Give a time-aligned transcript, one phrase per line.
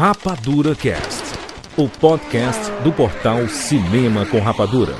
[0.00, 1.24] Rapadura Cast,
[1.76, 4.94] o podcast do portal Cinema com Rapadura.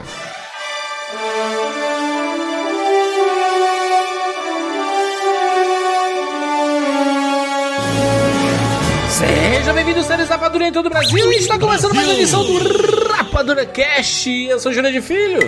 [9.09, 11.32] Seja bem-vindo, seres Rapadura em todo o Brasil.
[11.32, 14.29] E está começando mais uma edição do Rapadura Cast.
[14.30, 15.41] Eu sou Júlio de Filho.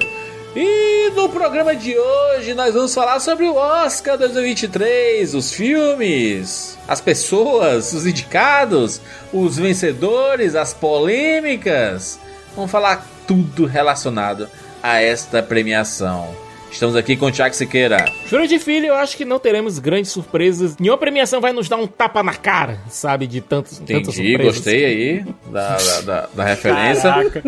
[0.57, 7.01] E no programa de hoje nós vamos falar sobre o Oscar 2023, os filmes, as
[7.01, 9.01] pessoas, os indicados,
[9.33, 12.19] os vencedores, as polêmicas.
[12.57, 14.49] Vamos falar tudo relacionado
[14.83, 16.29] a esta premiação.
[16.71, 18.11] Estamos aqui com o Thiago Siqueira.
[18.27, 20.77] Júlio de Filho, eu acho que não teremos grandes surpresas.
[20.79, 23.27] Nenhuma premiação vai nos dar um tapa na cara, sabe?
[23.27, 24.55] De tantos, tantas Entendi, surpresas.
[24.57, 27.11] gostei aí da, da, da- da referência.
[27.13, 27.43] Caraca.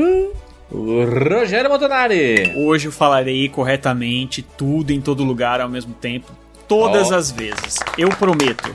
[0.77, 2.52] O Rogério Montanari.
[2.56, 6.33] Hoje eu falarei corretamente tudo em todo lugar ao mesmo tempo,
[6.66, 7.14] todas Ó.
[7.14, 7.77] as vezes.
[7.97, 8.74] Eu prometo.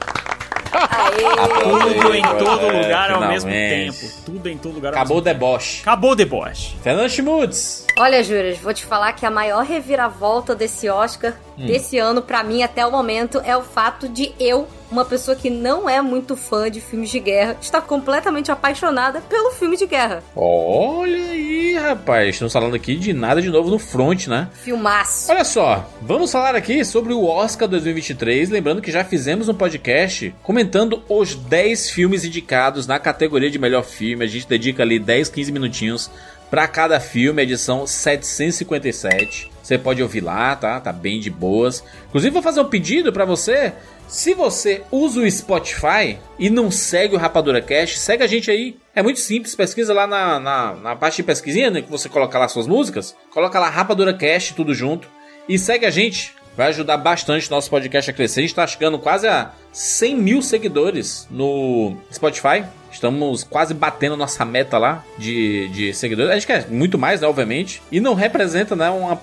[0.71, 3.99] Aê, Tudo em todo é, lugar ao mesmo finalmente.
[3.99, 4.13] tempo.
[4.25, 5.39] Tudo em todo lugar ao Acabou o mesmo tempo.
[5.45, 5.81] deboche.
[5.81, 6.77] Acabou o deboche.
[6.81, 7.85] Fernando Schmutz.
[7.97, 11.33] Olha, Júrias, vou te falar que a maior reviravolta desse Oscar,
[11.65, 15.49] desse ano, pra mim, até o momento, é o fato de eu, uma pessoa que
[15.49, 20.23] não é muito fã de filmes de guerra, estar completamente apaixonada pelo filme de guerra.
[20.35, 22.29] Olha aí, rapaz.
[22.29, 24.49] Estamos falando aqui de nada de novo no front, né?
[24.63, 25.31] Filmaço.
[25.31, 28.49] Olha só, vamos falar aqui sobre o Oscar 2023.
[28.49, 33.83] Lembrando que já fizemos um podcast comentando os 10 filmes indicados na categoria de melhor
[33.83, 34.25] filme.
[34.25, 36.11] A gente dedica ali 10, 15 minutinhos
[36.49, 39.51] para cada filme, edição 757.
[39.69, 40.79] Você pode ouvir lá, tá?
[40.79, 41.83] Tá bem de boas.
[42.07, 43.71] Inclusive, vou fazer um pedido para você.
[44.07, 48.75] Se você usa o Spotify e não segue o Rapadura Cast, segue a gente aí.
[48.95, 52.39] É muito simples, pesquisa lá na, na, na parte de pesquisinha, né, que você coloca
[52.39, 53.15] lá suas músicas.
[53.29, 55.07] Coloca lá Rapadura Cast, tudo junto.
[55.47, 56.33] E segue a gente.
[56.57, 58.39] Vai ajudar bastante nosso podcast a crescer.
[58.39, 62.65] A gente tá chegando quase a 100 mil seguidores no Spotify.
[62.91, 66.31] Estamos quase batendo nossa meta lá de, de seguidores.
[66.31, 67.27] A gente quer muito mais, né?
[67.27, 67.81] Obviamente.
[67.91, 68.89] E não representa, né?
[68.89, 69.21] Uma,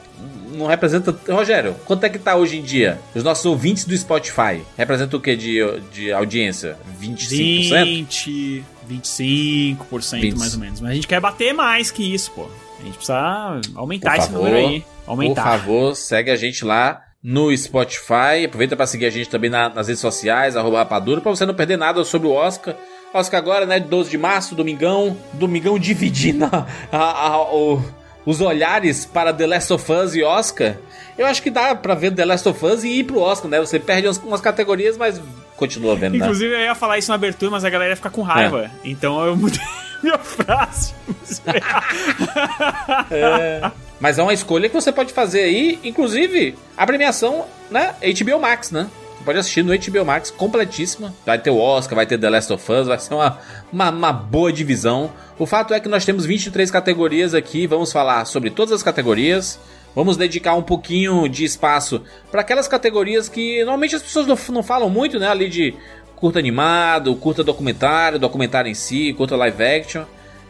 [0.56, 1.14] não representa.
[1.28, 2.98] Rogério, quanto é que tá hoje em dia?
[3.14, 5.58] Os nossos ouvintes do Spotify representa o que de,
[5.92, 6.76] de audiência?
[7.00, 7.84] 25%?
[7.84, 10.38] 20, 25% 20.
[10.38, 10.80] mais ou menos.
[10.80, 12.46] Mas a gente quer bater mais que isso, pô.
[12.80, 14.84] A gente precisa aumentar Por esse favor, número aí.
[15.06, 15.42] Aumentar.
[15.42, 18.44] Por favor, segue a gente lá no Spotify.
[18.46, 21.54] Aproveita para seguir a gente também na- nas redes sociais, arroba rapadura, pra você não
[21.54, 22.74] perder nada sobre o Oscar.
[23.14, 25.16] Oscar agora, né, 12 de março, domingão.
[25.32, 27.82] Domingão dividindo a- a- a- o-
[28.26, 30.76] os olhares para The Last of Us e Oscar.
[31.16, 33.60] Eu acho que dá pra ver The Last of Us e ir pro Oscar, né?
[33.60, 35.22] Você perde umas, categorias, mas
[35.56, 36.20] continua vendo, né?
[36.24, 38.64] Inclusive, eu ia falar isso na abertura, mas a galera ia ficar com raiva.
[38.64, 38.70] É.
[38.84, 39.60] Então eu mudei
[40.02, 40.92] minha frase.
[43.98, 47.94] Mas é uma escolha que você pode fazer aí, inclusive a premiação, né?
[48.02, 48.90] HBO Max, né?
[49.26, 51.12] Pode assistir no HBO Max completíssima.
[51.26, 53.40] Vai ter o Oscar, vai ter The Last of Us, vai ser uma,
[53.72, 55.10] uma, uma boa divisão.
[55.36, 59.58] O fato é que nós temos 23 categorias aqui, vamos falar sobre todas as categorias.
[59.96, 64.62] Vamos dedicar um pouquinho de espaço para aquelas categorias que normalmente as pessoas não, não
[64.62, 65.28] falam muito, né?
[65.28, 65.74] Ali de
[66.14, 70.04] curta animado, curta documentário, documentário em si, curta live action.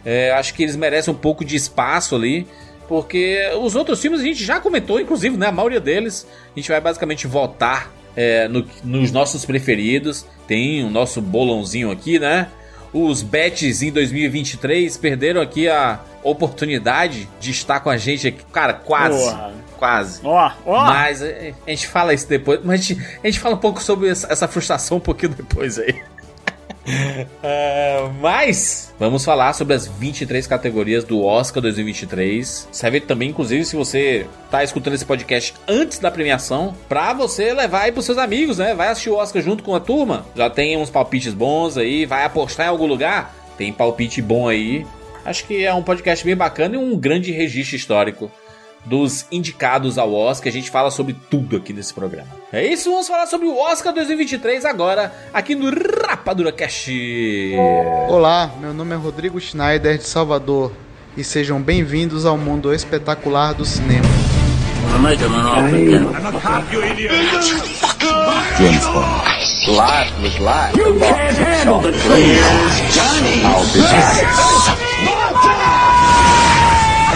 [0.05, 2.47] É, acho que eles merecem um pouco de espaço ali.
[2.87, 5.47] Porque os outros filmes a gente já comentou, inclusive, né?
[5.47, 6.27] A maioria deles.
[6.55, 10.25] A gente vai basicamente votar é, no- nos nossos preferidos.
[10.47, 12.47] Tem o nosso bolãozinho aqui, né?
[12.91, 18.43] Os bets em 2023 perderam aqui a oportunidade de estar com a gente aqui.
[18.51, 19.17] Cara, quase.
[19.19, 19.53] Porra.
[19.77, 20.21] Quase.
[20.23, 20.85] Ó, ó.
[20.85, 22.59] Mas é, a gente fala isso depois.
[22.63, 25.77] Mas a gente, a gente fala um pouco sobre essa, essa frustração um pouquinho depois
[25.77, 25.93] aí.
[27.43, 32.69] É, mas vamos falar sobre as 23 categorias do Oscar 2023.
[32.71, 37.81] Serve também, inclusive, se você tá escutando esse podcast antes da premiação, pra você levar
[37.81, 38.73] aí pros seus amigos, né?
[38.73, 40.25] Vai assistir o Oscar junto com a turma.
[40.35, 43.35] Já tem uns palpites bons aí, vai apostar em algum lugar?
[43.57, 44.85] Tem palpite bom aí.
[45.25, 48.31] Acho que é um podcast bem bacana e um grande registro histórico
[48.87, 50.49] dos indicados ao Oscar.
[50.49, 52.29] A gente fala sobre tudo aqui nesse programa.
[52.51, 55.69] É isso, vamos falar sobre o Oscar 2023 agora, aqui no
[56.07, 56.91] Rapadura Cast.
[58.07, 60.71] Olá, meu nome é Rodrigo Schneider de Salvador
[61.15, 64.07] e sejam bem-vindos ao mundo espetacular do cinema.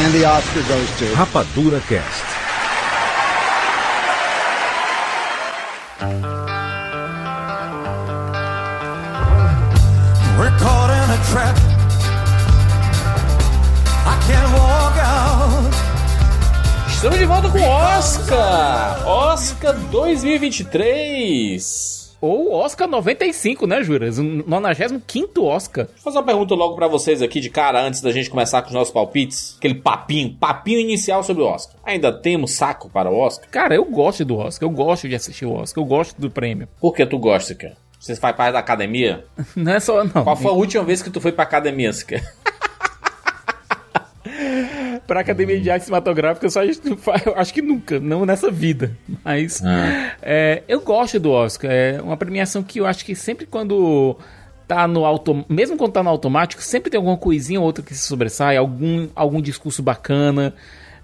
[0.03, 1.06] And the Oscar goes to.
[1.13, 2.25] Rapadura Cast.
[10.39, 11.56] We're caught in a trap.
[14.07, 15.69] I can't walk out.
[16.88, 19.06] Estamos de volta com Oscar!
[19.06, 22.00] Oscar 2023!
[22.22, 24.20] Ou Oscar 95, né, Juras?
[24.20, 25.88] Um 95 Oscar.
[25.88, 28.68] Vou fazer uma pergunta logo pra vocês aqui de cara, antes da gente começar com
[28.68, 29.56] os nossos palpites.
[29.58, 31.78] Aquele papinho, papinho inicial sobre o Oscar.
[31.84, 33.50] Ainda temos saco para o Oscar?
[33.50, 36.68] Cara, eu gosto do Oscar, eu gosto de assistir o Oscar, eu gosto do prêmio.
[36.80, 37.76] Por que tu gosta, cara?
[38.00, 39.26] Você faz parte da academia?
[39.56, 40.24] Não é só, não.
[40.24, 42.24] Qual foi a última vez que tu foi pra academia, Siqueira?
[45.07, 48.95] pra Academia de Arte Cinematográfica, eu só eu acho que nunca, não nessa vida.
[49.24, 50.13] Mas Ah.
[50.21, 51.69] é, eu gosto do Oscar.
[51.71, 54.18] É uma premiação que eu acho que sempre quando
[54.68, 57.94] tá no auto, mesmo quando tá no automático, sempre tem alguma coisinha ou outra que
[57.94, 60.53] se sobressai, algum, algum discurso bacana.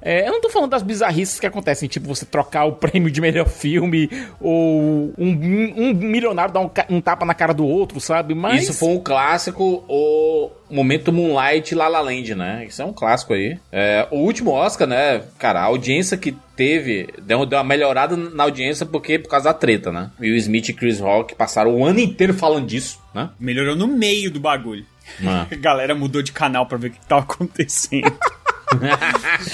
[0.01, 3.19] É, eu não tô falando das bizarrices que acontecem, tipo você trocar o prêmio de
[3.19, 4.09] melhor filme
[4.39, 8.35] ou um, um milionário dar um, um tapa na cara do outro, sabe?
[8.35, 12.65] Mas Isso foi um clássico, o momento Moonlight La La Land, né?
[12.67, 13.57] Isso é um clássico aí.
[13.71, 15.23] É, o último Oscar, né?
[15.37, 19.53] Cara, a audiência que teve deu, deu uma melhorada na audiência porque por causa da
[19.53, 20.11] treta, né?
[20.19, 23.29] Will Smith e Chris Rock passaram o ano inteiro falando disso, né?
[23.39, 24.85] Melhorou no meio do bagulho.
[25.19, 25.47] Mano.
[25.51, 28.11] A galera mudou de canal pra ver o que tava acontecendo.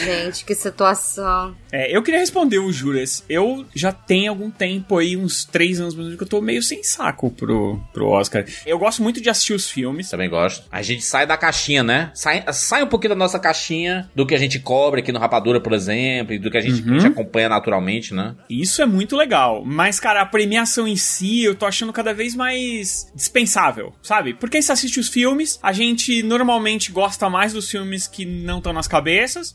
[0.03, 1.55] Gente, que situação.
[1.71, 3.23] É, eu queria responder o Juras.
[3.29, 6.41] Eu já tenho algum tempo aí, uns três anos mais ou menos, que eu tô
[6.41, 8.45] meio sem saco pro, pro Oscar.
[8.65, 10.09] Eu gosto muito de assistir os filmes.
[10.09, 10.65] Também gosto.
[10.71, 12.11] A gente sai da caixinha, né?
[12.13, 15.59] Sai, sai um pouquinho da nossa caixinha, do que a gente cobre aqui no Rapadura,
[15.59, 16.95] por exemplo, e do que a gente, Uhum.
[16.95, 18.35] a gente acompanha naturalmente, né?
[18.49, 19.63] Isso é muito legal.
[19.65, 24.33] Mas, cara, a premiação em si eu tô achando cada vez mais dispensável, sabe?
[24.33, 28.73] Porque você assiste os filmes, a gente normalmente gosta mais dos filmes que não estão
[28.73, 29.02] nas cabeças.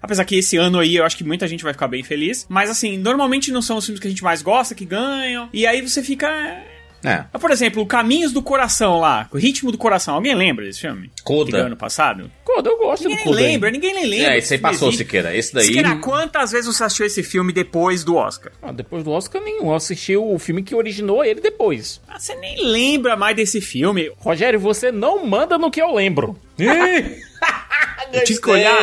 [0.03, 2.47] Apesar que esse ano aí eu acho que muita gente vai ficar bem feliz.
[2.49, 5.49] Mas, assim, normalmente não são os filmes que a gente mais gosta que ganham.
[5.53, 6.29] E aí você fica.
[7.05, 7.25] É.
[7.39, 10.17] Por exemplo, o Caminhos do Coração lá, o Ritmo do Coração.
[10.17, 11.11] Alguém lembra desse filme?
[11.23, 11.59] Coda.
[11.59, 12.29] Ano passado?
[12.45, 13.39] Coda, eu gosto Ninguém do Coda.
[13.39, 13.45] aí.
[13.45, 14.35] lembra, ninguém nem lembra.
[14.35, 15.05] É, esse aí passou, existe.
[15.05, 15.37] Siqueira.
[15.37, 15.67] Esse daí.
[15.67, 18.50] Siqueira, quantas vezes você assistiu esse filme depois do Oscar?
[18.61, 19.67] Ah, depois do Oscar nenhum.
[19.69, 22.00] Eu assisti o filme que originou ele depois.
[22.09, 24.11] Ah, você nem lembra mais desse filme.
[24.17, 26.37] Rogério, você não manda no que eu lembro.
[28.13, 28.83] Eu tive que olhar.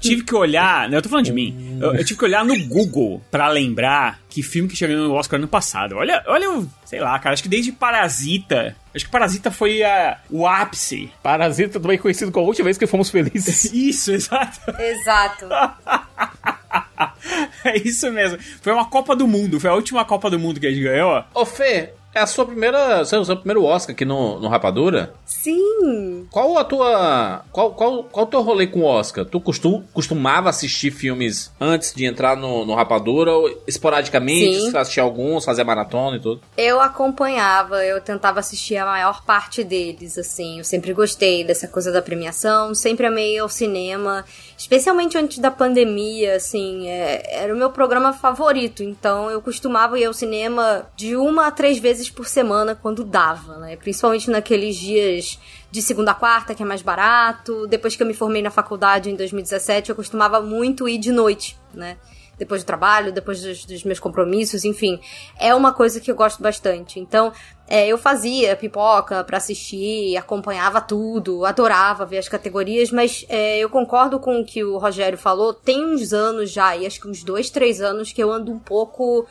[0.00, 0.88] tive que olhar.
[0.88, 1.78] Não, eu tô falando de mim.
[1.80, 5.38] Eu, eu tive que olhar no Google pra lembrar que filme que chegou no Oscar
[5.38, 5.96] ano passado.
[5.96, 6.68] Olha, olha o.
[6.84, 7.32] Sei lá, cara.
[7.32, 8.76] Acho que desde Parasita.
[8.94, 11.10] Acho que Parasita foi a, o ápice.
[11.22, 13.64] Parasita também conhecido como a última vez que fomos felizes.
[13.74, 14.60] Isso, exato.
[14.80, 15.46] Exato.
[17.64, 18.38] É isso mesmo.
[18.62, 19.58] Foi uma Copa do Mundo.
[19.58, 21.24] Foi a última Copa do Mundo que a gente ganhou.
[21.34, 23.04] Ô, Fê, é a sua primeira.
[23.04, 25.12] Seu, seu primeiro Oscar aqui no, no Rapadura?
[25.26, 26.26] Sim.
[26.30, 27.44] Qual a tua.
[27.52, 29.26] Qual, qual, qual o teu rolê com o Oscar?
[29.26, 33.32] Tu costum, costumava assistir filmes antes de entrar no, no Rapadura?
[33.32, 34.60] Ou esporadicamente?
[34.60, 34.70] Sim.
[34.70, 36.40] Você assistia alguns, fazia maratona e tudo?
[36.56, 40.58] Eu acompanhava, eu tentava assistir a maior parte deles, assim.
[40.58, 44.24] Eu sempre gostei dessa coisa da premiação, sempre amei ao cinema,
[44.66, 46.88] especialmente antes da pandemia, assim.
[46.88, 51.50] é- era o meu programa favorito, então eu costumava ir ao cinema de uma a
[51.52, 53.76] três vezes por semana quando dava, né?
[53.76, 55.38] Principalmente naqueles dias
[55.70, 57.68] de segunda a quarta, que é mais barato.
[57.68, 61.56] Depois que eu me formei na faculdade em 2017, eu costumava muito ir de noite,
[61.72, 61.96] né?
[62.38, 65.00] Depois do trabalho, depois dos, dos meus compromissos, enfim.
[65.38, 67.00] É uma coisa que eu gosto bastante.
[67.00, 67.32] Então,
[67.68, 73.68] é, eu fazia pipoca pra assistir, acompanhava tudo, adorava ver as categorias, mas é, eu
[73.68, 75.54] concordo com o que o Rogério falou.
[75.54, 78.58] Tem uns anos já, e acho que uns dois, três anos, que eu ando um
[78.58, 79.26] pouco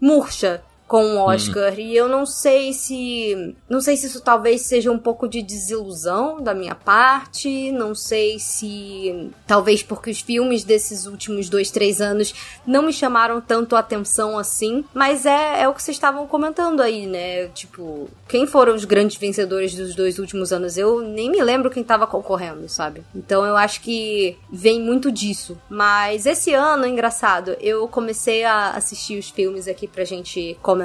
[0.00, 1.80] murcha com o Oscar.
[1.80, 6.38] E eu não sei se não sei se isso talvez seja um pouco de desilusão
[6.42, 7.72] da minha parte.
[7.72, 12.34] Não sei se talvez porque os filmes desses últimos dois três anos
[12.66, 14.84] não me chamaram tanto a atenção assim.
[14.92, 17.46] Mas é, é o que vocês estavam comentando aí né?
[17.54, 20.76] Tipo quem foram os grandes vencedores dos dois últimos anos?
[20.76, 23.02] Eu nem me lembro quem tava concorrendo sabe?
[23.14, 25.56] Então eu acho que vem muito disso.
[25.70, 30.81] Mas esse ano engraçado eu comecei a assistir os filmes aqui pra gente comentar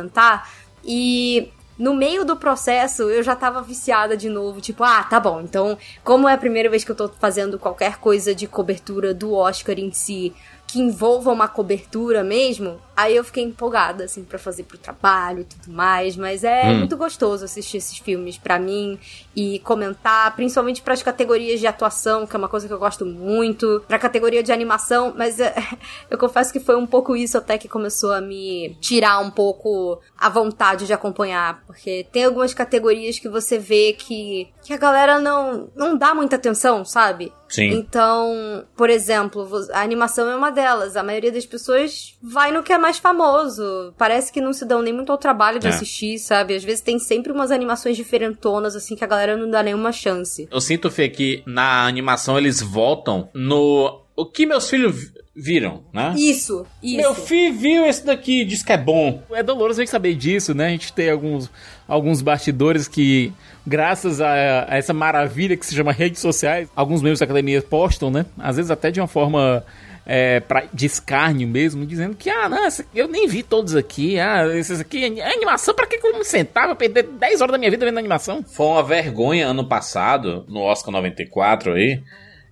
[0.83, 5.41] e no meio do processo eu já tava viciada de novo, tipo, ah, tá bom,
[5.41, 9.33] então, como é a primeira vez que eu tô fazendo qualquer coisa de cobertura do
[9.33, 10.33] Oscar em si,
[10.65, 15.43] que envolva uma cobertura mesmo, aí eu fiquei empolgada, assim, pra fazer pro trabalho e
[15.45, 16.79] tudo mais, mas é Hum.
[16.79, 18.99] muito gostoso assistir esses filmes pra mim
[19.35, 23.83] e comentar, principalmente pras categorias de atuação, que é uma coisa que eu gosto muito,
[23.87, 25.53] pra categoria de animação, mas é,
[26.09, 30.01] eu confesso que foi um pouco isso até que começou a me tirar um pouco
[30.17, 35.19] a vontade de acompanhar, porque tem algumas categorias que você vê que, que a galera
[35.19, 37.31] não, não dá muita atenção, sabe?
[37.49, 37.71] Sim.
[37.73, 40.95] Então, por exemplo, a animação é uma delas.
[40.97, 43.93] A maioria das pessoas vai no que é mais famoso.
[43.97, 45.69] Parece que não se dão nem muito ao trabalho de É.
[45.71, 46.55] assistir, sabe?
[46.55, 50.47] Às vezes tem sempre umas animações diferentonas, assim, que a galera não dá nenhuma chance.
[50.49, 53.99] Eu sinto, Fê, que na animação eles voltam no.
[54.15, 56.15] O que meus filhos viram, né?
[56.17, 56.97] Isso, isso.
[56.97, 59.21] Meu filho viu esse daqui, disse que é bom.
[59.31, 60.67] É doloroso a gente saber disso, né?
[60.67, 61.51] A gente tem alguns,
[61.87, 63.31] alguns bastidores que,
[63.65, 68.09] graças a, a essa maravilha que se chama redes sociais, alguns membros da academia postam,
[68.09, 68.25] né?
[68.39, 69.63] Às vezes até de uma forma
[70.09, 74.47] é, pra, de escárnio mesmo, dizendo que, ah, não, eu nem vi todos aqui, ah,
[74.57, 77.69] esses aqui é animação, pra que que eu me sentava perder 10 horas da minha
[77.69, 78.41] vida vendo animação?
[78.43, 82.01] Foi uma vergonha ano passado, no Oscar 94 aí,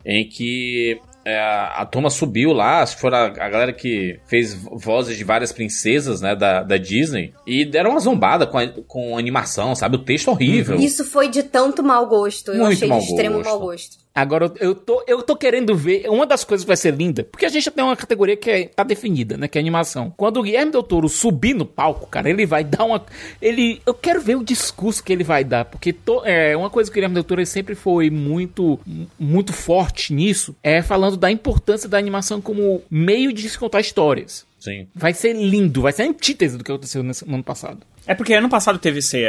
[0.05, 4.53] em que é, a turma subiu lá, acho que foram a, a galera que fez
[4.53, 9.17] vozes de várias princesas, né, da, da Disney, e deram uma zombada com, a- com
[9.17, 9.95] animação, sabe?
[9.95, 10.75] O texto horrível.
[10.77, 12.51] Isso foi de tanto mau gosto.
[12.51, 13.49] Eu Muito achei mau de extremo gosto.
[13.49, 14.04] mau gosto.
[14.15, 16.09] Agora, eu tô, eu tô querendo ver.
[16.09, 18.49] Uma das coisas que vai ser linda, porque a gente já tem uma categoria que
[18.49, 19.47] é, tá definida, né?
[19.47, 20.13] Que é animação.
[20.15, 23.03] Quando o Guilherme Del Toro subir no palco, cara, ele vai dar uma.
[23.41, 23.81] Ele.
[23.85, 26.93] Eu quero ver o discurso que ele vai dar, porque to- é, uma coisa que
[26.93, 28.79] o Guilherme Del Toro sempre foi muito,
[29.19, 34.45] muito forte nisso é falando da importância da animação como meio de se contar histórias.
[34.59, 34.87] Sim.
[34.95, 37.79] Vai ser lindo, vai ser a antítese do que aconteceu no ano passado.
[38.07, 39.23] É porque ano passado teve esse,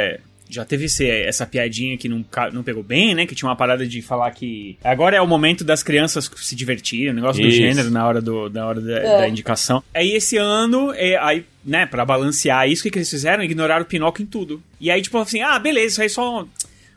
[0.49, 2.23] já teve esse, é, essa piadinha que não,
[2.53, 3.25] não pegou bem, né?
[3.25, 7.09] Que tinha uma parada de falar que agora é o momento das crianças se divertirem,
[7.09, 7.57] o negócio do Isso.
[7.57, 9.17] gênero na hora, do, na hora da, É.
[9.19, 9.83] da indicação.
[9.93, 13.43] Aí esse ano, é, aí, né, pra balancear isso, o que, que eles fizeram?
[13.43, 14.61] Ignoraram o Pinóquio em tudo.
[14.79, 16.45] E aí, tipo assim, ah, beleza, isso aí só.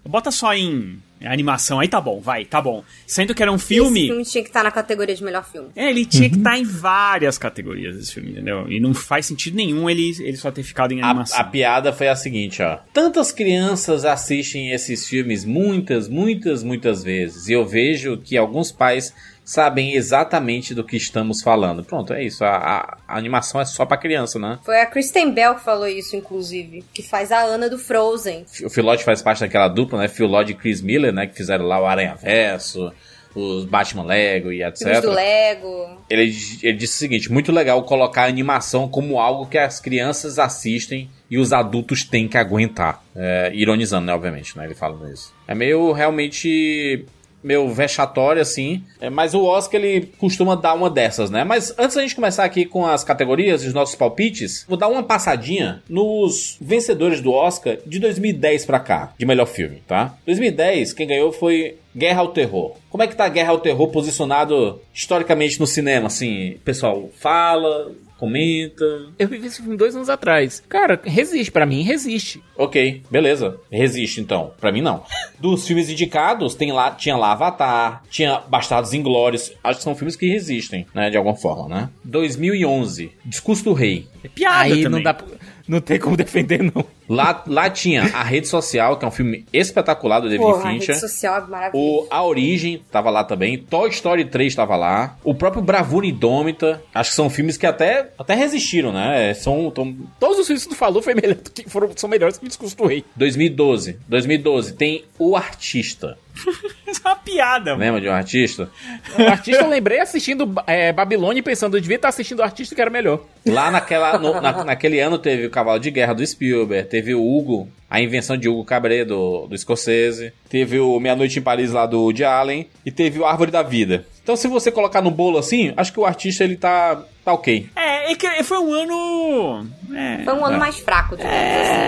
[0.09, 2.83] Bota só em animação, aí tá bom, vai, tá bom.
[3.07, 4.07] Sendo que era um Esse filme.
[4.07, 5.69] filme tinha que estar na categoria de melhor filme.
[5.77, 8.71] É, ele tinha que estar em várias categorias esse filme, entendeu?
[8.71, 11.39] E não faz sentido nenhum ele, ele só ter ficado em animação.
[11.39, 12.79] A, a piada foi a seguinte, ó.
[12.93, 17.49] Tantas crianças assistem esses filmes muitas, muitas, muitas vezes.
[17.49, 19.15] E eu vejo que alguns pais
[19.53, 21.83] sabem exatamente do que estamos falando.
[21.85, 22.45] Pronto, é isso.
[22.45, 24.59] A, a- a animação é só pra criança, né?
[24.65, 26.85] Foi a Kristen Bell que falou isso, inclusive.
[26.95, 28.45] Que faz a Ana do Frozen.
[28.65, 30.09] O Phil Lord faz parte daquela dupla, né?
[30.09, 31.27] Phil Lord e Chris Miller, né?
[31.27, 32.93] Que fizeram lá o Aranha Verso,
[33.35, 34.79] os Batman Lego e etc.
[34.87, 35.99] Filmes do Lego.
[36.09, 40.39] Ele, ele disse o seguinte: muito legal colocar a animação como algo que as crianças
[40.39, 43.03] assistem e os adultos têm que aguentar.
[43.17, 44.15] É, ironizando, né?
[44.15, 44.65] Obviamente, né?
[44.65, 45.33] Ele falando isso.
[45.49, 47.05] É meio realmente.
[47.43, 48.83] Meio vexatório, assim.
[49.01, 51.45] É, mas o Oscar, ele costuma dar uma dessas, né?
[51.45, 54.89] Mas antes da gente começar aqui com as categorias e os nossos palpites, vou dar
[54.89, 60.15] uma passadinha nos vencedores do Oscar de 2010 pra cá, de melhor filme, tá?
[60.27, 62.77] 2010, quem ganhou foi Guerra ao Terror.
[62.89, 66.07] Como é que tá Guerra ao Terror posicionado historicamente no cinema?
[66.07, 68.85] Assim, o pessoal fala, comenta.
[69.19, 70.63] Eu vi esse filme dois anos atrás.
[70.69, 72.43] Cara, resiste, pra mim, resiste.
[72.57, 73.59] Ok, beleza.
[73.73, 74.53] Resiste então.
[74.61, 75.03] Pra mim não.
[75.39, 79.53] Dos filmes indicados, tem lá, tinha lá Avatar, tinha Bastardos Inglórios.
[79.65, 81.89] Acho que são filmes que resistem, né, de alguma forma, né?
[82.05, 84.07] 2011, Discurso do Rei.
[84.23, 84.91] É piada Aí também.
[84.91, 85.27] não dá pra-
[85.67, 86.85] Não tem como defender, não.
[87.09, 90.73] Lá, lá tinha A Rede Social, que é um filme espetacular do David Porra, a
[90.73, 90.95] Fincher.
[90.95, 91.77] rede social é maravilhosa.
[91.77, 93.59] O A Origem tava lá também.
[93.59, 95.17] Toy Story 3 tava lá.
[95.25, 96.81] O próprio Bravura Indômita.
[96.95, 99.35] Acho que são filmes que até, até resistiram, né?
[99.35, 99.97] São, tão...
[100.21, 102.87] Todos os filmes que tu falou foi melhor do que foram, são melhores que do
[102.87, 103.05] Rei.
[103.17, 103.99] 2012.
[104.09, 106.17] 2012 tem O Artista.
[106.87, 107.81] Isso é uma piada, mano.
[107.85, 108.71] Lembra de um artista?
[109.19, 112.75] O artista eu lembrei assistindo é, Babilônia e pensando, eu devia estar assistindo o artista
[112.75, 113.21] que era melhor.
[113.47, 117.23] Lá naquela, no- na- naquele ano teve o Cavalo de Guerra do Spielberg, teve o
[117.23, 121.73] Hugo, a invenção de Hugo Cabret do, do Scorsese, teve o Meia Noite em Paris
[121.73, 124.05] lá do Woody Allen e teve o Árvore da Vida.
[124.23, 127.69] Então se você colocar no bolo assim, acho que o artista ele tá, tá ok.
[127.77, 129.67] É, é que foi um ano.
[129.95, 130.59] É, Foi um ano É.
[130.59, 131.81] mais fraco, digamos assim.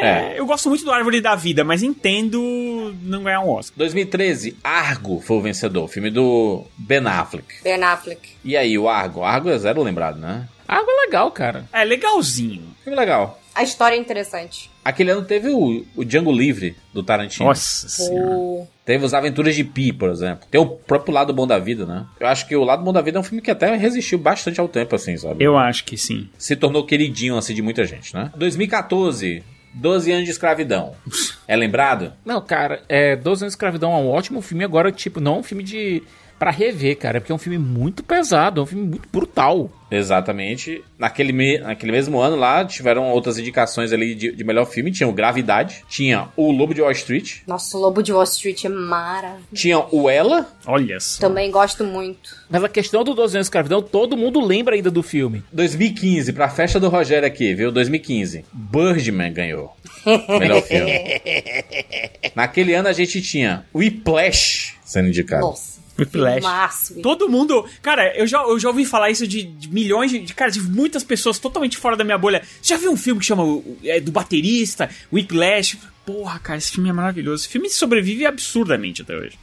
[0.00, 0.34] É.
[0.36, 3.76] Eu gosto muito do Árvore da Vida, mas entendo não ganhar um Oscar.
[3.78, 7.62] 2013, Argo foi o vencedor, filme do Ben Affleck.
[7.64, 8.20] Ben Affleck.
[8.44, 9.24] E aí, o Argo?
[9.24, 10.46] Argo é zero lembrado, né?
[10.68, 11.64] Água é legal, cara.
[11.72, 12.62] É legalzinho.
[12.84, 13.40] Filme legal.
[13.54, 14.70] A história é interessante.
[14.84, 17.46] Aquele ano teve o, o Django Livre, do Tarantino.
[17.46, 18.36] Nossa senhora.
[18.36, 18.68] O...
[18.88, 20.48] Teve os Aventuras de Pi, por exemplo.
[20.50, 22.06] Tem o próprio Lado Bom da Vida, né?
[22.18, 24.58] Eu acho que o Lado Bom da Vida é um filme que até resistiu bastante
[24.58, 25.44] ao tempo, assim, sabe?
[25.44, 26.30] Eu acho que sim.
[26.38, 28.32] Se tornou queridinho, assim, de muita gente, né?
[28.34, 30.94] 2014, 12 anos de escravidão.
[31.46, 32.14] É lembrado?
[32.24, 35.38] Não, cara, é, 12 anos de escravidão é um ótimo filme, agora, tipo, não é
[35.40, 36.02] um filme de...
[36.38, 39.70] Pra rever, cara, porque é um filme muito pesado, é um filme muito brutal.
[39.90, 40.84] Exatamente.
[40.98, 44.92] Naquele, me- naquele mesmo ano lá, tiveram outras indicações ali de, de melhor filme.
[44.92, 48.64] Tinha o Gravidade, tinha o Lobo de Wall Street, Nossa, o Lobo de Wall Street
[48.64, 49.46] é maravilhoso.
[49.54, 51.20] tinha o Ela, Olha só.
[51.20, 52.36] Também gosto muito.
[52.50, 55.42] Mas a questão do 12 anos de escravidão, todo mundo lembra ainda do filme.
[55.52, 57.72] 2015, pra festa do Rogério aqui, viu?
[57.72, 58.44] 2015.
[58.52, 59.74] Birdman ganhou.
[60.38, 60.92] Melhor filme.
[62.34, 65.42] Naquele ano a gente tinha Whiplash sendo indicado.
[65.42, 65.77] Nossa.
[65.98, 66.40] Whiplash.
[66.40, 66.94] Filmaço.
[67.02, 67.64] Todo mundo.
[67.82, 70.34] Cara, eu já, eu já ouvi falar isso de, de milhões de, de.
[70.34, 72.42] Cara, de muitas pessoas totalmente fora da minha bolha.
[72.62, 73.42] Já viu um filme que chama
[73.84, 75.78] é, do baterista, Whiplash?
[76.06, 77.42] Porra, cara, esse filme é maravilhoso.
[77.42, 79.36] Esse filme sobrevive absurdamente até hoje.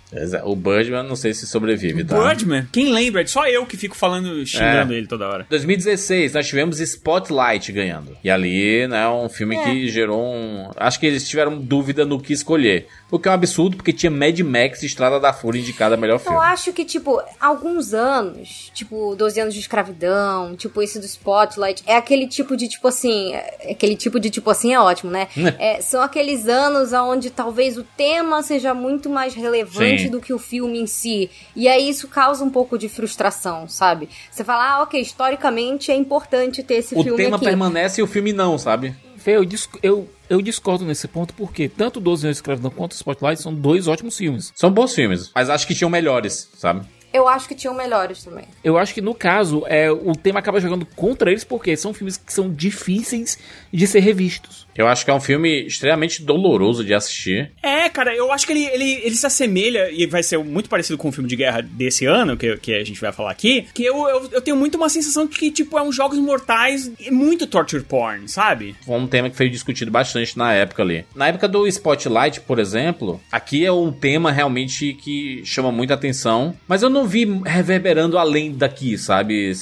[0.46, 2.18] O Birdman, não sei se sobrevive, tá?
[2.20, 3.22] Birdman, quem lembra?
[3.22, 4.98] É só eu que fico falando, xingando É.
[4.98, 5.46] ele toda hora.
[5.48, 8.18] 2016, nós tivemos Spotlight ganhando.
[8.24, 10.72] E ali, né, um filme que gerou um.
[10.76, 12.88] Acho que eles tiveram dúvida no que escolher.
[13.16, 15.98] O que é um absurdo, porque tinha Mad Max e Estrada da Fúria indicada a
[15.98, 16.38] melhor Eu filme.
[16.40, 21.96] acho que, tipo, alguns anos, tipo, 12 anos de escravidão, tipo, esse do Spotlight, é
[21.96, 25.28] aquele tipo de, tipo assim, é aquele tipo de, tipo assim, é ótimo, né?
[25.60, 30.10] É, são aqueles anos onde talvez o tema seja muito mais relevante Sim.
[30.10, 31.30] do que o filme em si.
[31.56, 34.10] E aí isso causa um pouco de frustração, sabe?
[34.30, 37.46] Você fala, ah, ok, historicamente é importante ter esse O filme tema aqui.
[37.46, 38.96] permanece e o filme não, sabe?
[39.26, 39.44] Fê, eu,
[39.82, 43.88] eu, eu discordo nesse ponto porque tanto 12 anos de escravidão quanto Spotlight são dois
[43.88, 44.54] ótimos filmes.
[44.56, 46.86] São bons filmes, mas acho que tinham melhores, sabe?
[47.12, 48.46] Eu acho que tinham melhores também.
[48.64, 52.18] Eu acho que no caso, é, o tema acaba jogando contra eles porque são filmes
[52.18, 53.40] que são difíceis
[53.74, 54.65] de ser revistos.
[54.76, 57.52] Eu acho que é um filme extremamente doloroso de assistir.
[57.64, 60.98] É, cara, eu acho que ele, ele, ele se assemelha, e vai ser muito parecido
[60.98, 63.84] com o filme de guerra desse ano, que, que a gente vai falar aqui, que
[63.84, 67.10] eu, eu, eu tenho muito uma sensação de que, tipo, é um Jogos Mortais e
[67.10, 68.76] muito torture porn, sabe?
[68.86, 71.06] Foi um tema que foi discutido bastante na época ali.
[71.16, 76.56] Na época do Spotlight, por exemplo, aqui é um tema realmente que chama muita atenção,
[76.68, 79.54] mas eu não vi reverberando além daqui, sabe?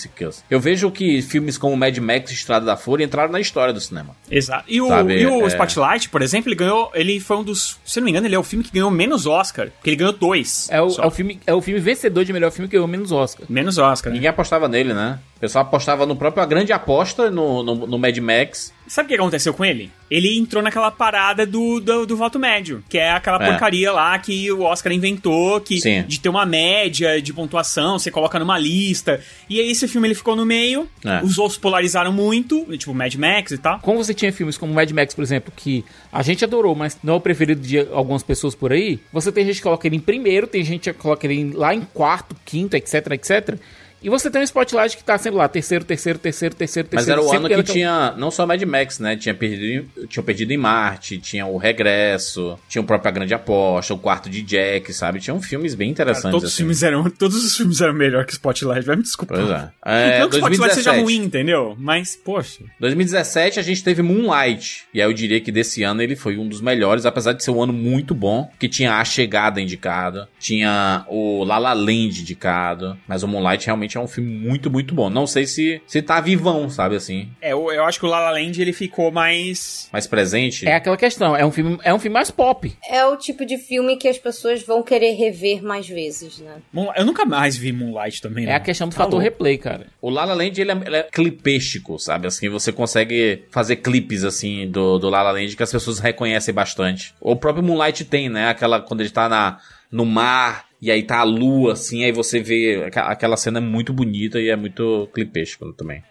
[0.50, 3.80] Eu vejo que filmes como Mad Max e Estrada da Fúria entraram na história do
[3.80, 4.16] cinema.
[4.30, 4.66] Exato.
[4.68, 5.48] E o, Sabe, e o é.
[5.48, 6.92] Spotlight, por exemplo, ele ganhou.
[6.94, 7.80] Ele foi um dos.
[7.86, 9.70] Se eu não me engano, ele é o filme que ganhou menos Oscar.
[9.70, 10.68] Porque ele ganhou dois.
[10.72, 13.12] É o, é o filme, é o filme vencedor de melhor filme que ganhou menos
[13.12, 13.46] Oscar.
[13.50, 14.12] Menos Oscar.
[14.12, 14.16] né?
[14.16, 15.20] Ninguém apostava nele, né?
[15.44, 18.72] O pessoal apostava no próprio A Grande Aposta, no, no, no Mad Max.
[18.88, 19.92] Sabe o que aconteceu com ele?
[20.10, 23.50] Ele entrou naquela parada do, do, do voto médio, que é aquela É.
[23.50, 26.04] porcaria lá que o Oscar inventou, que Sim.
[26.04, 29.20] de ter uma média de pontuação, você coloca numa lista.
[29.50, 31.22] E aí esse filme ele ficou no meio, É.
[31.22, 33.80] os outros polarizaram muito, tipo Mad Max e tal.
[33.80, 37.16] Como você tinha filmes como Mad Max, por exemplo, que a gente adorou, mas não
[37.16, 40.02] é o preferido de algumas pessoas por aí, você tem gente que coloca ele em
[40.02, 43.60] primeiro, tem gente que coloca ele lá em quarto, quinto, etc, etc.
[44.04, 47.22] E você tem um Spotlight que tá sempre lá, terceiro, terceiro, terceiro, terceiro, Mas terceiro.
[47.22, 49.16] era o ano que era- tinha não só Mad Max, né?
[49.16, 49.64] Tinha perdido,
[50.02, 53.98] em- tinha perdido em Marte, tinha o Regresso, tinha o próprio A Grande Aposta, o
[53.98, 55.20] Quarto de Jack, sabe?
[55.20, 56.32] Tinham filmes bem Cara, interessantes.
[56.32, 56.58] todos, os assim.
[56.64, 59.38] filmes eram, todos os filmes eram melhor que Spotlight, vai me desculpar.
[59.40, 59.70] Pois é.
[59.86, 61.02] É, não que Spotlight seja 2017.
[61.04, 61.76] ruim, entendeu?
[61.80, 62.64] Mas, poxa.
[62.80, 64.84] 2017 a gente teve Moonlight.
[64.94, 67.52] E aí eu diria que desse ano ele foi um dos melhores, apesar de ser
[67.52, 68.52] um ano muito bom.
[68.60, 72.98] Que tinha A Chegada indicada, tinha o La La Land indicado.
[73.08, 75.10] Mas o Moonlight realmente é um filme muito, muito bom.
[75.10, 77.30] Não sei se, se tá vivão, sabe assim?
[77.42, 79.90] É, eu, eu acho que o La La Land ele ficou mais.
[79.92, 80.68] Mais presente.
[80.68, 82.74] É aquela questão, é um filme, é um filme mais pop.
[82.90, 86.56] É o tipo de filme que as pessoas vão querer rever mais vezes, né?
[86.72, 88.46] Moonlight- Eu nunca mais vi Moonlight também.
[88.46, 88.56] É não.
[88.56, 89.24] a questão do Tá fator louco.
[89.24, 89.88] replay, cara.
[90.02, 92.28] O La La Land, ele é, ele é clipístico, sabe?
[92.28, 96.54] Assim, você consegue fazer clipes, assim, do, do La La Land que as pessoas reconhecem
[96.54, 97.14] bastante.
[97.20, 98.48] O próprio Moonlight tem, né?
[98.50, 99.58] Aquela, quando ele tá na,
[99.92, 102.90] no mar, e aí tá a lua, assim, aí você vê...
[102.94, 106.04] Aquela cena é muito bonita e é muito clipístico também.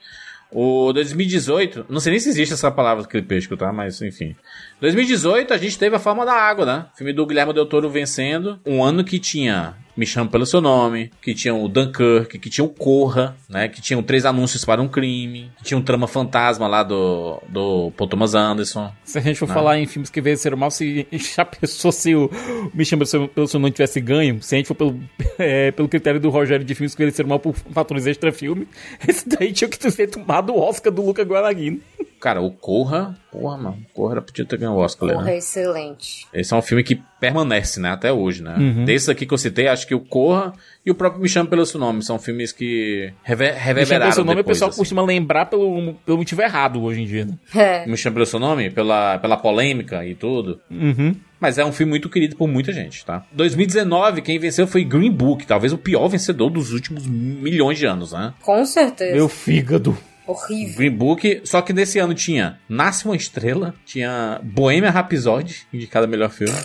[0.50, 3.70] O 2018, não sei nem se existe essa palavra clipístico, tá?
[3.70, 4.34] Mas, enfim.
[4.80, 6.86] 2018, a gente teve a Forma da Água, né?
[6.94, 8.58] Filme do Guilherme Del Toro vencendo.
[8.64, 12.64] Um ano que tinha Me Chame Pelo Seu Nome, que tinha o Dunkirk, que tinha
[12.64, 13.68] o Corra, né?
[13.68, 17.92] Que tinha Três Anúncios para um Crime, que tinha um Trama Fantasma lá do, do
[17.96, 18.92] Paul Thomas Anderson.
[19.04, 19.54] Se a gente for Não.
[19.54, 22.30] falar em filmes que venceram mal, se já pensou se o
[22.74, 24.98] Me Chama Pelo Seu- Pelo Seu Nome tivesse ganho, se a gente for pelo,
[25.38, 28.66] é, pelo critério do Rogério de filmes que venceram mal por fatores extra-filme,
[29.06, 31.80] esse daí tinha que ter tomado o Oscar do Luca Guadagnino.
[32.20, 35.38] Cara, o Corra, porra, mano, o Corra podia ter ganho o Oscar, Porra, né?
[35.38, 36.26] excelente.
[36.34, 38.54] Esse é um filme que permanece, né, até hoje, né?
[38.58, 38.84] Uhum.
[38.84, 40.52] Desses aqui que eu citei, acho que o Corra
[40.84, 44.04] e o próprio Me Chame Pelo Seu Nome são filmes que rever, Me Chama reverberaram
[44.04, 44.78] Pelo Seu Nome, o pessoal assim.
[44.78, 47.24] costuma lembrar pelo, pelo motivo errado hoje em dia.
[47.24, 47.38] Né?
[47.54, 47.86] É.
[47.86, 50.60] Me Chame Pelo Seu Nome, pela, pela polêmica e tudo.
[50.70, 51.14] Uhum.
[51.40, 53.24] Mas é um filme muito querido por muita gente, tá?
[53.32, 58.12] 2019, quem venceu foi Green Book, talvez o pior vencedor dos últimos milhões de anos,
[58.12, 58.32] né?
[58.42, 59.14] Com certeza.
[59.16, 59.96] Meu fígado.
[60.26, 60.76] Horrível.
[60.76, 66.30] Green Book, só que nesse ano tinha Nasce uma Estrela, tinha Bohemian Rhapsody, indicada melhor
[66.30, 66.56] filme,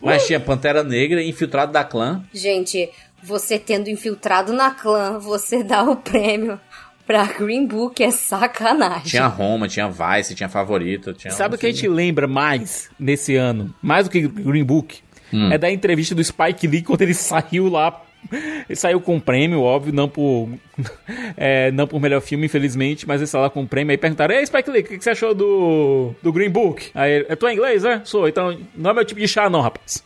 [0.00, 2.22] mas tinha Pantera Negra e Infiltrado da Clã.
[2.32, 2.90] Gente,
[3.22, 6.60] você tendo infiltrado na clã, você dá o prêmio
[7.06, 9.04] pra Green Book é sacanagem.
[9.10, 11.32] Tinha Roma, tinha Vice, tinha Favorita, tinha...
[11.32, 15.02] Sabe o que a gente lembra mais nesse ano, mais do que Green Book?
[15.50, 18.02] É da entrevista do Spike Lee quando ele saiu lá.
[18.32, 20.48] Ele saiu com prêmio, óbvio, não por,
[21.36, 23.90] é, não por melhor filme, infelizmente, mas ele saiu lá com prêmio.
[23.90, 26.90] Aí perguntaram: Ei, Spike Lee, o que, que você achou do, do Green Book?
[26.94, 28.02] Aí É tu é inglês, né?
[28.04, 30.04] Sou, então não é meu tipo de chá, não, rapaz.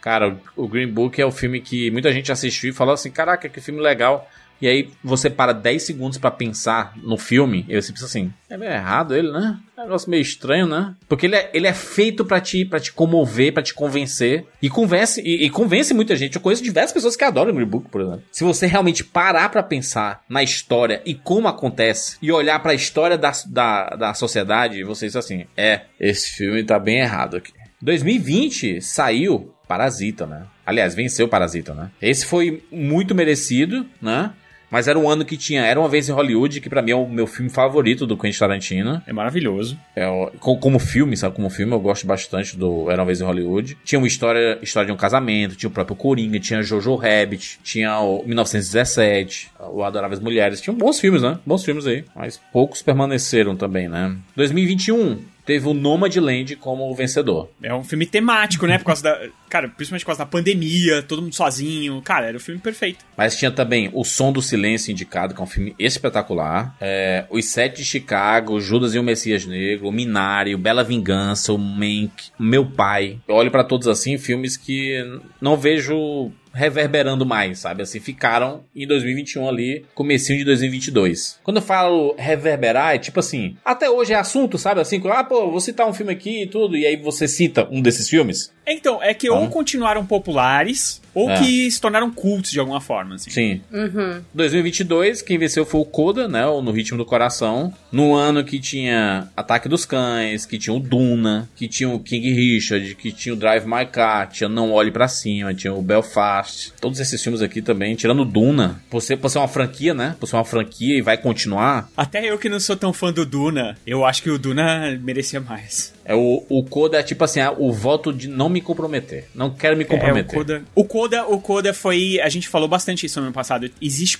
[0.00, 3.10] Cara, o o Green Book é o filme que muita gente assistiu e falou assim:
[3.10, 4.28] caraca, que filme legal.
[4.60, 8.56] E aí você para 10 segundos pra pensar no filme, e você pensa assim, é
[8.56, 9.58] meio errado ele, né?
[9.76, 10.94] É um negócio meio estranho, né?
[11.08, 14.46] Porque ele é, ele é feito pra te, pra te comover, pra te convencer.
[14.62, 16.36] E convence, e, e convence muita gente.
[16.36, 18.22] Eu conheço diversas pessoas que adoram o Book, por exemplo.
[18.30, 23.18] Se você realmente parar pra pensar na história e como acontece, e olhar pra história
[23.18, 27.52] da, da, da sociedade, você diz assim, é, esse filme tá bem errado aqui.
[27.82, 30.46] 2020 saiu Parasita, né?
[30.64, 31.90] Aliás, venceu Parasita, né?
[32.00, 34.32] Esse foi muito merecido, né?
[34.70, 36.96] Mas era um ano que tinha Era Uma Vez em Hollywood, que pra mim é
[36.96, 39.02] o meu filme favorito do Quentin Tarantino.
[39.06, 39.78] É maravilhoso.
[39.94, 40.06] É,
[40.38, 41.36] como filme, sabe?
[41.36, 43.76] Como filme, eu gosto bastante do Era Uma Vez em Hollywood.
[43.84, 47.98] Tinha uma história, história de um casamento, tinha o próprio Coringa, tinha Jojo Rabbit, tinha
[48.00, 50.60] o 1917, o Adoráveis Mulheres.
[50.60, 51.38] Tinham bons filmes, né?
[51.46, 52.04] Bons filmes aí.
[52.14, 54.16] Mas poucos permaneceram também, né?
[54.34, 57.48] 2021 teve o Nomadland como vencedor.
[57.62, 58.78] É um filme temático, né?
[58.78, 59.28] Por causa da.
[59.48, 62.02] Cara, principalmente por causa da pandemia, todo mundo sozinho.
[62.02, 63.04] Cara, era o filme perfeito.
[63.16, 66.76] Mas tinha também O Som do Silêncio indicado, que é um filme espetacular.
[66.80, 71.52] É, Os Sete de Chicago, Judas e o Messias Negro, O Minari, o Bela Vingança,
[71.52, 73.18] o Mank, Meu Pai.
[73.28, 75.00] Eu olho pra todos assim, filmes que
[75.40, 77.82] não vejo reverberando mais, sabe?
[77.82, 81.38] Assim, ficaram em 2021 ali, comecinho de 2022.
[81.44, 84.80] Quando eu falo reverberar, é tipo assim, até hoje é assunto, sabe?
[84.80, 87.80] Assim, ah, pô, vou citar um filme aqui e tudo, e aí você cita um
[87.82, 88.50] desses filmes.
[88.68, 89.48] Então, é que ou Hum.
[89.48, 91.38] continuaram populares, ou É.
[91.38, 93.30] que se tornaram cultos de alguma forma, assim.
[93.30, 93.60] Sim.
[93.72, 94.20] Uhum.
[94.34, 96.44] 2022, quem venceu foi o Coda, né?
[96.46, 97.72] o No Ritmo do Coração.
[97.92, 102.32] No ano que tinha Ataque dos Cães, que tinha o Duna, que tinha o King
[102.32, 106.45] Richard, que tinha o Drive My Car, tinha Não Olhe Pra Cima, tinha o Belfast.
[106.80, 108.80] Todos esses filmes aqui também, tirando o Duna.
[108.90, 110.16] Por ser, por ser uma franquia, né?
[110.18, 111.88] Por ser uma franquia e vai continuar.
[111.96, 115.40] Até eu que não sou tão fã do Duna, eu acho que o Duna merecia
[115.40, 115.94] mais.
[116.04, 119.28] É o, o Coda é tipo assim, ah, o voto de não me comprometer.
[119.34, 120.34] Não quero me É, o comprometer.
[120.38, 123.68] Coda, o Coda, o Coda foi, a gente falou bastante isso no ano passado.
[123.82, 124.18] Existe,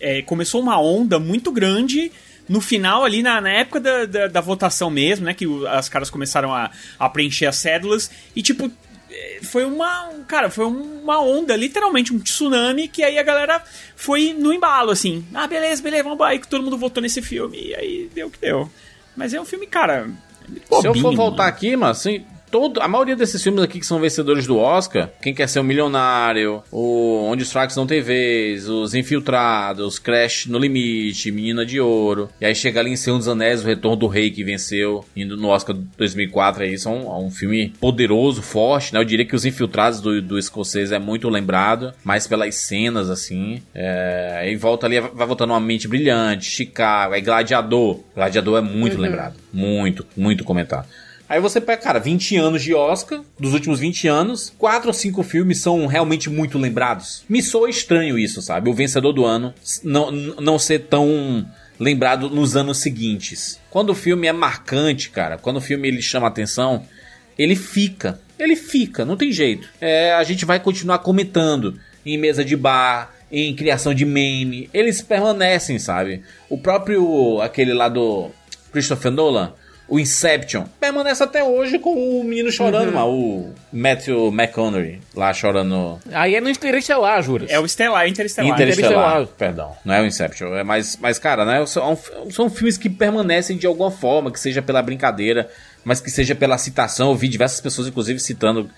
[0.00, 2.12] é, começou uma onda muito grande
[2.48, 5.88] no final ali na, na época da, da, da votação mesmo, né, que o- as
[5.88, 8.70] caras começaram a, a preencher as cédulas e tipo é,
[9.42, 13.62] foi uma, cara, foi uma onda, literalmente um tsunami que aí a galera
[13.96, 15.24] foi no embalo assim.
[15.34, 18.30] Ah, beleza, beleza, vamos aí que todo mundo votou nesse filme e aí deu o
[18.30, 18.70] que deu.
[19.16, 20.08] Mas é um filme, cara,
[20.46, 21.48] Se eu for bobinho, voltar mano.
[21.56, 25.32] aqui, mas assim, todo, a maioria desses filmes aqui que são vencedores do Oscar, Quem
[25.32, 30.58] Quer Ser um Milionário, o Onde os Fracos Não Têm Vez, Os Infiltrados, Crash no
[30.58, 34.06] Limite, Menina de Ouro, e aí chega ali em Senhor dos Anéis, O Retorno do
[34.06, 39.00] Rei, que venceu, indo no Oscar 2004 aí, são é um filme poderoso, forte, né?
[39.00, 43.62] Eu diria que Os Infiltrados do, do escocês é muito lembrado, mais pelas cenas, assim,
[43.74, 48.98] é, aí volta ali, vai voltando uma mente brilhante, Chicago, aí Gladiador, Gladiador é muito
[48.98, 50.86] lembrado, muito, muito comentado.
[51.32, 55.22] Aí você pega, cara, 20 anos de Oscar, dos últimos 20 anos, 4 ou 5
[55.22, 57.24] filmes são realmente muito lembrados.
[57.26, 58.68] Me soa estranho isso, sabe?
[58.68, 61.48] O vencedor do ano não, não ser tão
[61.80, 63.58] lembrado nos anos seguintes.
[63.70, 66.84] Quando o filme é marcante, cara, quando o filme ele chama atenção,
[67.38, 68.20] ele fica.
[68.38, 69.66] Ele fica, não tem jeito.
[69.80, 74.68] É, a gente vai continuar comentando em mesa de bar, em criação de meme.
[74.74, 76.22] Eles permanecem, sabe?
[76.50, 78.30] O próprio, aquele lá do
[78.70, 79.54] Christopher Nolan,
[79.92, 86.00] o Inception, permanece até hoje com o menino chorando, lá, o Matthew McConaughey lá chorando.
[86.10, 87.50] Aí é no Interestelar, juras.
[87.50, 88.54] É o Estelar, Interestelar.
[88.54, 89.26] Interestelar, Interestelar.
[89.36, 89.76] perdão.
[89.84, 91.66] Não é o Inception, é mais, mas cara, né?
[91.66, 91.98] São,
[92.30, 95.50] são filmes que permanecem de alguma forma, que seja pela brincadeira,
[95.84, 97.10] mas que seja pela citação.
[97.10, 98.70] Eu vi diversas pessoas, inclusive, citando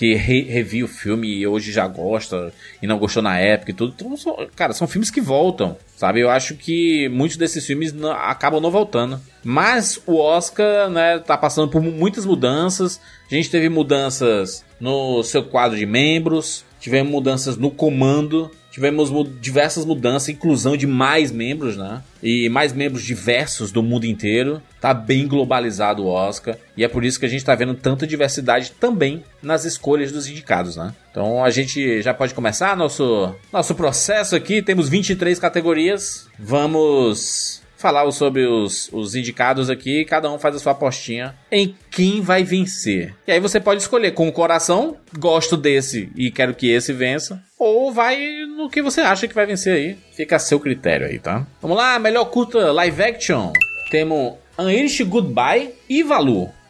[0.00, 3.74] que re, reviu o filme e hoje já gosta e não gostou na época e
[3.74, 3.92] tudo.
[3.94, 6.20] Então, são- cara, são filmes que voltam, sabe?
[6.20, 9.20] Eu acho que muitos desses filmes não- acabam não voltando.
[9.44, 12.98] Mas o Oscar, né, tá passando por muitas mudanças.
[13.30, 19.84] A gente teve mudanças no seu quadro de membros, tivemos mudanças no comando, tivemos diversas
[19.84, 22.02] mudanças, inclusão de mais membros, né?
[22.22, 24.62] E mais membros diversos do mundo inteiro.
[24.80, 26.56] Tá bem globalizado o Oscar.
[26.76, 30.28] E é por isso que a gente tá vendo tanta diversidade também nas escolhas dos
[30.28, 30.94] indicados, né?
[31.10, 34.62] Então a gente já pode começar nosso, nosso processo aqui.
[34.62, 36.28] Temos 23 categorias.
[36.38, 40.04] Vamos falar sobre os, os indicados aqui.
[40.04, 43.14] Cada um faz a sua apostinha em quem vai vencer.
[43.26, 47.42] E aí você pode escolher com o coração, gosto desse e quero que esse vença.
[47.58, 48.18] Ou vai
[48.56, 49.98] no que você acha que vai vencer aí.
[50.14, 51.46] Fica a seu critério aí, tá?
[51.60, 53.52] Vamos lá, melhor curta live action.
[53.90, 56.04] Temos Irish Goodbye e.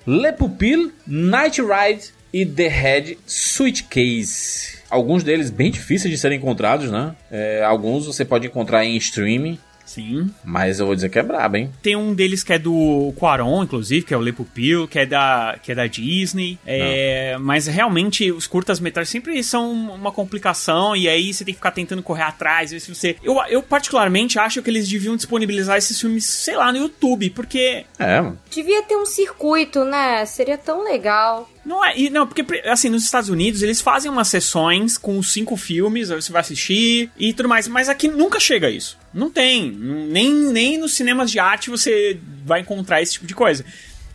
[0.07, 4.79] Le Pupil, Night Ride e The Head Suitcase.
[4.89, 7.15] Alguns deles bem difíceis de serem encontrados, né?
[7.31, 9.59] É, alguns você pode encontrar em streaming.
[9.91, 10.31] Sim.
[10.45, 11.73] Mas eu vou dizer que é brabo, hein?
[11.83, 15.05] Tem um deles que é do Quaron, inclusive, que é o Lepo Pil, que é
[15.05, 16.61] da, que é da Disney.
[16.65, 21.73] É, mas realmente os curtas-metragens sempre são uma complicação e aí você tem que ficar
[21.73, 23.17] tentando correr atrás, ver se você.
[23.21, 27.85] Eu, eu particularmente acho que eles deviam disponibilizar esses filmes, sei lá, no YouTube, porque
[27.99, 28.39] É, mano.
[28.49, 30.25] Devia ter um circuito, né?
[30.25, 31.51] Seria tão legal.
[31.65, 35.33] Não é, e não, porque assim, nos Estados Unidos eles fazem umas sessões com os
[35.33, 38.99] cinco filmes, aí você vai assistir e tudo mais, mas aqui nunca chega isso.
[39.13, 43.65] Não tem, nem, nem nos cinemas de arte você vai encontrar esse tipo de coisa.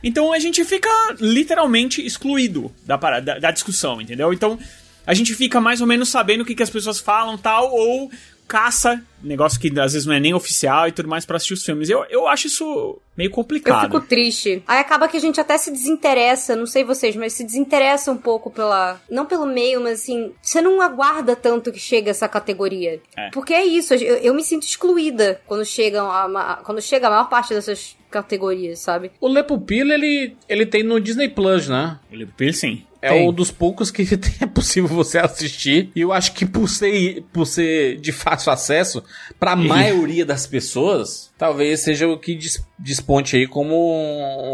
[0.03, 4.31] Então a gente fica literalmente excluído da, da, da discussão, entendeu?
[4.31, 4.57] Então
[5.05, 8.11] a gente fica mais ou menos sabendo o que, que as pessoas falam tal, ou
[8.47, 11.63] caça, negócio que às vezes não é nem oficial e tudo mais pra assistir os
[11.65, 11.89] filmes.
[11.89, 13.81] Eu, eu acho isso meio Eu complicado.
[13.85, 14.61] fico triste.
[14.67, 18.17] Aí acaba que a gente até se desinteressa, não sei vocês, mas se desinteressa um
[18.17, 19.01] pouco pela.
[19.09, 20.31] Não pelo meio, mas assim.
[20.41, 23.01] Você não aguarda tanto que chega essa categoria.
[23.15, 23.29] É.
[23.31, 27.29] Porque é isso, eu, eu me sinto excluída quando chegam a, quando chega a maior
[27.29, 29.11] parte dessas categorias, sabe?
[29.19, 31.99] O Lepo Pila, ele, ele tem no Disney Plus, né?
[32.11, 32.83] O Lepo Pil, sim.
[33.01, 33.29] É Tem.
[33.29, 34.01] um dos poucos que
[34.41, 35.91] é possível você assistir.
[35.95, 39.03] E eu acho que por ser, por ser de fácil acesso,
[39.39, 42.37] pra maioria das pessoas, talvez seja o que
[42.79, 43.75] desponte aí como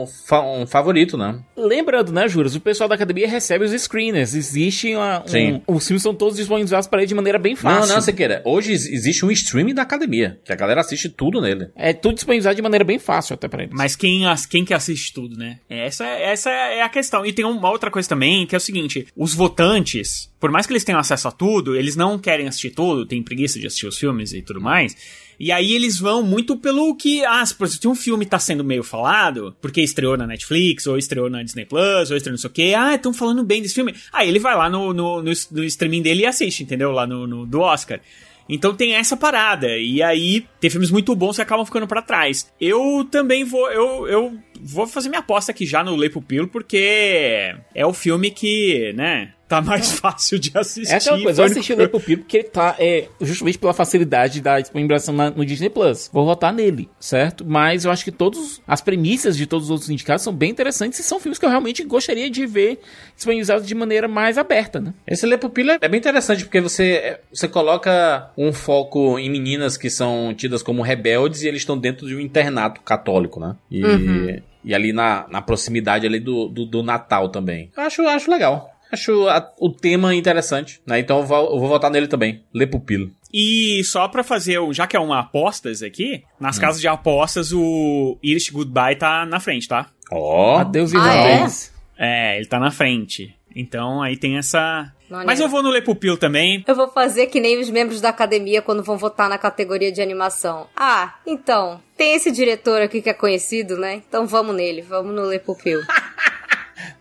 [0.04, 1.40] um, fa- um favorito, né?
[1.58, 2.56] Lembrando, né, Juras?
[2.56, 4.34] O pessoal da academia recebe os screeners.
[4.34, 5.62] Existe uma, Sim.
[5.68, 7.82] um, os filmes são todos disponibilizados para ele de maneira bem fácil.
[7.88, 8.42] Não, não, você queira.
[8.46, 11.70] Hoje ex- existe um streaming da academia, que a galera assiste tudo nele.
[11.76, 13.74] É tudo disponibilizado de maneira bem fácil até pra eles.
[13.76, 15.60] Mas quem, as- quem que assiste tudo, né?
[15.70, 17.26] Essa, essa é a questão.
[17.26, 20.74] E tem uma outra coisa também, que é o seguinte: os votantes, por mais que
[20.74, 23.98] eles tenham acesso a tudo, eles não querem assistir tudo, têm preguiça de assistir os
[23.98, 24.96] filmes e tudo mais.
[25.40, 28.64] E aí eles vão muito pelo que, ah, se por exemplo, um filme tá sendo
[28.64, 32.50] meio falado, porque estreou na Netflix, ou estreou na Disney Plus, ou estreou não sei
[32.50, 33.96] o quê, ah, estão falando bem desse filme.
[34.14, 36.92] Aí ele vai lá no, no, no, no streaming dele e assiste, entendeu?
[36.92, 38.00] Lá no, no do Oscar.
[38.48, 39.78] Então tem essa parada.
[39.78, 42.52] E aí tem filmes muito bons que acabam ficando pra trás.
[42.60, 43.72] Eu também vou.
[43.72, 48.32] Eu, eu vou fazer minha aposta aqui já no Lepo Pilo, porque é o filme
[48.32, 49.34] que, né?
[49.48, 50.94] Tá mais fácil de assistir.
[50.94, 54.40] É aquela coisa, eu assisti o Lepo Piro porque ele tá, é, justamente pela facilidade
[54.40, 56.10] da disponibilização na- no Disney Plus.
[56.14, 57.44] Vou votar nele, certo?
[57.46, 61.00] Mas eu acho que todos, as premissas de todos os outros indicados são bem interessantes
[61.00, 62.80] e são filmes que eu realmente gostaria de ver
[63.14, 64.94] disponibilizados de maneira mais aberta, né?
[65.06, 69.90] Esse Lepo Pila é bem interessante, porque você, você coloca um foco em meninas que
[69.90, 73.58] são tidas como rebeldes e eles estão dentro de um internato católico, né?
[73.70, 77.72] E, e ali na, na proximidade ali do, do, do Natal também.
[77.76, 78.70] Eu acho, acho legal.
[78.92, 81.00] Acho a- o tema interessante, né?
[81.00, 82.44] Então eu vou, eu vou votar nele também.
[82.54, 83.10] Lepo Pilo.
[83.34, 87.54] E só pra fazer, o- já que é uma apostas aqui, nas casas de apostas
[87.54, 89.88] o Irish Goodbye tá na frente, tá?
[90.12, 90.58] Ó.
[90.58, 91.00] Adeus, Ah, é?
[91.32, 91.74] irlandês.
[91.98, 93.34] É, ele tá na frente.
[93.56, 94.92] Então aí tem essa.
[95.12, 95.28] Maneiro.
[95.28, 96.64] Mas eu vou no Lepupil também.
[96.68, 100.02] Eu vou fazer que nem os membros da academia quando vão votar na categoria de
[100.02, 100.68] animação.
[100.76, 104.02] Ah, então, tem esse diretor aqui que é conhecido, né?
[104.08, 105.82] Então vamos nele, vamos no Lepupil.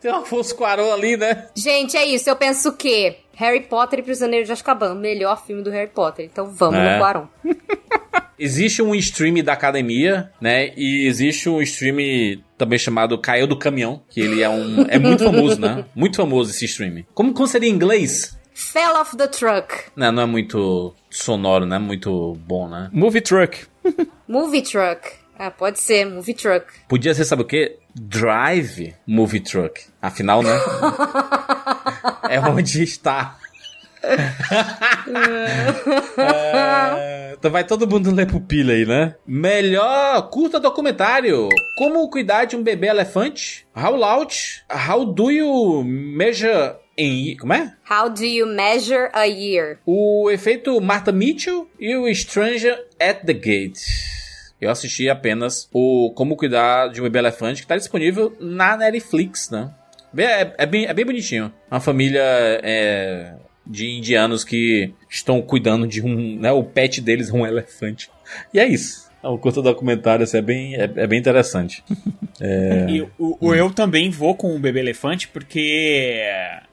[0.00, 1.46] Tem um Afonso Cuarón ali, né?
[1.54, 5.70] Gente, é isso, eu penso que Harry Potter e Prisioneiro de Azkaban, melhor filme do
[5.70, 6.26] Harry Potter.
[6.30, 6.92] Então vamos É.
[6.94, 7.26] no Quaron.
[8.38, 10.72] Existe um stream da academia, né?
[10.76, 14.86] E existe um stream também chamado Caiu do Caminhão, que ele é um.
[14.88, 15.84] É muito famoso, né?
[15.94, 17.04] Muito famoso esse stream.
[17.12, 18.38] Como, como seria em inglês?
[18.54, 19.74] Fell off the truck.
[19.94, 21.78] Não, não é muito sonoro, né?
[21.78, 22.88] Muito bom, né?
[22.92, 23.66] Movie Truck.
[24.26, 25.10] Movie truck.
[25.38, 26.66] Ah, pode ser, movie truck.
[26.88, 27.76] Podia ser, sabe o quê?
[27.94, 29.80] Drive Movie Truck.
[30.00, 30.50] Afinal, né?
[32.28, 33.36] É onde está.
[36.16, 39.14] É, então vai todo mundo ler pupila aí, né?
[39.26, 41.48] Melhor curta documentário.
[41.76, 43.66] Como cuidar de um bebê elefante?
[43.76, 44.34] How loud?
[44.88, 47.36] How do you measure em...
[47.36, 47.74] Como é?
[47.90, 49.78] How do you measure a year?
[49.84, 53.80] O efeito Martha Mitchell e o Stranger at the Gate.
[54.60, 59.48] Eu assisti apenas o Como Cuidar de um Bebê Elefante, que está disponível na Netflix,
[59.50, 59.70] né?
[60.16, 61.52] É, é bem, é bem bonitinho.
[61.70, 63.34] Uma família é,
[63.66, 66.38] de indianos que estão cuidando de um...
[66.38, 68.10] Né, o pet deles é um elefante.
[68.52, 69.10] E é isso.
[69.22, 71.84] É um curto documentário, assim, é, bem, é, é bem interessante.
[72.42, 76.22] E o, o eu também vou com o bebê elefante, porque.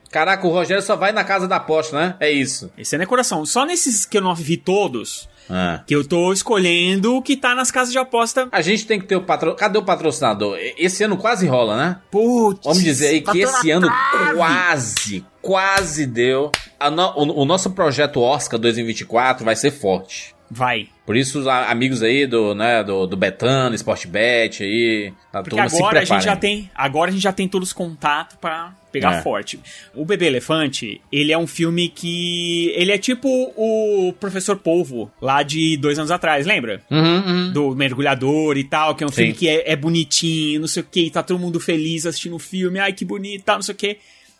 [0.09, 2.15] Caraca, o Rogério só vai na casa da aposta, né?
[2.21, 2.71] É isso.
[2.77, 3.45] Esse é né, coração.
[3.45, 5.81] Só nesses que eu não vi todos, Ah.
[5.87, 8.47] que eu tô escolhendo o que tá nas casas de aposta.
[8.51, 9.55] A gente tem que ter o patro...
[9.55, 10.57] Cadê o patrocinador?
[10.77, 11.97] Esse ano quase rola, né?
[12.11, 12.61] Putz.
[12.63, 14.35] Vamos dizer aí que na esse ano trave.
[14.35, 16.51] quase, quase deu.
[16.91, 20.35] No- o, o nosso projeto Oscar 2024 vai ser forte.
[20.49, 20.89] Vai.
[21.07, 25.65] Por isso, os amigos aí do, né, do, do Betano, Sportbet aí, a Porque turma
[25.65, 29.13] agora a gente já tem, agora a gente já tem todos os contatos pra pegar
[29.13, 29.21] É.
[29.21, 29.57] forte.
[29.95, 35.43] O Bebê Elefante, ele é um filme que ele é tipo o Professor Polvo lá
[35.43, 36.81] de dois anos atrás, lembra?
[36.91, 37.51] Uhum, uhum.
[37.53, 39.15] Do mergulhador e tal, que é um Sim.
[39.15, 42.39] filme que é, é bonitinho, não sei o que, tá todo mundo feliz assistindo o
[42.39, 43.97] filme, ai que bonito, tal, não sei o que.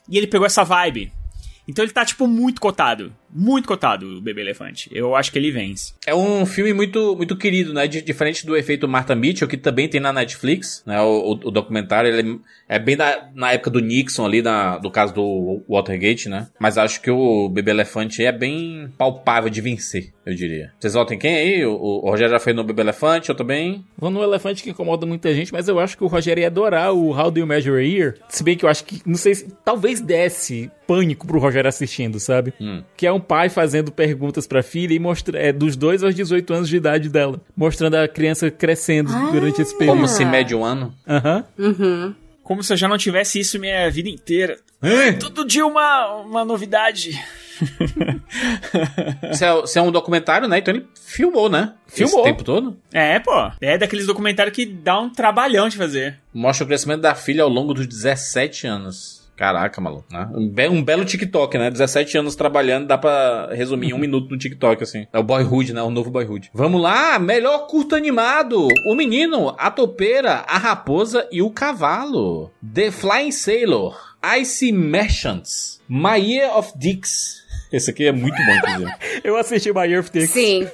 [0.10, 1.14] E ele pegou essa vibe.
[1.68, 3.14] Então ele tá, tipo, muito cotado.
[3.40, 4.90] Muito cotado, o Bebê Elefante.
[4.92, 5.94] Eu acho que ele vence.
[6.06, 7.88] É um filme muito, muito querido, né?
[7.88, 11.00] Di- diferente do efeito Martha Mitchell, que também tem na Netflix, né?
[11.02, 14.78] O, o- o documentário, ele é, é bem da- na época do Nixon ali, na,
[14.80, 16.48] do caso do Watergate, né?
[16.60, 20.72] Mas acho que o Bebê Elefante é bem palpável de vencer, eu diria.
[20.80, 21.66] Vocês votam em quem aí?
[21.66, 23.86] O, o Rogério já fez no Bebê Elefante, eu também.
[23.98, 26.92] Vou no elefante que incomoda muita gente, mas eu acho que o Rogério ia adorar
[26.94, 28.16] o How Do You Measure a Year.
[28.30, 32.18] Se bem que eu acho que, não sei se, talvez desse pânico pro Rogério assistindo,
[32.20, 32.54] sabe?
[32.62, 32.82] Hum.
[32.96, 36.54] Que é um pai fazendo perguntas pra filha e mostra, é, dos 2 aos 18
[36.54, 37.42] anos de idade dela.
[37.56, 39.96] Mostrando a criança crescendo durante esse período.
[39.98, 40.94] Como se mede um ano.
[41.08, 41.44] Aham.
[42.44, 44.58] Como se eu já não tivesse isso minha vida inteira.
[45.20, 47.20] Todo dia uma, uma novidade.
[49.34, 50.60] Se é, se é um documentário, né?
[50.60, 51.74] Então ele filmou, né?
[51.88, 52.20] Filmou.
[52.20, 52.78] Esse tempo todo.
[52.94, 53.32] É, pô.
[53.60, 56.20] É daqueles documentários que dá um trabalhão de fazer.
[56.32, 59.17] Mostra o crescimento da filha ao longo dos 17 anos.
[59.38, 60.06] Caraca, maluco.
[60.12, 60.28] Né?
[60.34, 61.70] Um, be- um belo TikTok, né?
[61.70, 65.06] 17 anos trabalhando, dá pra resumir em um minuto no TikTok, assim.
[65.14, 65.82] É o Boyhood, né?
[65.84, 66.50] O novo Boyhood.
[66.54, 67.20] Vamos lá!
[67.20, 68.68] Melhor curto animado.
[68.86, 72.52] O menino, a topeira, a raposa e o cavalo.
[72.74, 73.96] The Flying Sailor.
[74.40, 75.80] Ice Merchants.
[75.88, 77.46] My Year of Dicks.
[77.72, 78.92] Esse aqui é muito bom, inclusive.
[79.24, 80.32] Eu assisti My Earth Takes.
[80.32, 80.68] Sim.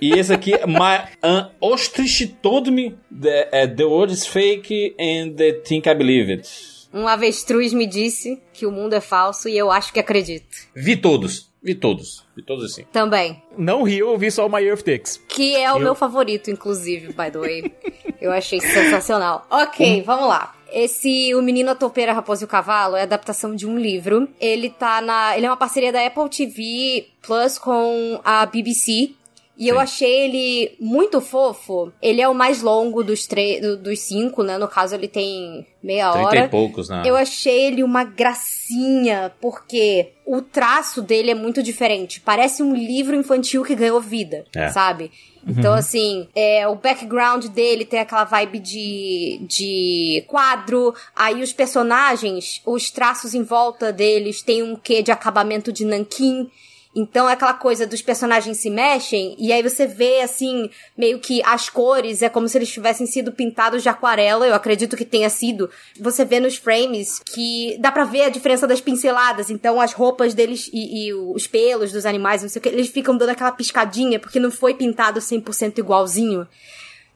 [0.00, 5.36] E esse aqui, my, an ostrich told me that uh, the word is fake and
[5.36, 6.48] they think I believe it.
[6.92, 10.56] Um avestruz me disse que o mundo é falso e eu acho que acredito.
[10.74, 12.84] Vi todos, vi todos, vi todos assim.
[12.92, 13.42] Também.
[13.56, 15.20] Não ri, eu vi só o My Earth Takes.
[15.28, 17.72] Que é o meu favorito, inclusive, by the way.
[18.20, 19.46] Eu achei sensacional.
[19.50, 20.54] Ok, vamos lá.
[20.72, 23.78] Esse O Menino, a Topeira, a Raposa e o Cavalo é a adaptação de um
[23.78, 24.28] livro.
[24.40, 25.36] Ele tá na.
[25.36, 29.14] Ele é uma parceria da Apple TV Plus com a BBC.
[29.58, 31.90] E eu achei ele muito fofo.
[32.02, 34.58] Ele é o mais longo dos, do- dos cinco, né?
[34.58, 36.38] No caso, ele tem meia Trinta hora.
[36.44, 37.02] e poucos, né?
[37.06, 42.20] Eu achei ele uma gracinha, porque o traço dele é muito diferente.
[42.20, 44.68] Parece um livro infantil que ganhou vida, É.
[44.68, 45.10] sabe?
[45.48, 50.92] Então, assim, é, o background dele tem aquela vibe de, de quadro.
[51.14, 56.50] Aí os personagens, os traços em volta deles tem um quê de acabamento de nanquim.
[56.96, 61.42] Então é aquela coisa dos personagens se mexem e aí você vê assim, meio que
[61.44, 65.28] as cores, é como se eles tivessem sido pintados de aquarela, eu acredito que tenha
[65.28, 65.68] sido.
[66.00, 70.32] Você vê nos frames que dá pra ver a diferença das pinceladas, então as roupas
[70.32, 73.52] deles e, e os pelos dos animais, não sei o que, eles ficam dando aquela
[73.52, 76.48] piscadinha porque não foi pintado 100% igualzinho.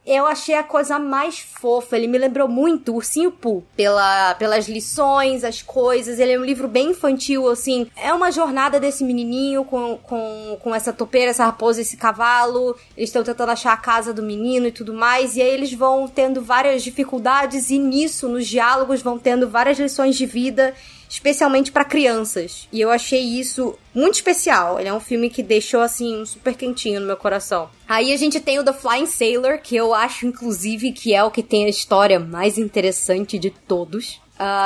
[0.07, 1.97] Eu achei a coisa mais fofa.
[1.97, 3.63] Ele me lembrou muito Ursinho Pooh.
[3.77, 6.19] Pela, pelas lições, as coisas.
[6.19, 7.87] Ele é um livro bem infantil, assim.
[7.95, 12.77] É uma jornada desse menininho com, com, com essa topeira, essa raposa, esse cavalo.
[12.97, 15.37] Eles estão tentando achar a casa do menino e tudo mais.
[15.37, 17.71] E aí eles vão tendo várias dificuldades.
[17.71, 20.75] E nisso, nos diálogos, vão tendo várias lições de vida
[21.11, 22.69] especialmente pra crianças.
[22.73, 24.79] E eu achei isso muito especial.
[24.79, 27.69] Ele é um filme que deixou assim um super quentinho no meu coração.
[27.89, 31.31] Aí a gente tem o The Flying Sailor, que eu acho inclusive que é o
[31.31, 34.21] que tem a história mais interessante de todos.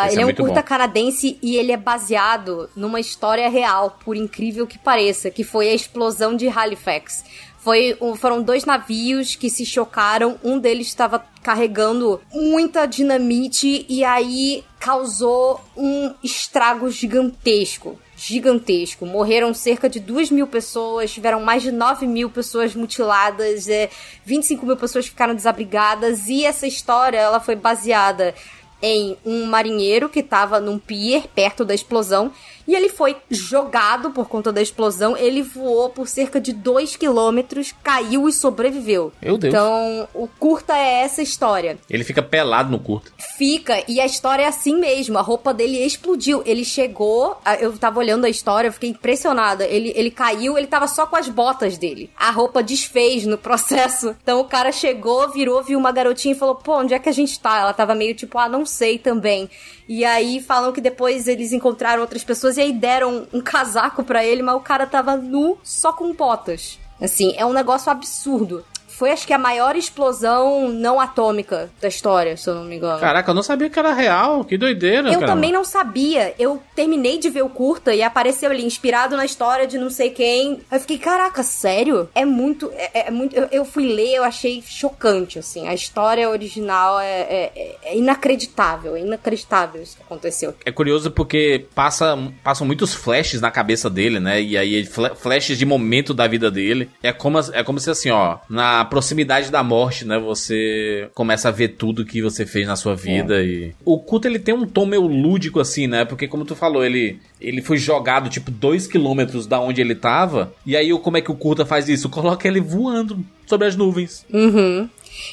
[0.06, 0.62] Esse ele é é, um curta bom.
[0.62, 5.74] canadense e ele é baseado numa história real, por incrível que pareça, que foi a
[5.74, 7.24] explosão de Halifax.
[7.64, 14.62] Foi, foram dois navios que se chocaram, um deles estava carregando muita dinamite e aí
[14.78, 17.98] causou um estrago gigantesco.
[18.18, 19.06] Gigantesco.
[19.06, 23.88] Morreram cerca de 2 mil pessoas, tiveram mais de 9 mil pessoas mutiladas, é,
[24.26, 28.34] 25 mil pessoas ficaram desabrigadas e essa história ela foi baseada
[28.82, 32.30] em um marinheiro que estava num pier perto da explosão
[32.66, 35.16] e ele foi jogado por conta da explosão.
[35.16, 39.12] Ele voou por cerca de 2 quilômetros, caiu e sobreviveu.
[39.22, 39.52] Meu Deus.
[39.52, 41.78] Então, o curta é essa história.
[41.88, 43.12] Ele fica pelado no curto.
[43.36, 45.18] Fica, e a história é assim mesmo.
[45.18, 46.42] A roupa dele explodiu.
[46.46, 49.64] Ele chegou, eu tava olhando a história, eu fiquei impressionada.
[49.64, 52.10] Ele, ele caiu, ele tava só com as botas dele.
[52.16, 54.16] A roupa desfez no processo.
[54.22, 57.12] Então o cara chegou, virou, viu uma garotinha e falou: pô, onde é que a
[57.12, 57.58] gente tá?
[57.58, 59.50] Ela tava meio tipo, ah, não sei também.
[59.88, 64.24] E aí falam que depois eles encontraram outras pessoas e aí deram um casaco pra
[64.24, 66.78] ele, mas o cara tava nu, só com botas.
[67.00, 68.64] Assim, é um negócio absurdo.
[68.96, 73.00] Foi acho que a maior explosão não atômica da história, se eu não me engano.
[73.00, 74.44] Caraca, eu não sabia que era real.
[74.44, 75.32] Que doideira, Eu cara.
[75.32, 76.34] também não sabia.
[76.38, 80.10] Eu terminei de ver o curta e apareceu ali, inspirado na história de não sei
[80.10, 80.60] quem.
[80.70, 82.08] Eu fiquei, caraca, sério?
[82.14, 82.70] É muito.
[82.76, 83.34] É, é muito.
[83.34, 85.66] Eu, eu fui ler, eu achei chocante, assim.
[85.66, 87.20] A história original é,
[87.54, 88.96] é- é inacreditável.
[88.96, 90.54] É inacreditável isso que aconteceu.
[90.64, 94.40] É curioso porque passa, passam muitos flashes na cabeça dele, né?
[94.40, 96.90] E aí, fla- flashes de momento da vida dele.
[97.02, 100.18] É como, é como se assim, ó, na proximidade da morte, né?
[100.18, 103.42] Você começa a ver tudo que você fez na sua vida.
[103.42, 103.72] E.
[103.84, 106.04] O culto ele tem um tom meio lúdico, assim, né?
[106.04, 110.52] Porque, como tu falou, ele, ele foi jogado, tipo, dois quilômetros da onde ele tava.
[110.64, 112.08] E aí, como é que o curta faz isso?
[112.08, 114.24] Coloca ele voando sobre as nuvens.
[114.32, 114.88] Uhum.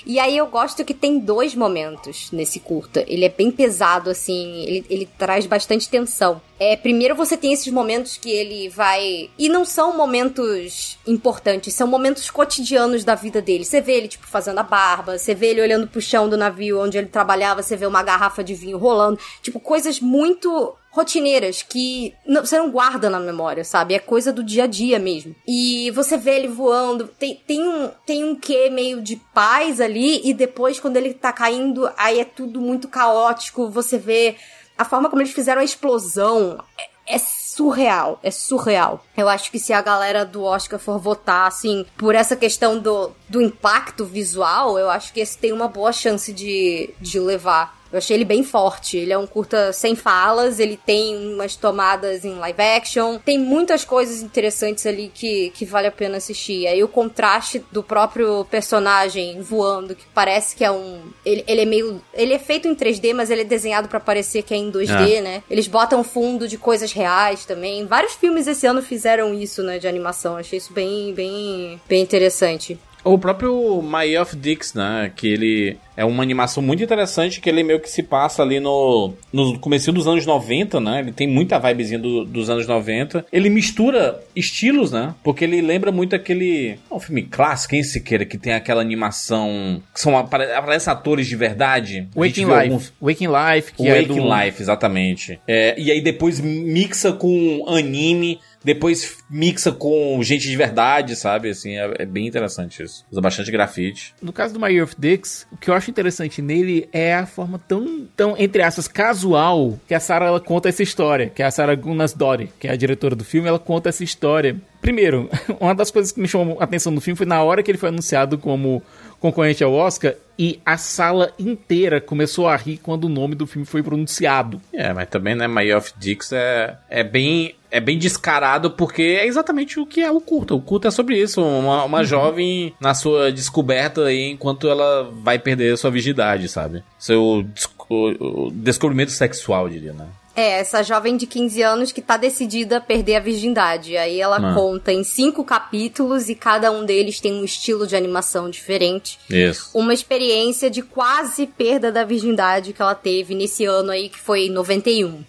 [0.05, 3.03] E aí eu gosto que tem dois momentos nesse curta.
[3.07, 6.41] Ele é bem pesado, assim, ele, ele traz bastante tensão.
[6.59, 9.29] É, primeiro você tem esses momentos que ele vai.
[9.37, 13.65] E não são momentos importantes, são momentos cotidianos da vida dele.
[13.65, 16.79] Você vê ele, tipo, fazendo a barba, você vê ele olhando pro chão do navio
[16.79, 19.19] onde ele trabalhava, você vê uma garrafa de vinho rolando.
[19.41, 23.93] Tipo, coisas muito rotineiras que não- você não guarda na memória, sabe?
[23.93, 25.33] É coisa do dia a dia mesmo.
[25.47, 30.21] E você vê ele voando, tem, tem, um, tem um quê meio de paz ali,
[30.23, 33.69] e depois, quando ele tá caindo, aí é tudo muito caótico.
[33.69, 34.35] Você vê
[34.77, 36.61] a forma como eles fizeram a explosão.
[36.77, 39.03] É, é surreal, é surreal.
[39.17, 43.11] Eu acho que se a galera do Oscar for votar, assim, por essa questão do,
[43.27, 47.80] do impacto visual, eu acho que esse tem uma boa chance de, de levar.
[47.91, 48.97] Eu achei ele bem forte.
[48.97, 53.83] Ele é um curta sem falas, ele tem umas tomadas em live action, tem muitas
[53.83, 56.67] coisas interessantes ali que, que vale a pena assistir.
[56.67, 61.01] Aí o contraste do próprio personagem voando, que parece que é um.
[61.25, 62.01] Ele, ele é meio.
[62.13, 65.21] Ele é feito em 3D, mas ele é desenhado pra parecer que é em 2D,
[65.21, 65.43] né?
[65.49, 67.85] Eles botam fundo de coisas reais também.
[67.85, 70.37] Vários filmes esse ano fizeram isso, né, de animação.
[70.37, 72.79] Achei isso bem, bem, bem interessante.
[73.03, 75.11] O próprio My of Dix, né?
[75.15, 79.13] Que ele é uma animação muito interessante que ele meio que se passa ali no,
[79.33, 80.99] no começo dos anos 90, né?
[80.99, 83.25] Ele tem muita vibezinha do- dos anos 90.
[83.31, 85.13] Ele mistura estilos, né?
[85.23, 86.77] Porque ele lembra muito aquele...
[86.89, 88.25] É um filme clássico, hein, Siqueira?
[88.25, 89.81] Que tem aquela animação...
[89.93, 92.07] Que são, apare- aparecem atores de verdade.
[92.15, 92.53] Waking Life.
[92.53, 94.35] alguns- Waking Life, que é Waking do...
[94.43, 95.39] Life, exatamente.
[95.47, 101.49] É, e aí depois mixa com anime, depois mixa com gente de verdade, sabe?
[101.49, 103.05] Assim, é, é bem interessante isso.
[103.11, 104.13] Usa bastante grafite.
[104.21, 107.25] No caso do My Year of Dix, o que eu acho interessante nele é a
[107.25, 111.29] forma tão, tão entre aspas, casual que a Sarah ela conta essa história.
[111.29, 114.03] Que é a Sarah Gunas Dory, que é a diretora do filme, ela conta essa
[114.03, 114.55] história.
[114.81, 117.71] Primeiro, uma das coisas que me chamou a atenção no filme foi na hora que
[117.71, 118.81] ele foi anunciado como
[119.21, 123.65] concorrente ao Oscar e a sala inteira começou a rir quando o nome do filme
[123.65, 124.59] foi pronunciado.
[124.73, 129.25] É, mas também, né, My of Dix é, é bem é bem descarado porque é
[129.25, 130.53] exatamente o que é o curta.
[130.53, 135.39] O curta é sobre isso, uma, uma jovem na sua descoberta aí enquanto ela vai
[135.39, 136.83] perder a sua virgindade, sabe?
[136.99, 140.05] Seu desco- descobrimento sexual, diria, né?
[140.33, 143.97] É, essa jovem de 15 anos que tá decidida a perder a virgindade.
[143.97, 144.53] Aí ela Ah.
[144.53, 149.19] conta em cinco capítulos e cada um deles tem um estilo de animação diferente.
[149.29, 149.69] Isso.
[149.73, 154.45] Uma experiência de quase perda da virgindade que ela teve nesse ano aí, que foi
[154.45, 155.21] em 91.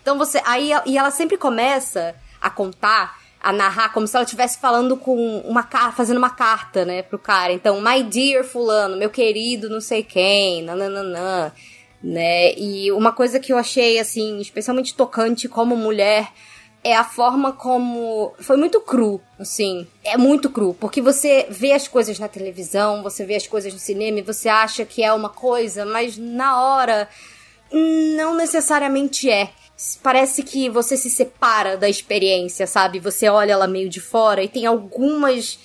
[0.00, 0.40] Então você.
[0.46, 5.40] Aí e ela sempre começa a contar, a narrar, como se ela estivesse falando com
[5.40, 7.52] uma carta, fazendo uma carta, né, pro cara.
[7.52, 11.52] Então, my dear fulano, meu querido não sei quem, nananã,
[12.02, 12.52] né?
[12.54, 16.28] E uma coisa que eu achei, assim, especialmente tocante como mulher
[16.82, 18.34] é a forma como.
[18.40, 19.86] Foi muito cru, assim.
[20.04, 20.74] É muito cru.
[20.78, 24.48] Porque você vê as coisas na televisão, você vê as coisas no cinema e você
[24.48, 27.08] acha que é uma coisa, mas na hora
[27.72, 29.50] não necessariamente é.
[30.02, 32.98] Parece que você se separa da experiência, sabe?
[32.98, 35.58] Você olha ela meio de fora e tem algumas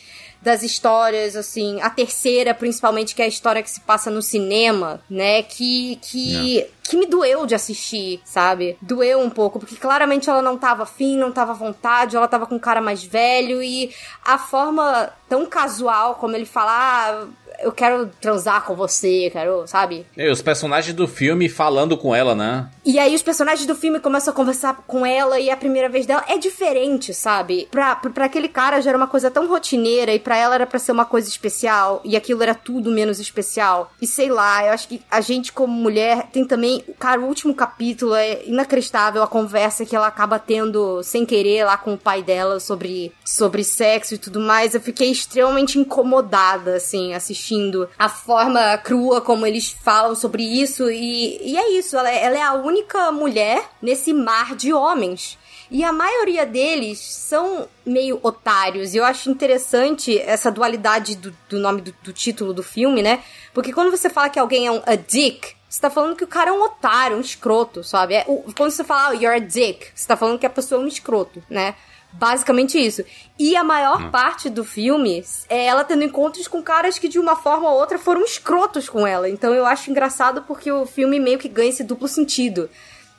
[0.43, 5.01] das histórias, assim, a terceira, principalmente, que é a história que se passa no cinema,
[5.09, 5.41] né?
[5.41, 8.77] Que, que, que me doeu de assistir, sabe?
[8.81, 12.45] Doeu um pouco, porque claramente ela não tava afim, não tava à vontade, ela tava
[12.45, 17.27] com um cara mais velho e a forma tão casual como ele fala, ah,
[17.63, 20.05] eu quero transar com você, quero, sabe?
[20.17, 22.69] E os personagens do filme falando com ela, né?
[22.85, 26.05] E aí os personagens do filme começam a conversar com ela e a primeira vez
[26.05, 27.67] dela é diferente, sabe?
[27.71, 30.67] Pra, pra, pra aquele cara já era uma coisa tão rotineira e pra ela era
[30.67, 33.91] pra ser uma coisa especial e aquilo era tudo menos especial.
[34.01, 37.53] E sei lá, eu acho que a gente como mulher tem também, cara, o último
[37.55, 42.21] capítulo é inacreditável a conversa que ela acaba tendo sem querer lá com o pai
[42.21, 44.75] dela sobre, sobre sexo e tudo mais.
[44.75, 47.52] Eu fiquei extremamente incomodada, assim, assistindo
[47.97, 50.89] a forma crua como eles falam sobre isso.
[50.89, 55.37] E, e é isso, ela, é- ela é a única mulher nesse mar de homens.
[55.71, 58.93] E a maioria deles são meio otários.
[58.93, 63.23] E eu acho interessante essa dualidade do, do nome do, do título do filme, né?
[63.53, 66.27] Porque quando você fala que alguém é um a dick, você tá falando que o
[66.27, 68.13] cara é um otário, um escroto, sabe?
[68.13, 70.79] É, o- quando você fala, oh, you're a dick, você tá falando que a pessoa
[70.79, 71.73] é um escroto, né?
[72.13, 73.03] Basicamente isso.
[73.37, 77.35] E a maior parte do filme é ela tendo encontros com caras que de uma
[77.35, 79.29] forma ou outra foram escrotos com ela.
[79.29, 82.69] Então eu acho engraçado porque o filme meio que ganha esse duplo sentido.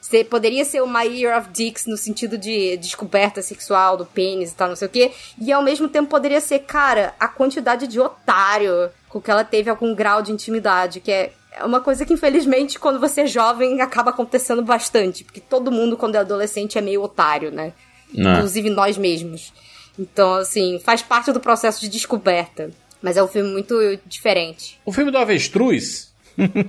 [0.01, 4.55] Você poderia ser uma Year of Dicks no sentido de descoberta sexual do pênis e
[4.55, 5.12] tal, não sei o quê.
[5.40, 9.70] E ao mesmo tempo poderia ser, cara, a quantidade de otário com que ela teve
[9.70, 13.80] algum grau de intimidade, que é é uma coisa que infelizmente quando você é jovem
[13.80, 17.72] acaba acontecendo bastante, porque todo mundo quando é adolescente é meio otário, né?
[18.15, 18.37] Não.
[18.37, 19.53] Inclusive nós mesmos.
[19.99, 22.71] Então, assim, faz parte do processo de descoberta.
[23.03, 23.75] Mas é um filme muito
[24.07, 24.79] diferente.
[24.85, 26.12] O filme do avestruz.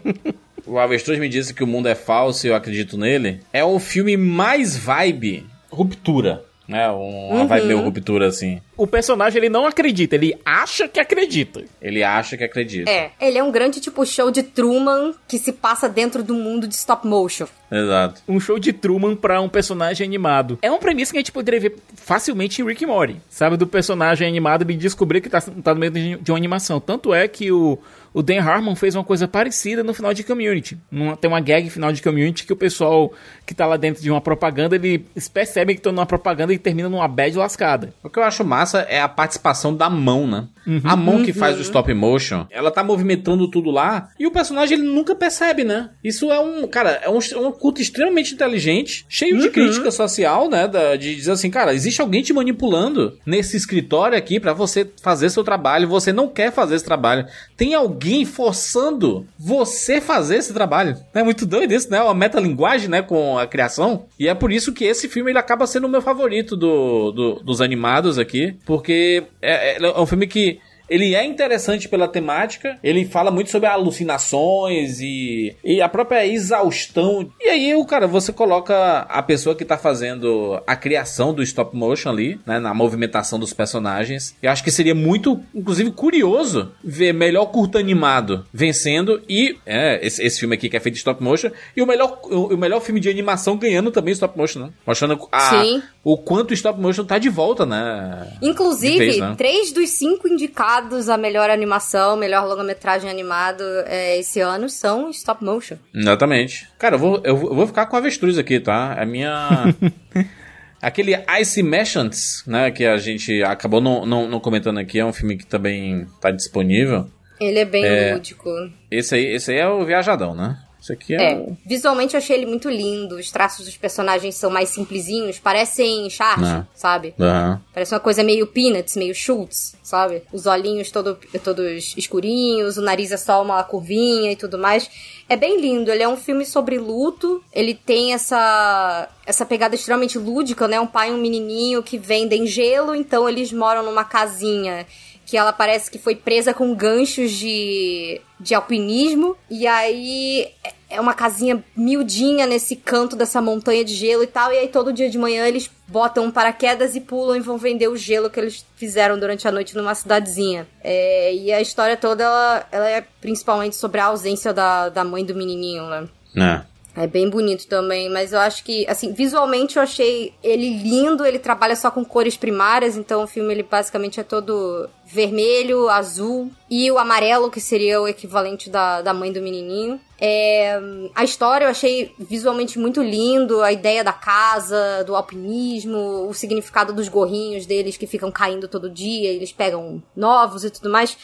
[0.65, 3.39] o avestruz me disse que o mundo é falso e eu acredito nele.
[3.53, 6.43] É o filme mais vibe ruptura.
[6.67, 6.89] Né?
[6.91, 7.47] Um- Uma Uhum.
[7.47, 8.59] vibe meio ruptura assim.
[8.75, 11.63] O personagem ele não acredita, ele acha que acredita.
[11.81, 12.89] Ele acha que acredita.
[12.89, 16.67] É, ele é um grande tipo show de Truman que se passa dentro do mundo
[16.67, 17.45] de stop motion.
[17.71, 18.21] Exato.
[18.27, 20.57] Um show de Truman pra um personagem animado.
[20.61, 23.17] É uma premissa que a gente poderia ver facilmente em Rick e Morty.
[23.29, 26.79] Sabe, do personagem animado e descobrir que tá, tá no meio de, de uma animação.
[26.79, 27.79] Tanto é que o,
[28.15, 30.77] o Dan Harmon fez uma coisa parecida no final de Community.
[30.89, 33.11] Numa- tem uma gag final de Community que o pessoal
[33.45, 36.89] que tá lá dentro de uma propaganda, eles percebem que estão numa propaganda e termina
[36.89, 37.93] numa bad lascada.
[38.03, 40.47] O que eu acho massa é a participação da mão, né?
[40.83, 44.79] A mão que faz o stop motion, ela tá movimentando tudo lá e o personagem
[44.79, 45.91] ele nunca percebe, né?
[46.03, 50.49] Isso é um, cara, é um, é um culto extremamente inteligente, cheio de crítica social,
[50.49, 50.67] né?
[50.67, 55.29] da- de dizer assim, cara, existe alguém te manipulando nesse escritório aqui pra você fazer
[55.29, 57.25] seu trabalho, você não quer fazer esse trabalho.
[57.57, 60.95] Tem alguém forçando você fazer esse trabalho.
[61.13, 62.01] É muito doido isso, né?
[62.01, 63.01] Uma metalinguagem, né?
[63.01, 64.05] Com a criação.
[64.19, 67.35] E é por isso que esse filme ele acaba sendo o meu favorito do, do-
[67.43, 68.55] dos animados aqui.
[68.65, 70.59] Porque é, é- é um filme que.
[70.89, 77.29] Ele é interessante pela temática, ele fala muito sobre alucinações e, e a própria exaustão.
[77.39, 81.75] E aí, o cara, você coloca a pessoa que tá fazendo a criação do stop
[81.75, 84.35] motion ali, né, na movimentação dos personagens.
[84.41, 90.23] Eu acho que seria muito, inclusive, curioso ver melhor curto animado vencendo e é, esse,
[90.23, 92.81] esse filme aqui que é feito em stop motion e o melhor, o, o melhor
[92.81, 94.69] filme de animação ganhando também stop motion, né?
[94.85, 95.63] Mostrando a,
[96.03, 98.37] o quanto o stop motion tá de volta, né?
[98.41, 99.35] Inclusive, De né?
[99.37, 100.74] três dos cinco indicados
[101.09, 105.77] a melhor animação, melhor longa-metragem animado é, esse ano são stop motion.
[105.93, 106.67] Exatamente.
[106.77, 108.93] Cara, eu vou, eu vou eu vou ficar com avestruz aqui, tá?
[108.93, 109.73] A minha.
[110.81, 112.69] Aquele Ice Merchants, né?
[112.69, 116.29] Que a gente acabou não, não, não comentando aqui, é um filme que também tá
[116.31, 117.07] disponível.
[117.39, 118.13] Ele é bem É.
[118.13, 118.49] lúdico.
[118.91, 120.57] Esse aí, esse aí é o Viajadão, né?
[120.85, 121.33] Esse aqui é.
[121.33, 123.15] É, visualmente eu achei ele muito lindo.
[123.15, 126.67] Os traços dos personagens são mais simplesinhos, parecem charge, Ah.
[126.75, 127.15] sabe?
[127.19, 127.59] Aham.
[127.73, 130.21] Parece uma coisa meio Peanuts, meio Schultz, sabe?
[130.31, 134.87] Os olhinhos todo, todos escurinhos, o nariz é só uma curvinha e tudo mais.
[135.27, 140.19] É bem lindo, ele é um filme sobre luto, ele tem essa essa pegada extremamente
[140.19, 140.79] lúdica, né?
[140.79, 144.85] Um pai e um menininho que vendem gelo, então eles moram numa casinha
[145.25, 149.35] que ela parece que foi presa com ganchos de, de alpinismo.
[149.49, 150.47] E aí
[150.89, 154.53] é- uma casinha miudinha nesse canto dessa montanha de gelo e tal.
[154.53, 157.97] E aí todo dia de manhã eles botam paraquedas e pulam e vão vender o
[157.97, 160.67] gelo que eles fizeram durante a noite numa cidadezinha.
[160.83, 165.25] É, e a história toda ela, ela é principalmente sobre a ausência da, da mãe
[165.25, 166.07] do menininho, né?
[166.37, 166.74] É.
[166.95, 171.37] É bem bonito também, mas eu acho que, assim, visualmente eu achei ele lindo, ele
[171.37, 176.89] trabalha só com cores primárias, então o filme ele basicamente é todo vermelho, azul e
[176.89, 179.99] o amarelo, que seria o equivalente da, da mãe do menininho.
[180.19, 180.79] É,
[181.13, 186.93] a história eu achei visualmente muito lindo, a ideia da casa, do alpinismo, o significado
[186.93, 191.17] dos gorrinhos deles que ficam caindo todo dia, eles pegam novos e tudo mais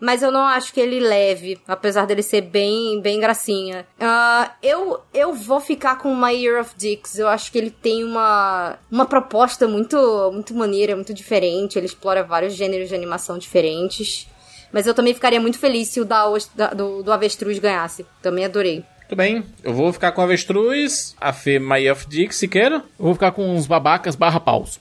[0.00, 3.86] mas eu não acho que ele leve, apesar dele ser bem, bem gracinha.
[4.00, 7.18] Ah, eu, eu vou ficar com My Year of Dicks.
[7.18, 9.96] Eu acho que ele tem uma, uma proposta muito,
[10.32, 11.78] muito maneira, muito diferente.
[11.78, 14.28] Ele explora vários gêneros de animação diferentes.
[14.72, 18.04] Mas eu também ficaria muito feliz se o da- do, do Avestruz ganhasse.
[18.22, 18.84] Também adorei.
[19.08, 19.42] Muito bem.
[19.64, 22.84] Eu vou ficar com avestruz, a Fê My of Dix, se queira.
[22.98, 24.78] Eu vou ficar com uns babacas barra paus.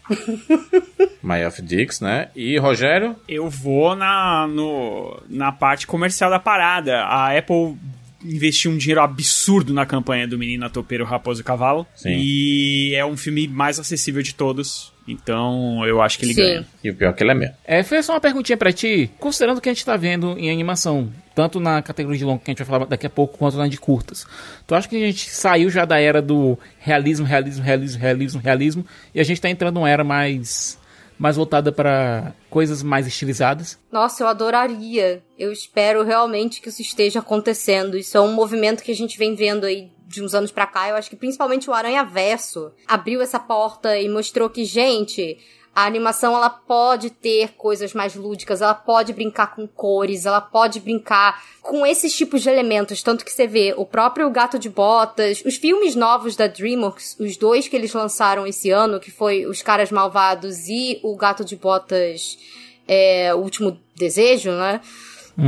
[1.24, 2.28] My of Dix, né?
[2.36, 3.16] E Rogério.
[3.26, 7.04] Eu vou na, no, na parte comercial da parada.
[7.04, 7.78] A Apple
[8.22, 11.88] investiu um dinheiro absurdo na campanha do Menino Topeiro Raposo e Cavalo.
[11.96, 12.18] Sim.
[12.18, 14.92] E é um filme mais acessível de todos.
[15.08, 16.42] Então eu acho que ele Sim.
[16.42, 16.68] ganha.
[16.84, 17.56] E o pior é que ele é mesmo.
[17.66, 19.10] É, foi só uma perguntinha pra ti.
[19.20, 22.52] Considerando o que a gente tá vendo em animação, tanto na categoria de longo que
[22.52, 24.28] a gente vai falar daqui a pouco, quanto na de curtas.
[24.66, 28.86] Tu acha que a gente saiu já da era do realismo, realismo, realismo, realismo, realismo,
[29.16, 30.78] e a gente tá entrando numa era mais
[31.18, 33.80] mais voltada pra coisas mais estilizadas?
[33.92, 35.24] Nossa, eu adoraria.
[35.38, 37.98] Eu espero realmente que isso esteja acontecendo.
[37.98, 40.90] Isso é um movimento que a gente vem vendo aí de uns anos pra cá.
[40.90, 45.38] Eu acho que principalmente o Aranha Verso abriu essa porta e mostrou que, gente,
[45.78, 50.80] a animação ela pode ter coisas mais lúdicas, ela pode brincar com cores, ela pode
[50.80, 55.44] brincar com esses tipos de elementos, tanto que você vê o próprio Gato de Botas,
[55.46, 59.62] os filmes novos da DreamWorks, os dois que eles lançaram esse ano, que foi Os
[59.62, 62.40] Caras Malvados e o Gato de Botas,
[62.88, 64.82] é, o Último Desejo, né?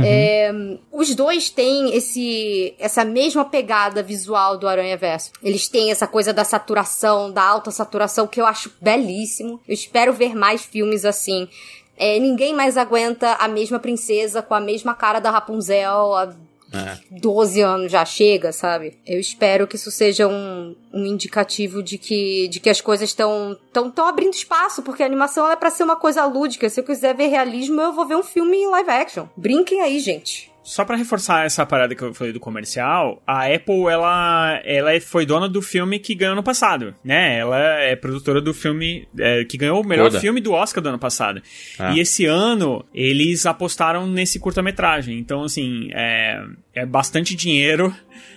[0.04, 0.52] É,
[0.92, 5.32] os dois têm esse, essa mesma pegada visual do Aranha Verso.
[5.42, 9.60] Eles têm essa coisa da saturação, da alta saturação, que eu acho belíssimo.
[9.66, 11.48] Eu espero ver mais filmes assim.
[11.96, 16.14] É, ninguém mais aguenta a mesma princesa com a mesma cara da Rapunzel
[16.72, 18.98] há 12 anos já chega, sabe?
[19.06, 23.56] Eu espero que isso seja um, um indicativo de que, de que as coisas estão
[23.72, 26.68] tão, tão abrindo espaço, porque a animação é pra ser uma coisa lúdica.
[26.68, 29.26] Se eu quiser ver realismo, eu vou ver um filme em live action.
[29.36, 30.49] Brinquem aí, gente.
[30.62, 35.24] Só pra reforçar essa parada que eu falei do comercial, a Apple, ela, ela foi
[35.24, 37.38] dona do filme que ganhou no passado, né?
[37.38, 40.20] Ela é produtora do filme é, que ganhou o melhor Coda.
[40.20, 41.40] filme do Oscar do ano passado.
[41.78, 41.92] Ah.
[41.94, 45.18] E esse ano, eles apostaram nesse curta-metragem.
[45.18, 46.42] Então, assim, é,
[46.74, 47.94] é bastante dinheiro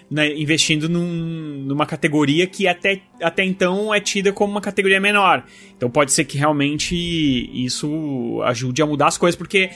[0.09, 5.43] né, investindo num- numa categoria que até, até então é tida como uma categoria menor.
[5.75, 6.95] Então pode ser que realmente
[7.53, 9.69] isso ajude a mudar as coisas, porque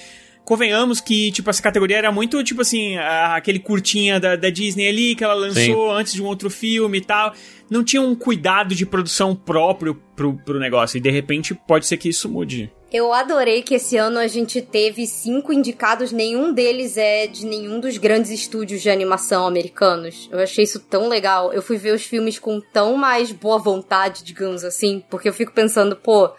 [0.47, 4.87] convenhamos que, tipo, essa categoria era muito, tipo assim, a- aquele curtinha da, da Disney
[4.87, 7.33] ali que ela lançou antes de um outro filme e tal.
[7.69, 10.97] Não tinha um cuidado de produção próprio pro, pro negócio.
[10.97, 12.71] E de repente pode ser que isso mude.
[12.93, 17.81] Eu adorei que esse ano a gente teve cinco indicados, nenhum deles é de nenhum
[17.81, 20.29] dos grandes estúdios de animação americanos.
[20.31, 21.51] Eu achei isso tão legal.
[21.51, 25.51] Eu fui ver os filmes com tão mais boa vontade, digamos assim, porque eu fico
[25.51, 26.31] pensando, pô,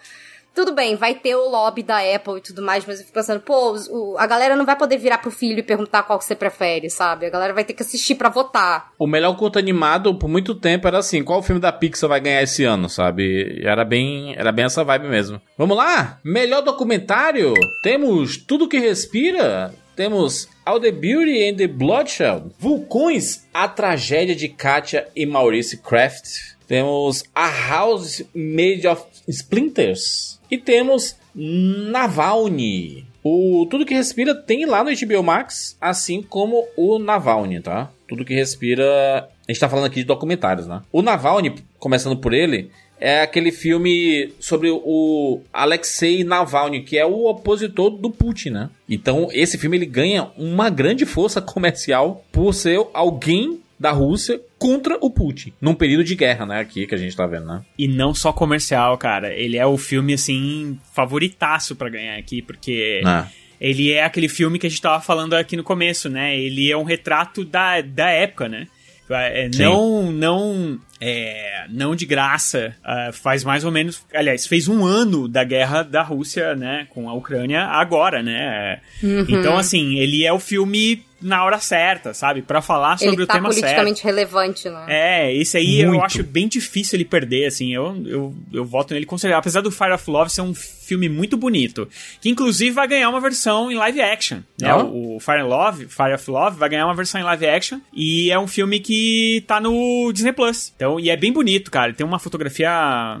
[0.55, 3.39] tudo bem, vai ter o lobby da Apple e tudo mais, mas eu fico pensando,
[3.39, 6.35] pô, o- a galera não vai poder virar pro filho e perguntar qual que você
[6.35, 7.25] prefere, sabe?
[7.25, 8.91] A galera vai ter que assistir pra votar.
[8.99, 12.41] O melhor curto animado por muito tempo era assim, qual filme da Pixar vai ganhar
[12.43, 13.61] esse ano, sabe?
[13.63, 15.41] Era bem, era bem essa vibe mesmo.
[15.57, 16.19] Vamos lá?
[16.23, 17.53] Melhor documentário?
[17.81, 24.47] Temos Tudo que Respira, temos All the Beauty and the Bloodshed, Vulcões, A Tragédia de
[24.49, 33.07] Katia e Maurice Kraft, temos A House Made of Splinters e temos Navalny.
[33.23, 37.91] O Tudo que Respira tem lá no HBO Max, assim como o Navalny, tá?
[38.07, 39.27] Tudo que Respira.
[39.47, 40.83] A gente tá falando aqui de documentários, né?
[40.91, 47.25] O Navalny, começando por ele, é aquele filme sobre o Alexei Navalny, que é o
[47.25, 48.69] opositor do Putin, né?
[48.87, 54.97] Então, esse filme ele ganha uma grande força comercial por ser alguém da Rússia contra
[54.99, 56.59] o Putin, num período de guerra, né?
[56.59, 57.61] Aqui que a gente tá vendo, né?
[57.77, 59.33] E não só comercial, cara.
[59.33, 63.01] Ele é o filme, assim, favoritaço pra ganhar aqui, porque.
[63.05, 63.27] Ah.
[63.61, 66.37] Ele é aquele filme que a gente tava falando aqui no começo, né?
[66.37, 68.67] Ele é um retrato da, da época, né?
[69.11, 69.63] É, Sim.
[69.63, 72.75] não, não, é, não de graça.
[72.83, 77.09] ah, faz mais ou menos, aliás, fez um ano da guerra da Rússia, né, com
[77.09, 78.79] a Ucrânia agora, né?
[79.27, 82.41] Então, assim, ele é o filme na hora certa, sabe?
[82.41, 83.61] Pra falar sobre Ele o tá tema certo.
[83.61, 84.85] politicamente relevante, né?
[84.87, 86.05] É, esse aí eu Muito.
[86.05, 89.37] acho bem difícil ele perder, assim, eu, eu, eu voto nele com certeza.
[89.39, 90.53] Apesar do Fire of Love ser um
[90.89, 91.87] filme muito bonito,
[92.21, 94.73] que inclusive vai ganhar uma versão em live action, né?
[94.75, 98.37] O, Fire, Love, Fire of Love vai ganhar uma versão em live action e é
[98.39, 100.73] um filme que tá no Disney Plus.
[100.75, 102.69] Então, e é bem bonito, cara, tem uma fotografia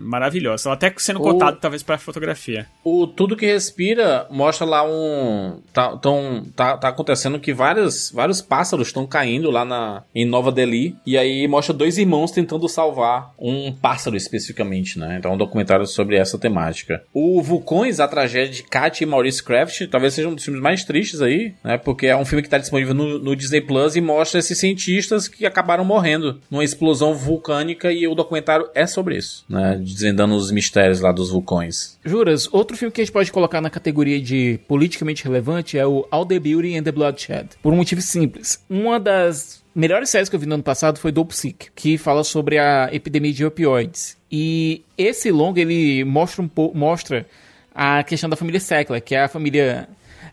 [0.01, 0.67] maravilhosa.
[0.69, 2.65] Ela até sendo O- cotado talvez pra fotografia.
[2.83, 5.61] O Tudo que Respira mostra lá um.
[5.73, 10.51] Tá, tão, tá, tá acontecendo que vários, vários pássaros estão caindo lá na, em Nova
[10.51, 10.95] Delhi.
[11.05, 15.17] E aí mostra dois irmãos tentando salvar um pássaro especificamente, né?
[15.19, 17.03] Então é um documentário sobre essa temática.
[17.13, 20.85] O Vulcões, a tragédia de Katy e Maurice Kraft, talvez seja um dos filmes mais
[20.85, 21.77] tristes aí, né?
[21.77, 25.27] Porque é um filme que tá disponível no, no Disney Plus e mostra esses cientistas
[25.27, 27.91] que acabaram morrendo numa explosão vulcânica.
[27.91, 29.77] E o documentário é sobre isso, né?
[29.83, 31.99] Desvendando os mistérios lá dos vulcões.
[32.05, 36.07] Juras, outro filme que a gente pode colocar na categoria de politicamente relevante é o
[36.09, 37.49] All the Beauty and the Bloodshed.
[37.61, 38.63] Por um motivo simples.
[38.69, 42.23] Uma das melhores séries que eu vi no ano passado foi Dope Sick, que fala
[42.23, 44.17] sobre a epidemia de opioides.
[44.31, 47.25] E esse longa ele mostra um pouco, mostra
[47.73, 49.87] a questão da família Sackler, que é a família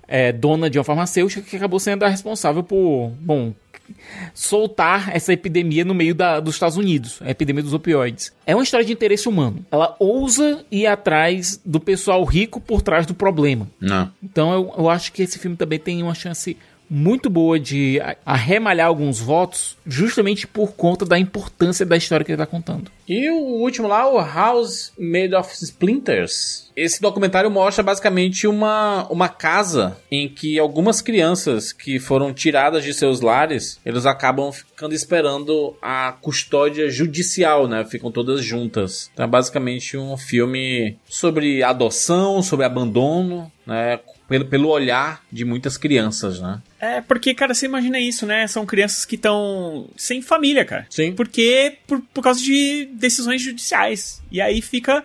[0.08, 3.52] é, dona de uma farmacêutica que acabou sendo a responsável por, bom,
[4.34, 8.32] soltar essa epidemia no meio da, dos Estados Unidos, a epidemia dos opioides.
[8.44, 9.64] É uma história de interesse humano.
[9.70, 13.68] Ela ousa ir atrás do pessoal rico por trás do problema.
[13.80, 14.10] Não.
[14.22, 16.56] Então eu, eu acho que esse filme também tem uma chance
[16.88, 22.40] muito boa de arremalhar alguns votos, justamente por conta da importância da história que ele
[22.40, 22.90] está contando.
[23.08, 26.70] E o último lá, o House Made of Splinters.
[26.76, 32.92] Esse documentário mostra basicamente uma, uma casa em que algumas crianças que foram tiradas de
[32.92, 37.84] seus lares, eles acabam ficando esperando a custódia judicial, né?
[37.84, 39.10] Ficam todas juntas.
[39.14, 44.00] Então é basicamente um filme sobre adoção, sobre abandono, né?
[44.28, 46.60] Pelo, pelo olhar de muitas crianças, né?
[46.80, 48.46] É, porque, cara, você imagina isso, né?
[48.46, 50.86] São crianças que estão sem família, cara.
[50.90, 51.12] Sim.
[51.12, 54.20] Porque por, por causa de decisões judiciais.
[54.30, 54.98] E aí fica.
[54.98, 55.02] A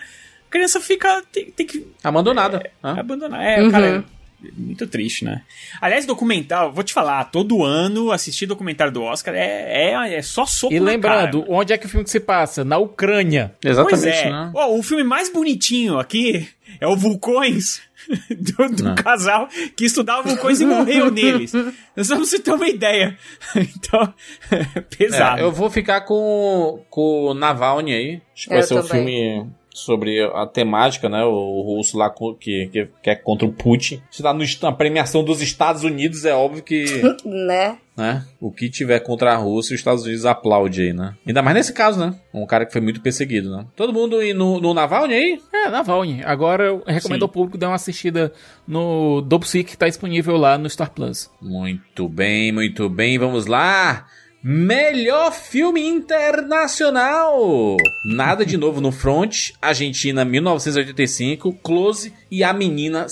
[0.50, 1.22] criança fica.
[1.32, 2.58] Tem, tem que Abandonada.
[2.84, 2.96] né?
[3.00, 3.42] abandonar.
[3.42, 4.04] É, cara.
[4.44, 5.44] é Muito triste, né?
[5.80, 10.48] Aliás, documental, vou te falar, todo ano assistir documentário do Oscar é, é, é só
[10.48, 11.54] soco E na lembrando, cara.
[11.54, 12.66] onde é que o filme se passa?
[12.66, 13.54] Na Ucrânia.
[13.64, 14.30] Exatamente, Pois é.
[14.32, 14.52] né?
[14.56, 16.50] Ó, o filme mais bonitinho aqui
[16.80, 17.82] é o Vulcões
[18.30, 21.54] do, do casal que estudava vulcões e morreu neles.
[21.96, 23.18] Nós vamos ter uma ideia.
[23.56, 24.14] Então,
[24.98, 25.42] pesado.
[25.42, 28.22] É, eu vou ficar com, com o Navalny aí.
[28.34, 31.24] Acho que Eu vai ser um filme sobre a temática, né?
[31.24, 32.10] O russo lá
[32.40, 34.02] que, que, que é contra o Putin.
[34.12, 36.86] Se no, na premiação dos Estados Unidos, é óbvio que,
[37.26, 37.78] Né?
[37.96, 38.26] né?
[38.40, 41.16] O que tiver contra a Rússia, os Estados Unidos aplaude aí, né?
[41.26, 42.16] Ainda mais nesse caso, né?
[42.34, 43.66] Um cara que foi muito perseguido, né?
[43.76, 45.42] Todo mundo ir no, no Navalny aí?
[45.54, 46.22] É, Navalny.
[46.24, 47.26] Agora eu recomendo Sim.
[47.26, 48.32] ao público dar uma assistida
[48.68, 51.30] no Dopsy, que tá disponível lá no Star Plus.
[51.42, 53.18] Muito bem, muito bem.
[53.18, 54.06] Vamos lá.
[54.44, 57.78] Melhor filme internacional.
[58.04, 59.52] Nada de novo no front.
[59.62, 63.06] Argentina 1985, Close e a menina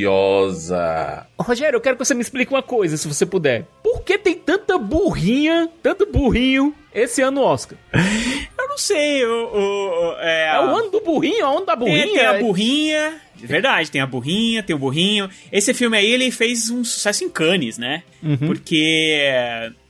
[0.00, 1.26] silenciosa.
[1.38, 3.64] Rogério, eu quero que você me explique uma coisa, se você puder.
[3.84, 7.78] Por que tem tanta burrinha, tanto burrinho esse ano no Oscar?
[7.94, 11.76] Eu não sei, o, o- o- é, É o ano do burrinho, a onda da
[11.76, 12.04] burrinha.
[12.06, 13.14] Tem, tem a burrinha.
[13.36, 15.30] De verdade, tem a burrinha, tem o burrinho.
[15.50, 18.02] Esse filme aí, ele fez um sucesso em Cannes, né?
[18.22, 18.36] Uhum.
[18.36, 19.18] Porque,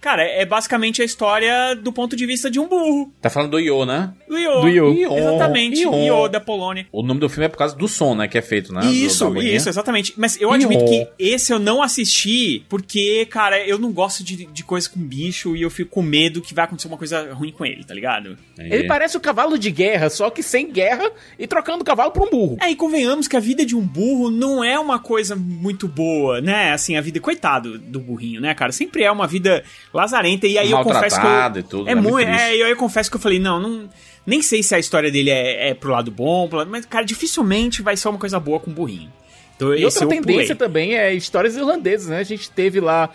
[0.01, 3.13] cara, é basicamente a história do ponto de vista de um burro.
[3.21, 4.13] Tá falando do Io, né?
[4.29, 4.61] Do Io.
[4.61, 4.93] Do Io.
[4.95, 5.17] Io.
[5.19, 5.95] Exatamente, Io.
[5.95, 6.87] Io da Polônia.
[6.93, 8.27] O nome do filme é por causa do som, né?
[8.29, 8.81] Que é feito, né?
[8.81, 9.53] do- Isso, manhã.
[9.55, 10.15] isso, exatamente.
[10.17, 10.89] Mas eu admito Io.
[10.89, 15.55] que esse eu não assisti porque, cara, eu não gosto de, de coisa com bicho
[15.57, 18.37] e eu fico com medo que vai acontecer uma coisa ruim com ele, tá ligado?
[18.55, 18.75] Entendi.
[18.75, 22.27] Ele parece o cavalo de guerra, só que sem guerra e trocando o cavalo por
[22.27, 22.57] um burro.
[22.61, 26.41] É, e convenhamos que a vida de um burro não é uma coisa muito boa,
[26.41, 26.73] né?
[26.73, 28.73] Assim, a vida, coitado do burrinho, né, cara?
[28.73, 29.63] Sempre é uma vida
[29.93, 30.47] lazarenta.
[30.47, 31.27] E aí eu confesso que.
[31.27, 32.01] Eu, e tudo, é né?
[32.01, 32.29] Muito muito.
[32.29, 33.89] É, e aí eu confesso que eu falei, não, não.
[34.27, 37.05] Nem sei se a história dele é, é pro lado bom, pro lado, mas, cara,
[37.05, 39.11] dificilmente vai ser uma coisa boa com o burrinho.
[39.57, 40.69] Então, E outra tendência pulei.
[40.69, 42.19] também é histórias irlandesas, né?
[42.19, 43.11] A gente teve lá,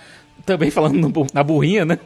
[0.46, 2.00] também falando no na burrinha, né?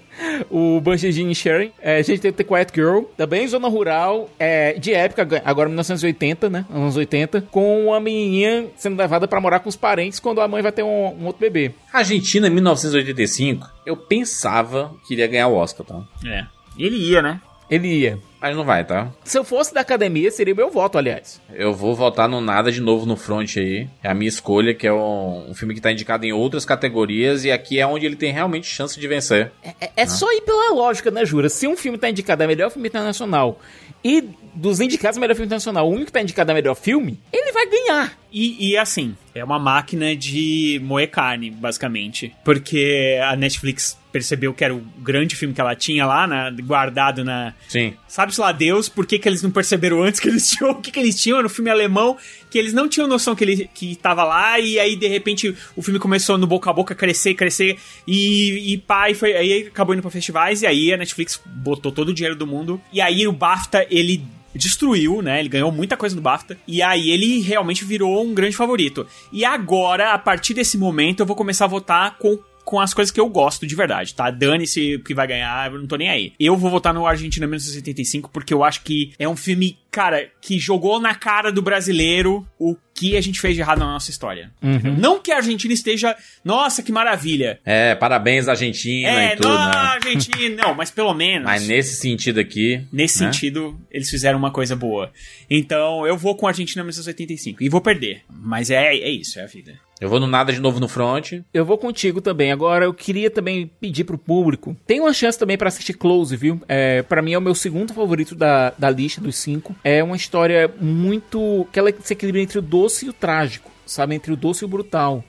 [0.49, 1.71] O Banshee Jean Sharing.
[1.79, 6.49] É, a gente teve The Quiet Girl, também zona rural, é, de época, agora 1980,
[6.49, 6.65] né?
[6.69, 10.61] Anos 80, com uma menininha sendo levada pra morar com os parentes quando a mãe
[10.61, 11.71] vai ter um, um outro bebê.
[11.91, 16.01] Argentina 1985, eu pensava que iria ganhar o Oscar, tá?
[16.25, 16.45] É.
[16.77, 17.41] Ele ia, né?
[17.69, 18.19] Ele ia.
[18.41, 19.11] Mas não vai, tá?
[19.23, 21.41] Se eu fosse da academia, seria o meu voto, aliás.
[21.53, 23.87] Eu vou votar no Nada de Novo no Front aí.
[24.01, 27.43] É a minha escolha, que é um, um filme que tá indicado em outras categorias
[27.43, 29.51] e aqui é onde ele tem realmente chance de vencer.
[29.63, 31.49] É, é só ir pela lógica, né, Jura?
[31.49, 33.59] Se um filme tá indicado a melhor filme internacional
[34.03, 34.23] e
[34.53, 37.51] dos indicados a melhor filme internacional, o único que tá indicado a melhor filme, ele
[37.51, 38.17] vai ganhar.
[38.31, 42.33] E, e, assim, é uma máquina de moer carne, basicamente.
[42.45, 47.23] Porque a Netflix percebeu que era o grande filme que ela tinha lá, na- guardado
[47.23, 47.53] na.
[47.67, 47.93] Sim.
[48.07, 50.71] Sabe-se lá Deus, por que, que eles não perceberam antes que eles tinham?
[50.71, 51.37] O que, que eles tinham?
[51.37, 52.17] Era um filme alemão
[52.49, 55.81] que eles não tinham noção que ele que tava lá, e aí de repente o
[55.81, 57.77] filme começou no boca a boca crescer, crescer,
[58.07, 61.91] e, e pá, e foi, aí acabou indo pra festivais, e aí a Netflix botou
[61.91, 64.23] todo o dinheiro do mundo, e aí o BAFTA ele
[64.55, 65.39] destruiu, né?
[65.39, 66.57] Ele ganhou muita coisa no BAFTA.
[66.67, 69.05] E aí ele realmente virou um grande favorito.
[69.31, 72.39] E agora, a partir desse momento, eu vou começar a votar com
[72.69, 74.29] com as coisas que eu gosto de verdade, tá?
[74.29, 76.33] Dane-se que vai ganhar, eu não tô nem aí.
[76.39, 80.59] Eu vou votar no Argentina 1975 porque eu acho que é um filme, cara, que
[80.59, 84.51] jogou na cara do brasileiro o que a gente fez de errado na nossa história.
[84.61, 87.57] Não que a Argentina esteja, nossa, que maravilha.
[87.63, 89.71] É, parabéns Argentina É, e tudo, não, né?
[89.73, 91.45] Argentina, não, mas pelo menos.
[91.45, 92.85] Mas nesse sentido aqui.
[92.91, 93.31] Nesse né?
[93.31, 95.13] sentido, eles fizeram uma coisa boa.
[95.49, 97.63] Então, eu vou com a Argentina 1985.
[97.63, 98.21] E vou perder.
[98.29, 99.79] Mas é, é isso, é a vida.
[99.99, 101.33] Eu vou no Nada de Novo no Front.
[101.53, 102.51] Eu vou contigo também.
[102.51, 104.75] Agora, eu queria também pedir pro público.
[104.87, 106.61] Tem uma chance também pra assistir Close, viu?
[106.69, 109.75] É, para mim é o meu segundo favorito da, da lista dos cinco.
[109.83, 111.67] É uma história muito.
[111.73, 114.15] que ela se equilibra entre o doce e o trágico, sabe?
[114.15, 115.21] Entre o doce e o brutal.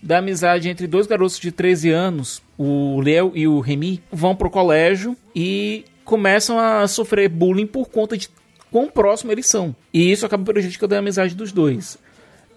[0.00, 4.50] Da amizade entre dois garotos de 13 anos, o Léo e o Remy vão pro
[4.50, 8.28] colégio e começam a sofrer bullying por conta de
[8.70, 9.74] quão próximo eles são.
[9.92, 11.98] E isso acaba prejudicando a amizade dos dois.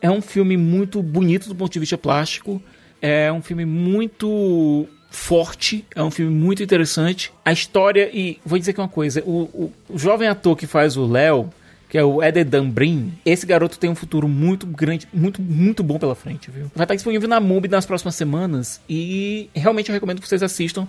[0.01, 2.61] É um filme muito bonito do ponto de vista plástico.
[3.01, 7.31] É um filme muito forte, é um filme muito interessante.
[7.43, 10.97] A história, e vou dizer aqui uma coisa: o, o, o jovem ator que faz
[10.97, 11.49] o Léo,
[11.89, 15.97] que é o Ededan Brin, esse garoto tem um futuro muito grande, muito, muito bom
[15.99, 16.69] pela frente, viu?
[16.75, 20.87] Vai estar disponível na MUBI nas próximas semanas e realmente eu recomendo que vocês assistam.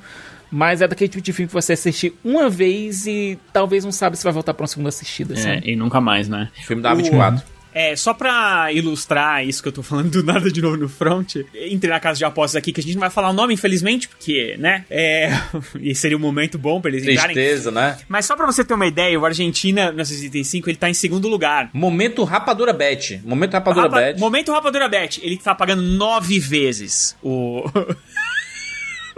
[0.50, 4.16] Mas é daquele tipo de filme que você assiste uma vez e talvez não sabe
[4.16, 5.70] se vai voltar pra uma segunda assistida, É, sabe?
[5.70, 6.50] e nunca mais, né?
[6.64, 7.42] Filme da 24.
[7.78, 11.36] É, só pra ilustrar isso que eu tô falando do nada de novo no front,
[11.54, 14.08] entre na casa de apostas aqui, que a gente não vai falar o nome, infelizmente,
[14.08, 14.86] porque, né?
[14.88, 15.28] É.
[15.78, 17.34] e seria um momento bom pra eles entrarem.
[17.34, 17.98] Tristeza, né?
[18.08, 21.68] Mas só pra você ter uma ideia, o Argentina, 1985, ele tá em segundo lugar.
[21.74, 23.20] Momento Rapadura Bet.
[23.22, 24.20] Momento Rapadura Rapa- Bet.
[24.20, 27.62] Momento Rapadura Bet, ele tá pagando nove vezes o.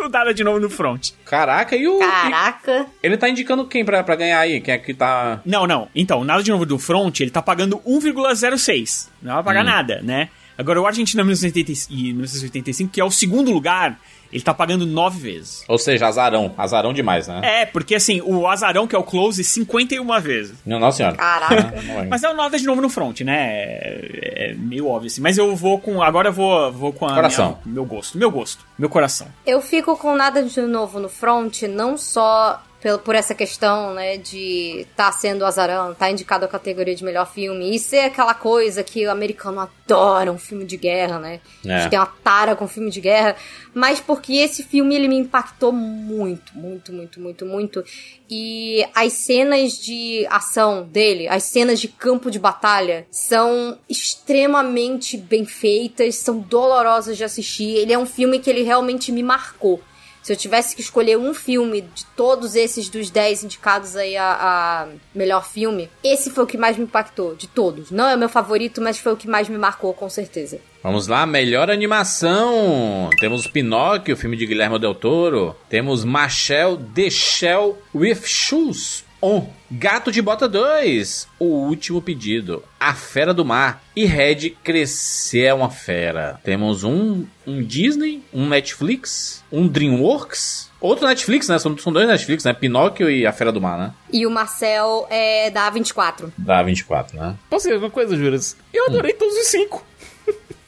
[0.07, 1.11] o Nada de novo no front.
[1.24, 1.99] Caraca, e o.
[1.99, 2.86] Caraca.
[3.03, 4.61] e- Ele tá indicando quem pra, pra ganhar aí?
[4.61, 5.40] Quem é que tá.
[5.44, 5.88] Não, não.
[5.94, 9.09] Então, nada de novo do front, ele tá pagando 1,06.
[9.22, 10.28] Não vai pagar nada, né?
[10.59, 13.99] Agora, o Argentina 1985, e 1985, que é o segundo lugar,
[14.33, 15.65] ele tá pagando nove vezes.
[15.69, 16.53] Ou seja, azarão.
[16.59, 17.41] Azarão demais, né?
[17.63, 20.57] É, porque assim, o Azarão, que é o Close, 51 vezes.
[20.67, 21.17] Não, Nossa senhora.
[21.17, 21.81] Caraca.
[21.83, 22.07] Não é.
[22.07, 23.53] Mas é o nada de novo no front, né?
[23.53, 25.21] É, é meio óbvio assim.
[25.21, 26.03] Mas eu vou com.
[26.03, 27.15] Agora eu vou, vou com a.
[27.15, 27.59] Coração.
[27.65, 28.19] minha- meu gosto.
[28.19, 28.67] Meu gosto.
[28.79, 29.29] Meu coração.
[29.47, 34.16] Eu fico com nada de novo no front, não só pelo, por essa questão, né,
[34.16, 38.85] de tá sendo azarão, tá indicado a categoria de melhor filme, e ser aquela coisa
[38.85, 41.41] que o americano adora um filme de guerra, né?
[41.66, 41.79] A É.
[41.81, 43.35] gente tem uma tara com filme de guerra,
[43.74, 47.85] mas porque esse filme ele me impactou muito, muito, muito, muito, muito.
[48.31, 55.45] E as cenas de ação dele, as cenas de campo de batalha, são extremamente bem
[55.45, 57.70] feitas, são dolorosas de assistir.
[57.76, 59.81] Ele é um filme que ele realmente me marcou.
[60.23, 64.37] Se eu tivesse que escolher um filme de todos esses dos 10 indicados aí a,
[64.41, 67.91] a melhor filme, esse foi o que mais me impactou, de todos.
[67.91, 70.61] Não é o meu favorito, mas foi o que mais me marcou, com certeza.
[70.83, 73.11] Vamos lá, melhor animação.
[73.19, 75.57] Temos Pinóquio, filme de Guilherme Del Toro.
[75.69, 79.47] Temos Machel The Shell with Shoes on.
[79.71, 85.55] Gato de Bota 2, O Último Pedido, A Fera do Mar e Red Crescer é
[85.55, 86.41] uma Fera.
[86.43, 91.59] Temos um, um Disney, um Netflix, um DreamWorks, outro Netflix, né?
[91.59, 92.55] São, são dois Netflix, né?
[92.55, 93.93] Pinóquio e A Fera do Mar, né?
[94.12, 96.33] E o Marcel é da 24.
[96.39, 97.37] Da 24, né?
[97.51, 98.57] Posso dizer uma coisa, Juras?
[98.73, 99.85] Eu adorei todos os cinco.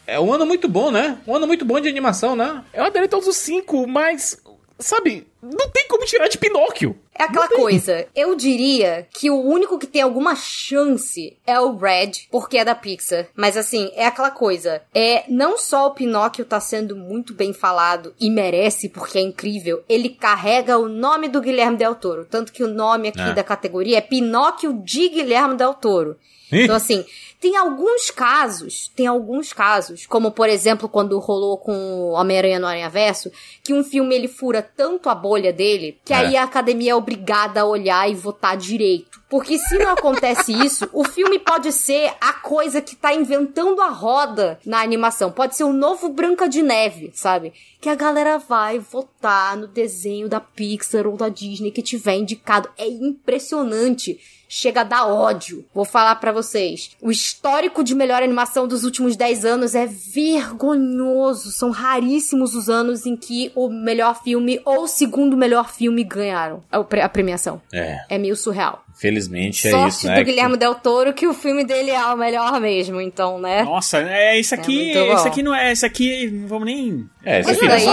[0.06, 1.18] É um ano muito bom, né?
[1.26, 2.64] Um ano muito bom de animação, né?
[2.74, 4.36] Eu adorei todos os cinco, mas,
[4.76, 6.98] sabe, não tem como tirar de Pinóquio.
[7.20, 12.12] É aquela coisa, eu diria que o único que tem alguma chance é o Red,
[12.30, 13.26] porque é da Pixar.
[13.34, 18.14] Mas assim, é aquela coisa, é não só o Pinóquio tá sendo muito bem falado
[18.20, 22.62] e merece porque é incrível, ele carrega o nome do Guilherme Del Toro, tanto que
[22.64, 23.32] o nome aqui É.
[23.34, 26.16] da categoria é Pinóquio de Guilherme Del Toro.
[26.52, 26.64] Ih.
[26.64, 27.04] Então assim,
[27.40, 32.90] tem alguns casos, tem alguns casos, como por exemplo quando rolou com Homem-Aranha no Aranha
[32.90, 33.32] Verso,
[33.64, 36.16] que um filme ele fura tanto a bolha dele, que É.
[36.16, 39.18] aí a academia é obrigada a olhar e votar direito.
[39.30, 43.88] Porque se não acontece isso, o filme pode ser a coisa que tá inventando a
[43.88, 45.30] roda na animação.
[45.32, 47.52] Pode ser o novo Branca de Neve, sabe?
[47.80, 52.68] Que a galera vai votar no desenho da Pixar ou da Disney que tiver indicado.
[52.76, 54.18] É impressionante
[54.52, 55.64] chega a dar ódio.
[55.72, 56.90] Vou falar pra vocês.
[57.00, 61.52] O histórico de melhor animação dos últimos 10 anos é vergonhoso.
[61.52, 66.62] São raríssimos os anos em que o melhor filme ou o segundo melhor filme ganharam
[66.70, 67.62] a pre- a premiação.
[67.72, 68.84] É, É meio surreal.
[68.96, 70.16] infelizmente é Sorte isso, né?
[70.18, 73.62] do Guilherme Del Toro que o filme dele é o melhor mesmo, então, né?
[73.62, 74.92] Nossa, é isso aqui.
[74.94, 75.14] muito bom.
[75.14, 75.72] isso aqui não é.
[75.72, 76.28] Isso aqui.
[76.30, 77.08] Não vamos nem.
[77.24, 77.92] É, isso aqui daí, é só-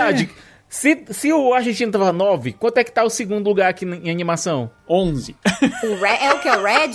[0.00, 0.30] Verdade.
[0.72, 4.10] Se, se o argentino tava 9, quanto é que tá o segundo lugar aqui em
[4.10, 4.70] animação?
[4.88, 5.36] 11.
[5.82, 6.48] O Re- é o que?
[6.48, 6.94] O Red?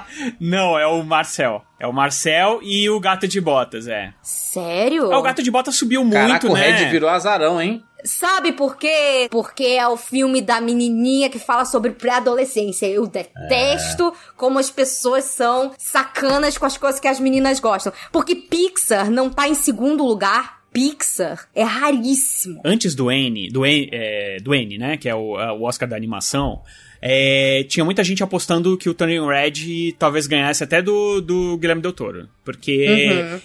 [0.40, 1.62] não, é o Marcel.
[1.78, 4.14] É o Marcel e o Gato de Botas, é.
[4.22, 5.12] Sério?
[5.12, 6.70] Ah, o Gato de Botas subiu muito, Caraca, o né?
[6.70, 7.84] Red virou azarão, hein?
[8.02, 9.28] Sabe por quê?
[9.30, 12.86] Porque é o filme da menininha que fala sobre pré-adolescência.
[12.86, 17.92] Eu detesto como as pessoas são sacanas com as coisas que as meninas gostam.
[18.10, 20.57] Porque Pixar não tá em segundo lugar.
[20.78, 22.60] Pixar é raríssimo.
[22.64, 24.96] Antes do N, do N, é, do N né?
[24.96, 26.62] Que é o, o Oscar da animação.
[27.00, 31.82] é, tinha muita gente apostando que o Turning Red talvez ganhasse até do, do Guilherme
[31.82, 32.28] Del Toro.
[32.44, 32.86] Porque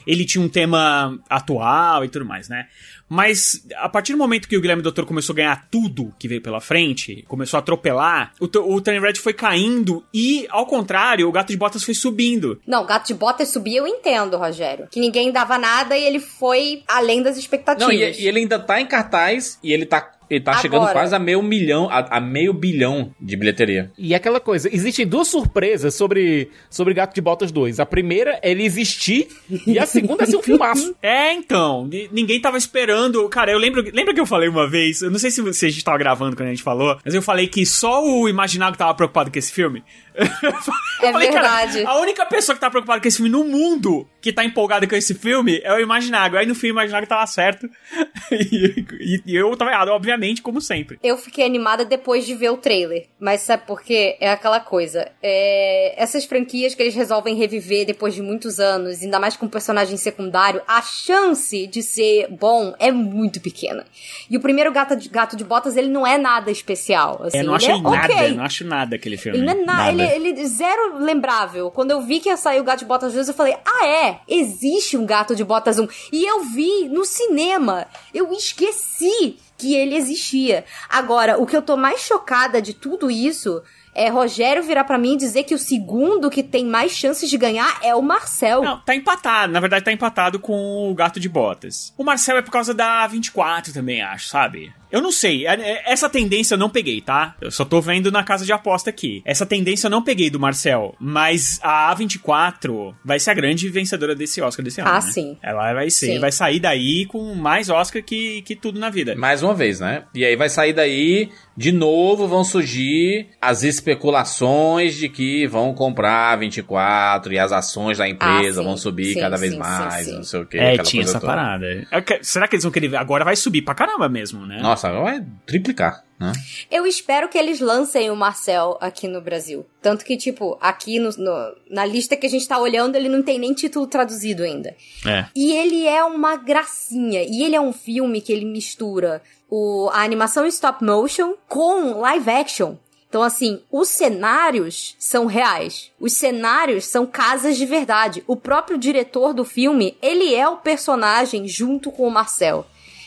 [0.07, 2.67] ele tinha um tema atual e tudo mais, né?
[3.13, 6.41] Mas a partir do momento que o Guilherme Doutor começou a ganhar tudo que veio
[6.41, 11.31] pela frente, começou a atropelar, o, o Turning Red foi caindo e, ao contrário, o
[11.31, 12.59] Gato de Botas foi subindo.
[12.65, 14.87] Não, Gato de Botas subir eu entendo, Rogério.
[14.89, 17.87] Que ninguém dava nada e ele foi além das expectativas.
[17.87, 20.61] Não, e, e ele ainda tá em cartaz e ele tá, ele tá Agora.
[20.61, 23.91] chegando quase a meio milhão, a, a meio bilhão de bilheteria.
[23.97, 27.79] E aquela coisa, existem duas surpresas sobre, sobre Gato de Botas 2.
[27.79, 29.27] A primeira é ele existir
[29.67, 30.95] e a segunda é ser um filmaço.
[31.01, 33.27] É, então, ni- ninguém tava esperando.
[33.29, 35.69] Cara, eu lembro, lembra que eu falei uma vez, eu não sei se, se a
[35.69, 38.93] gente tava gravando quando a gente falou, mas eu falei que só o Imaginário tava
[38.93, 39.83] preocupado com esse filme.
[40.15, 41.85] É Eu falei, cara, verdade.
[41.85, 44.95] a única pessoa que tá preocupada com esse filme no mundo que tá empolgada com
[44.95, 46.37] esse filme é o Imaginário.
[46.37, 47.67] Aí no fim o Imaginário tava certo.
[48.31, 50.97] e, e- e eu tava errado, obviamente, como sempre.
[51.03, 53.07] Eu fiquei animada depois de ver o trailer.
[53.19, 54.15] Mas sabe por quê?
[54.19, 55.09] É aquela coisa.
[55.21, 56.01] É...
[56.01, 59.97] Essas franquias que eles resolvem reviver depois de muitos anos, ainda mais com um personagem
[59.97, 63.85] secundário, a chance de ser bom é muito pequena.
[64.29, 67.21] E o primeiro Gato de, Gato de Botas, ele não é nada especial.
[67.23, 68.33] Assim, é, não ele achei é nada, ok.
[68.35, 69.37] não acho nada aquele filme.
[69.39, 71.71] Ele não é nada, ele, ele é zero lembrável.
[71.71, 74.19] Quando eu vi que ia sair o Gato de Botas 2, eu falei, ah é,
[74.27, 75.87] existe um Gato de Botas 1.
[76.11, 77.87] E eu vi no cinema.
[78.13, 80.65] Eu esqueci que ele existia.
[80.89, 83.61] Agora, o que eu tô mais chocada de tudo isso
[83.95, 87.37] é Rogério virar pra mim e dizer que o segundo que tem mais chances de
[87.37, 88.63] ganhar é o Marcel.
[88.63, 89.53] Não, tá empatado.
[89.53, 91.93] Na verdade, tá empatado com o Gato de Botas.
[91.97, 94.73] O Marcel é por causa da 24 também, acho, sabe?
[94.93, 95.47] Eu não sei.
[95.47, 97.35] É- é- Essa tendência eu não peguei, tá?
[97.41, 99.23] Eu só tô vendo na casa de aposta aqui.
[99.25, 100.95] Essa tendência eu não peguei do Marcel.
[100.99, 104.91] Mas a A24 vai ser a grande vencedora desse Oscar desse ano.
[104.91, 105.01] Ah, né?
[105.01, 105.37] sim.
[105.41, 106.19] Ela vai ser, Sim.
[106.19, 109.15] vai sair daí com mais Oscar que, que tudo na vida.
[109.15, 110.03] Mais uma vez, né?
[110.13, 116.33] E aí vai sair daí, de novo vão surgir as especulações de que vão comprar
[116.33, 120.05] a 24 e as ações da empresa Ah, vão subir Sim, cada vez sim, mais,
[120.05, 120.15] sim, sim.
[120.17, 120.57] não sei o que.
[120.57, 121.65] É, tinha essa parada.
[121.91, 122.95] É Será que eles vão querer...
[122.95, 124.59] Agora vai subir pra caramba mesmo, né?
[124.61, 126.31] Nossa, agora vai triplicar, né?
[126.71, 129.65] Eu espero que eles lancem o Marcel aqui no Brasil.
[129.81, 133.21] Tanto que, tipo, aqui no- no- na lista que a gente tá olhando, ele não
[133.23, 134.75] tem nem título traduzido ainda.
[135.05, 135.25] É.
[135.35, 137.23] E ele é uma gracinha.
[137.23, 142.29] E ele é um filme que ele mistura o, a animação stop motion com live
[142.29, 142.75] action.
[143.09, 145.91] Então, assim, os cenários são reais.
[145.99, 148.23] Os cenários são casas de verdade.
[148.25, 152.65] O próprio diretor do filme, ele é o personagem junto com o Marcel.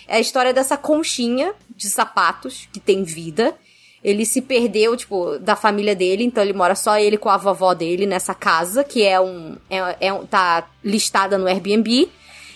[0.09, 3.55] É a história dessa conchinha de sapatos que tem vida.
[4.03, 7.75] Ele se perdeu, tipo, da família dele, então ele mora só ele com a vovó
[7.75, 9.57] dele nessa casa, que é um.
[9.69, 12.09] É, é um tá listada no Airbnb.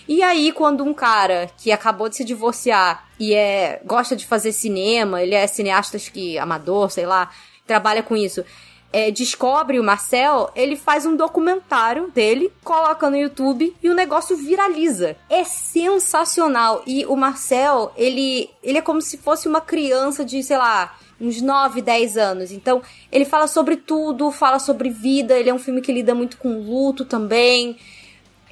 [0.07, 4.51] E aí, quando um cara que acabou de se divorciar e é gosta de fazer
[4.51, 7.29] cinema, ele é cineasta que amador, sei lá,
[7.67, 8.43] trabalha com isso,
[8.91, 14.35] é, descobre o Marcel, ele faz um documentário dele, coloca no YouTube e o negócio
[14.35, 15.15] viraliza.
[15.29, 16.83] É sensacional.
[16.85, 21.41] E o Marcel, ele, ele é como se fosse uma criança de, sei lá, uns
[21.41, 22.51] 9, 10 anos.
[22.51, 22.81] Então,
[23.11, 26.59] ele fala sobre tudo, fala sobre vida, ele é um filme que lida muito com
[26.59, 27.77] luto também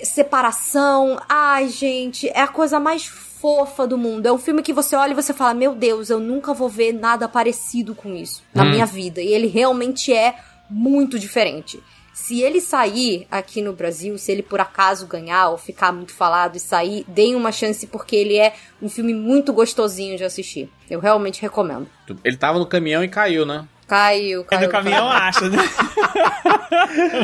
[0.04, 1.20] separação.
[1.28, 3.06] Ai, gente, é a coisa mais
[3.40, 4.26] fofa do mundo.
[4.26, 6.94] É um filme que você olha e você fala: Meu Deus, eu nunca vou ver
[6.94, 9.22] nada parecido com isso na minha vida.
[9.22, 10.36] E ele realmente é
[10.70, 11.82] muito diferente.
[12.14, 16.58] Se ele sair aqui no Brasil, se ele por acaso ganhar ou ficar muito falado
[16.58, 20.70] e sair, deem uma chance porque ele é um filme muito gostosinho de assistir.
[20.90, 21.88] Eu realmente recomendo.
[22.24, 23.66] Ele tava no caminhão e caiu, né?
[23.90, 24.62] Caiu, É caiu.
[24.68, 25.58] do caminhão, acha, né?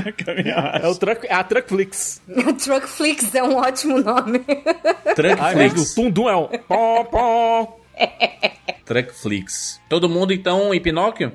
[0.06, 0.86] no caminhão, acha.
[0.86, 2.22] É o truck, é a Truckflix.
[2.64, 4.44] Truckflix é um ótimo nome.
[4.48, 5.94] Ah, Truckflix.
[5.96, 7.78] Tum Dum é um pó, pó.
[8.86, 9.80] Truckflix.
[9.90, 11.32] Todo mundo então em Pinóquio?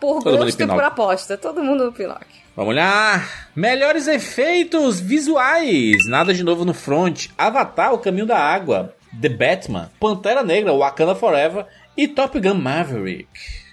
[0.00, 0.82] Por Todo mundo em gosto e Pinóquio.
[0.82, 1.36] por aposta.
[1.36, 2.40] Todo mundo no Pinóquio.
[2.56, 3.24] Vamos lá!
[3.54, 6.06] Melhores efeitos visuais.
[6.06, 7.26] Nada de novo no front.
[7.38, 8.94] Avatar, O Caminho da Água.
[9.20, 9.90] The Batman.
[10.00, 11.66] Pantera Negra, Wakanda Forever.
[11.96, 13.28] E Top Gun Maverick.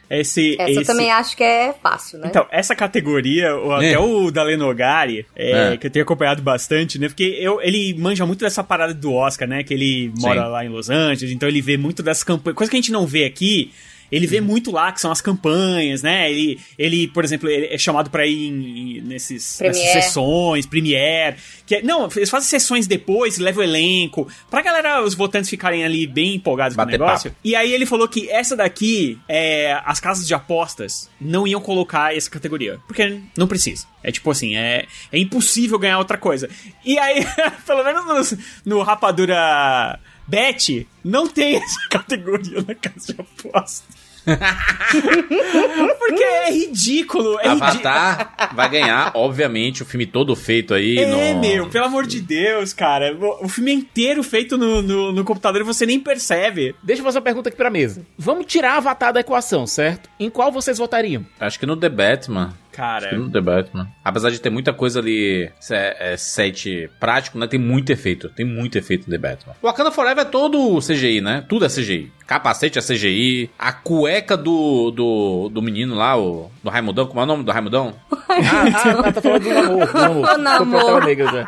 [0.09, 0.85] Esse, Essa eu esse...
[0.91, 2.27] também acho que é fácil, né?
[2.29, 3.89] Então, essa categoria, o- É.
[3.89, 5.77] até o Dalen Nogari, é, É.
[5.77, 7.07] que eu tenho acompanhado bastante, né?
[7.09, 9.63] Porque eu, ele manja muito dessa parada do Oscar, né?
[9.63, 10.49] Que ele mora Sim.
[10.49, 12.55] lá em Los Angeles, então ele vê muito dessas campanhas.
[12.55, 13.71] Coisa que a gente não vê aqui.
[14.11, 14.31] Ele Uhum.
[14.31, 16.31] vê muito lá, que são as campanhas, né?
[16.31, 20.01] Ele, ele por exemplo, ele é chamado pra ir em- em- nesses, nessas Premiere.
[20.03, 21.35] sessões, premiere.
[21.65, 25.83] Que é- não, eles fazem sessões depois, levam o elenco, pra galera, os votantes ficarem
[25.83, 27.35] ali bem empolgados Bater com o negócio.
[27.43, 32.15] E aí ele falou que essa daqui, é, as casas de apostas não iam colocar
[32.15, 32.79] essa categoria.
[32.87, 33.85] Porque não precisa.
[34.03, 36.49] É tipo assim, é, é impossível ganhar outra coisa.
[36.85, 37.25] E aí,
[37.67, 38.31] pelo menos
[38.65, 44.07] no, no Rapadura Bet, não tem essa categoria na casa de apostas.
[45.99, 47.39] Porque é ridículo.
[47.39, 47.63] É ridículo.
[47.63, 50.97] Avatar vai ganhar, obviamente, o filme todo feito aí.
[50.97, 51.39] É, no...
[51.39, 53.15] meu, pelo amor de Deus, cara.
[53.15, 56.75] O o filme é inteiro feito no, no, no computador e você nem percebe.
[56.83, 58.05] Deixa eu fazer uma pergunta aqui pra mesa.
[58.17, 60.09] Vamos tirar Avatar da equação, certo?
[60.19, 61.25] Em qual vocês votariam?
[61.39, 62.53] Acho que no The Batman.
[62.77, 63.87] Cara, The Batman.
[64.05, 67.47] Apesar de ter muita coisa ali, é, é set prático, né?
[67.47, 68.29] Tem muito efeito.
[68.29, 69.55] Tem muito efeito no The Batman.
[69.59, 71.43] O Wakanda Forever é todo CGI, né?
[71.49, 72.11] Tudo é CGI.
[72.27, 73.49] Capacete é CGI.
[73.57, 77.07] A cueca do, do, do menino lá, o, do Raimundão.
[77.07, 77.93] Como é o nome do Raimundão?
[78.29, 79.87] Ah, ah, tá falando do namoro.
[79.87, 80.33] do namoro.
[80.33, 80.85] O namoro.
[80.85, 81.47] Tô Negra, já.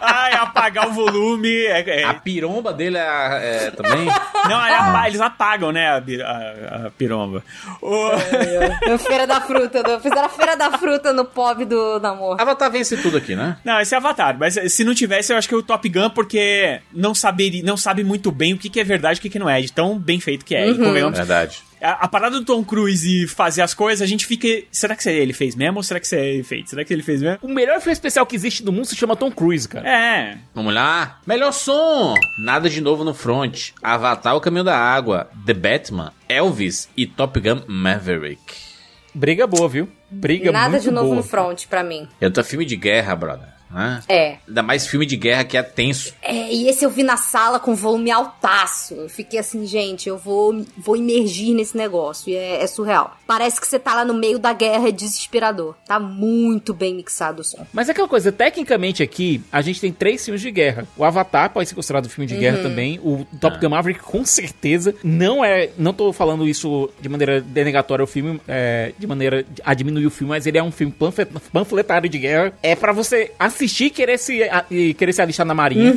[0.00, 1.48] ai, apagar o volume.
[1.66, 4.06] É, é- A piromba dele é, é também.
[4.48, 7.42] Não, eles apagam, né, a, a- a piromba.
[7.82, 8.10] O-
[8.88, 9.82] No Feira da Fruta.
[9.82, 12.40] do- Fizeram a Feira da Fruta no pub do namoro.
[12.40, 13.56] Avatar vence tudo aqui, né?
[13.64, 16.10] Não, esse é Avatar, mas se não tivesse, eu acho que é o Top Gun,
[16.10, 19.30] porque não, saberia, não sabe muito bem o que, que é verdade e o que,
[19.30, 20.68] que não é, de tão bem feito que é.
[20.68, 21.58] E convenhamos, Verdade.
[21.80, 24.46] a, a parada do Tom Cruise fazer as coisas, a gente fica.
[24.70, 26.70] Será que ele fez mesmo ou será que isso é feito?
[26.70, 27.38] Será que ele fez mesmo?
[27.42, 29.88] O melhor filme especial que existe no mundo se chama Tom Cruise, cara.
[29.88, 30.38] É.
[30.54, 31.20] Vamos lá.
[31.26, 32.14] Melhor som.
[32.38, 33.70] Nada de novo no front.
[33.82, 35.30] Avatar, O Caminho da Água.
[35.46, 36.12] The Batman.
[36.28, 38.40] Elvis e Top Gun Maverick.
[39.14, 39.88] Briga boa, viu?
[40.10, 41.16] Briga Nada muito de novo boa.
[41.16, 42.06] no front pra mim.
[42.20, 43.48] Eu tô filme de guerra, brother.
[43.70, 44.02] Né?
[44.08, 44.36] É.
[44.46, 46.14] Ainda mais filme de guerra que é tenso.
[46.22, 48.94] É, e esse eu vi na sala com volume altaço.
[48.94, 52.30] Eu fiquei assim, gente, eu vou, vou imergir nesse negócio.
[52.30, 53.16] E é, é surreal.
[53.26, 55.74] Parece que você tá lá no meio da guerra, é desesperador.
[55.86, 57.66] Tá muito bem mixado o som.
[57.72, 60.86] Mas é aquela coisa, tecnicamente aqui, a gente tem três filmes de guerra.
[60.96, 63.00] O Avatar pode ser considerado filme de guerra também.
[63.02, 64.94] O Top Gun Maverick, com certeza.
[65.02, 65.70] Não é.
[65.76, 70.10] Não tô falando isso de maneira denegatória ao filme, é, de maneira a diminuir o
[70.10, 72.52] filme, mas ele é um filme panflet- panfletário de guerra.
[72.62, 75.94] É pra você assistir e querer se, a- e querer se alistar na marinha.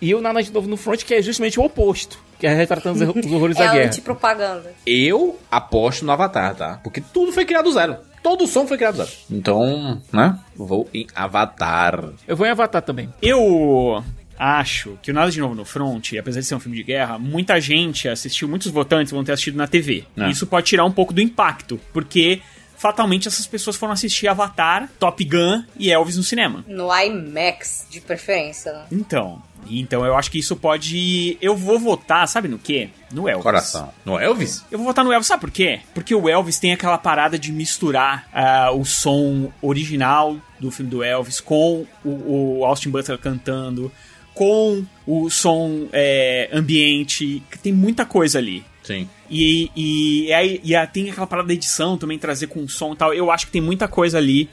[0.00, 2.18] E o Nada de Novo no Front, que é justamente o oposto.
[2.38, 3.86] Que é retratando os, os horrores É da guerra.
[3.86, 4.72] antipropaganda.
[4.86, 6.80] Eu aposto no Avatar, tá?
[6.82, 7.96] Porque tudo foi criado do zero.
[8.22, 9.10] Todo o som foi criado do zero.
[9.30, 10.38] Então, né?
[10.56, 12.10] Vou em Avatar.
[12.26, 13.12] Eu vou em Avatar também.
[13.20, 14.02] Eu
[14.38, 17.18] acho que o Nada de Novo no Front, apesar de ser um filme de guerra,
[17.18, 20.04] muita gente assistiu, muitos votantes vão ter assistido na TV.
[20.16, 20.30] É.
[20.30, 22.40] Isso pode tirar um pouco do impacto, porque
[22.80, 26.64] fatalmente essas pessoas foram assistir Avatar, Top Gun e Elvis no cinema.
[26.66, 28.86] No IMAX, de preferência, né?
[28.90, 31.36] Então, então eu acho que isso pode.
[31.42, 32.88] Eu vou votar, sabe no quê?
[33.12, 33.42] No Elvis.
[33.42, 33.92] Coração.
[34.02, 34.64] No Elvis?
[34.70, 35.80] Eu vou votar no Elvis, sabe por quê?
[35.92, 41.04] Porque o Elvis tem aquela parada de misturar ah, o som original do filme do
[41.04, 43.92] Elvis com o, o Austin Butler cantando,
[44.32, 48.64] com o som é, ambiente, que tem muita coisa ali.
[48.82, 49.06] Sim.
[49.30, 52.96] E, e, aí e aí tem aquela parada da edição também, trazer com som e
[52.96, 53.14] tal.
[53.14, 54.48] Eu acho que tem muita coisa ali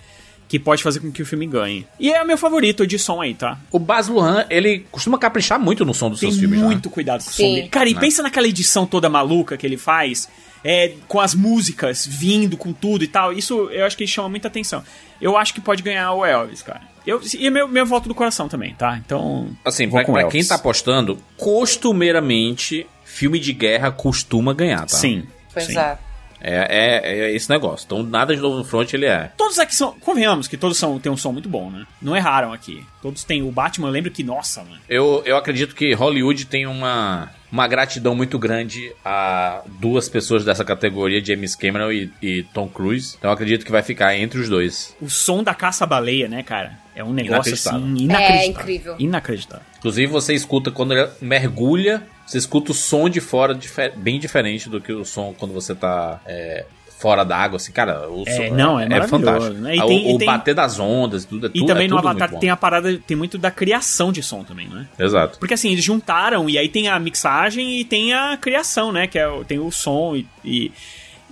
[0.47, 1.85] que pode fazer com que o filme ganhe.
[1.99, 3.57] E é o meu favorito de som aí, tá?
[3.69, 7.21] O Baz Luhrmann, ele costuma caprichar muito no som dos Tem seus filmes, muito cuidado
[7.23, 7.67] com o som dele.
[7.67, 7.99] Cara, e Né?
[7.99, 10.29] pensa naquela edição toda maluca que ele faz,
[10.63, 13.33] é, com as músicas vindo, com tudo e tal.
[13.33, 14.83] Isso eu acho que chama muita atenção.
[15.19, 16.81] Eu acho que pode ganhar o Elvis, cara.
[17.05, 18.97] Eu, e é meu, meu voto do coração também, tá?
[19.05, 19.49] Então.
[19.65, 20.31] Assim, vou pra, com pra Elvis.
[20.41, 22.87] quem tá apostando, costumeiramente,
[23.17, 24.89] filme de guerra costuma ganhar, tá?
[24.89, 25.25] Sim.
[25.51, 25.77] Pois sim.
[25.77, 25.97] é.
[26.39, 27.85] É, é, é esse negócio.
[27.85, 29.31] Então, nada de novo no front ele é.
[29.35, 29.93] Todos aqui são.
[29.99, 31.85] Convenhamos que todos são, têm um som muito bom, né?
[31.99, 32.85] Não erraram aqui.
[33.01, 33.41] Todos têm.
[33.41, 34.79] O Batman, eu lembro que, nossa, mano.
[34.87, 40.63] Eu, eu acredito que Hollywood tem uma, uma gratidão muito grande a duas pessoas dessa
[40.63, 43.15] categoria, James Cameron e, e Tom Cruise.
[43.17, 44.95] Então eu acredito que vai ficar entre os dois.
[45.01, 46.77] O som da caça-baleia, né, cara?
[46.95, 47.79] É um negócio Inacreditável.
[47.79, 48.03] assim.
[48.03, 48.41] Inacreditável.
[48.41, 48.95] É incrível.
[48.99, 49.65] Inacreditável.
[49.79, 54.69] Inclusive, você escuta quando ele mergulha, você escuta o som de fora dife- bem diferente
[54.69, 56.65] do que o som quando você tá é,
[56.99, 58.09] fora d'água, assim, cara.
[58.09, 59.53] O É, som não, é maravilhoso, fantástico.
[59.61, 59.75] né?
[59.75, 61.85] E Ah, tem- o e o tem- bater das ondas, tudo, é E tudo, também
[61.85, 64.87] é no tudo Avatar tem a parada, tem muito da criação de som também, né?
[64.99, 65.39] Exato.
[65.39, 69.07] Porque assim, eles juntaram e aí tem a mixagem e tem a criação, né?
[69.07, 70.71] Que é, tem o som e, e-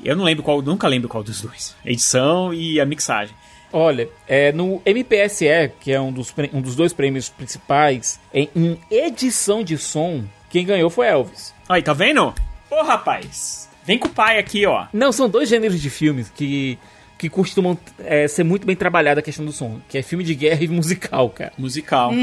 [0.03, 1.73] Eu não lembro qual, nunca lembro qual dos dois.
[1.83, 3.33] A edição e a mixagem.
[3.73, 8.77] Olha, é, no MPSE, que é um dos, um dos dois prêmios principais, em, em
[8.91, 10.23] edição de som,
[10.55, 11.53] quem ganhou foi Elvis.
[11.67, 12.33] Aí, tá vendo?
[12.71, 13.69] Ô, rapaz.
[13.85, 14.85] Vem com o pai aqui, ó.
[14.93, 16.79] Não, são dois gêneros de filmes que,
[17.17, 20.33] que costumam é, ser muito bem trabalhada a questão do som, que é filme de
[20.33, 21.51] guerra e musical, cara.
[21.57, 22.13] Musical.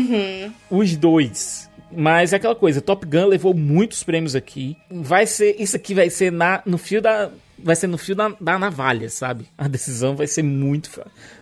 [0.70, 1.70] Os dois.
[1.94, 4.78] Mas é aquela coisa, Top Gun levou muitos prêmios aqui.
[4.90, 7.30] Vai ser, isso aqui vai ser na, no fio da
[7.62, 9.46] vai ser no fio da, da navalha, sabe?
[9.56, 10.90] A decisão vai ser muito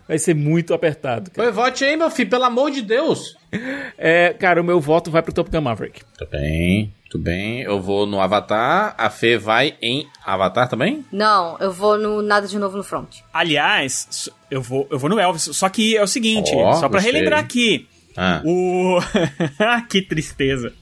[0.07, 1.49] vai ser muito apertado, cara.
[1.49, 3.37] Oi, vote aí, meu filho, pelo amor de Deus.
[4.03, 6.03] É, cara, o meu voto vai pro Top Gun Maverick.
[6.16, 7.61] Tudo bem, tudo bem.
[7.62, 8.95] Eu vou no Avatar.
[8.97, 11.05] A Fê vai em Avatar também?
[11.12, 13.18] Não, eu vou no Nada de Novo no Front.
[13.33, 15.43] Aliás, eu vou, eu vou no Elvis.
[15.53, 17.12] Só que é o seguinte, Ó, só pra gostei.
[17.12, 17.87] relembrar aqui.
[18.16, 18.41] Ah.
[18.45, 18.99] O.
[19.91, 20.73] que tristeza.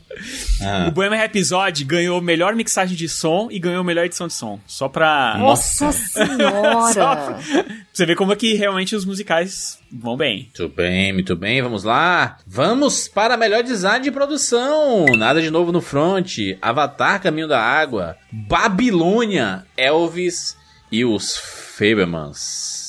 [0.62, 0.86] Ah.
[0.88, 4.58] O Bohemian Rhapsody ganhou melhor mixagem de som e ganhou melhor edição de som.
[4.66, 5.36] Só pra...
[5.38, 6.92] Nossa Só senhora!
[6.94, 10.50] pra você ver como é que realmente os musicais vão bem.
[10.58, 12.38] Muito bem, muito bem, vamos lá.
[12.46, 15.06] Vamos para melhor design de produção.
[15.16, 16.36] Nada de novo no front.
[16.60, 18.16] Avatar Caminho da Água.
[18.32, 20.56] Babilônia, Elvis
[20.90, 22.88] e os Fabermans.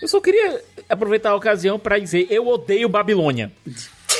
[0.00, 3.50] Eu só queria aproveitar a ocasião pra dizer, eu odeio Babilônia.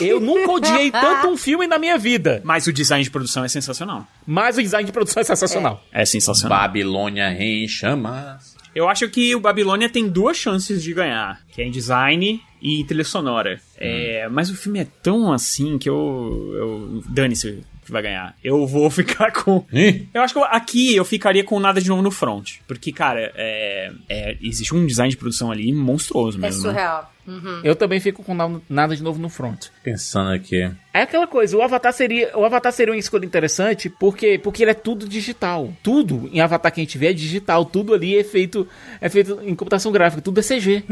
[0.01, 2.41] Eu nunca odiei tanto um filme na minha vida.
[2.45, 4.07] Mas o design de produção é sensacional.
[4.27, 5.85] Mas o design de produção é sensacional.
[5.93, 6.59] É sensacional.
[6.59, 8.57] Babilônia em chamas.
[8.75, 12.81] Eu acho que o Babilônia tem duas chances de ganhar, que é em design e
[12.81, 13.61] em trilha sonora.
[13.77, 16.53] É, mas o filme é tão assim que eu.
[16.55, 18.37] eu Dane-se que vai ganhar.
[18.45, 19.65] Eu vou ficar com.
[20.13, 22.57] Eu acho que eu- aqui eu ficaria com nada de novo no front.
[22.69, 26.71] Porque, cara, é, é- existe um design de produção ali monstruoso É mesmo.
[26.71, 27.01] né?
[27.33, 27.61] Surreal.
[27.65, 29.67] Eu também fico com na- nada de novo no front.
[29.83, 30.71] pensando aqui.
[30.93, 34.73] É aquela coisa, o Avatar seria, o Avatar seria uma escolha interessante porque, porque ele
[34.73, 35.73] é tudo digital.
[35.83, 38.67] Tudo em Avatar que a gente vê é digital, tudo ali é feito
[39.01, 40.83] é feito em computação gráfica, tudo é CG.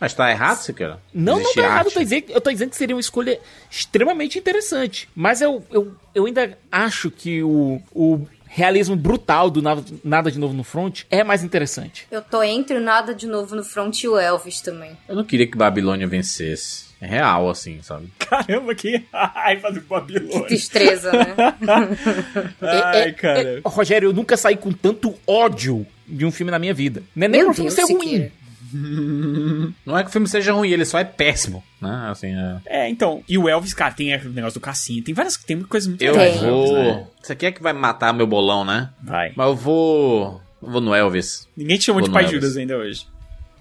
[0.00, 0.96] Mas tá errado, quer?
[1.14, 3.38] Não, não Existe tá errado, eu tô, dizendo, eu tô dizendo que seria uma escolha
[3.70, 5.08] extremamente interessante.
[5.14, 10.38] Mas eu, eu, eu ainda acho que o, o realismo brutal do nada, nada de
[10.38, 12.06] novo no front é mais interessante.
[12.10, 14.92] Eu tô entre o Nada de Novo no Front e o Elvis também.
[15.08, 16.88] Eu não queria que Babilônia vencesse.
[17.00, 18.08] É real, assim, sabe?
[18.18, 20.46] Caramba, que raiva do Que Babilônia.
[20.48, 21.34] tristeza, né?
[22.60, 23.40] Ai, É- é- cara.
[23.40, 27.02] é- Rogério, eu nunca saí com tanto ódio de um filme na minha vida.
[27.14, 28.30] Não é nem Meu por filme Deus, ser ruim.
[29.84, 32.08] Não é que o filme seja ruim, ele só é péssimo, né?
[32.10, 32.56] Assim, é...
[32.66, 33.22] É, então.
[33.28, 35.02] E o Elvis, cara, tem o negócio do cassino.
[35.04, 36.72] Tem várias tem coisas muito Eu legais vou...
[36.74, 37.06] né?
[37.22, 38.90] Isso aqui é que vai matar meu bolão, né?
[39.02, 39.32] Vai.
[39.36, 40.40] Mas eu vou...
[40.62, 41.48] eu vou no Elvis.
[41.56, 42.40] Ninguém te chamou de Vou no Pai Elvis.
[42.40, 43.06] Judas ainda hoje.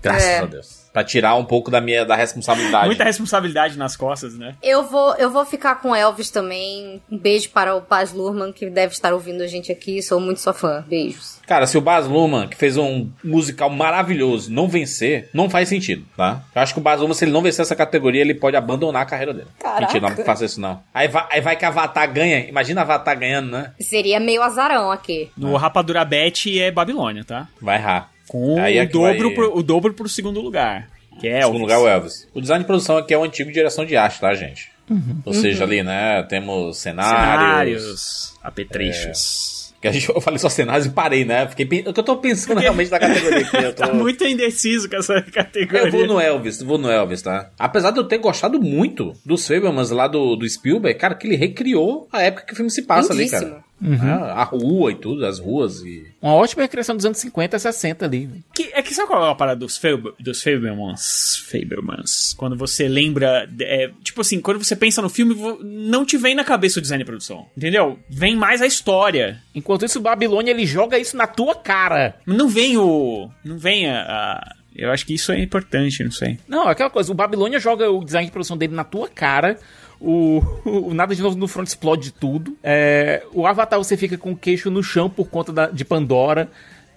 [0.01, 0.39] Graças É.
[0.39, 0.86] a Deus.
[0.97, 2.87] Pra tirar um pouco da minha da responsabilidade.
[2.87, 4.55] Muita responsabilidade nas costas, né?
[4.63, 6.99] Eu vou, eu vou ficar com Elvis também.
[7.11, 10.01] Um beijo para o Paz Lurman, que deve estar ouvindo a gente aqui.
[10.01, 10.83] Sou muito sua fã.
[10.87, 11.37] Beijos.
[11.45, 16.03] Cara, se o Baz Luhrmann, que fez um musical maravilhoso, não vencer, não faz sentido,
[16.17, 16.41] tá?
[16.55, 19.03] Eu acho que o Baz Luhrmann, se ele não vencer essa categoria, ele pode abandonar
[19.03, 19.47] a carreira dele.
[19.59, 19.81] Caraca.
[19.81, 20.81] Mentira, não faça isso não.
[20.91, 22.39] Aí vai, aí vai que a Avatar ganha.
[22.49, 23.71] Imagina a Avatar ganhando, né?
[23.79, 25.29] Seria meio azarão aqui.
[25.37, 27.47] No Rapadura Bet é Babilônia, tá?
[27.61, 28.09] Vai errar.
[28.27, 30.89] Com Aí é o, que dobro vai- pro, o dobro pro segundo lugar.
[31.19, 32.27] Que é segundo lugar, o Elvis.
[32.33, 34.69] O design de produção aqui é o antigo direção de arte, tá, gente?
[34.89, 35.21] Uhum.
[35.25, 37.11] Ou seja, ali, né, temos cenários.
[37.41, 39.57] Cenários, apetrechos.
[39.81, 41.47] Que a gente, eu falei só cenários e parei, né?
[41.47, 43.57] Fiquei, eu tô pensando realmente na categoria aqui.
[43.57, 43.83] Eu, tô...
[43.87, 45.85] Tá muito indeciso com essa categoria.
[45.85, 47.51] eu vou no Elvis, vou no Elvis, tá?
[47.59, 51.35] Apesar de eu ter gostado muito dos Fablemans lá do, do Spielberg, cara, que ele
[51.35, 53.51] recriou a época que o filme se passa ali, Lindíssimo.
[53.51, 53.63] cara.
[54.01, 56.07] Ah, a rua e tudo, as ruas e...
[56.21, 58.29] Uma ótima recriação dos anos 50 e 60 ali.
[58.53, 61.37] Que, é que sabe qual é a parada dos, Fab, dos Fablemans?
[61.49, 62.33] Fablemans.
[62.37, 63.45] Quando você lembra.
[63.45, 66.81] de- é, tipo assim, quando você pensa no filme, não te vem na cabeça o
[66.81, 67.45] design de produção.
[67.55, 67.99] Entendeu?
[68.09, 69.41] Vem mais a história.
[69.53, 72.15] Enquanto isso, o Babilônia ele joga isso na tua cara.
[72.25, 73.29] Não vem o.
[73.43, 74.01] Não vem a.
[74.01, 76.37] a- eu acho que isso é importante, não sei.
[76.47, 79.57] Não, aquela coisa, o Babilônia joga o design de produção dele na tua cara.
[79.99, 82.57] O, o Nada de Novo no Front explode tudo.
[82.63, 86.49] É, o Avatar você fica com o queixo no chão por conta da- de Pandora.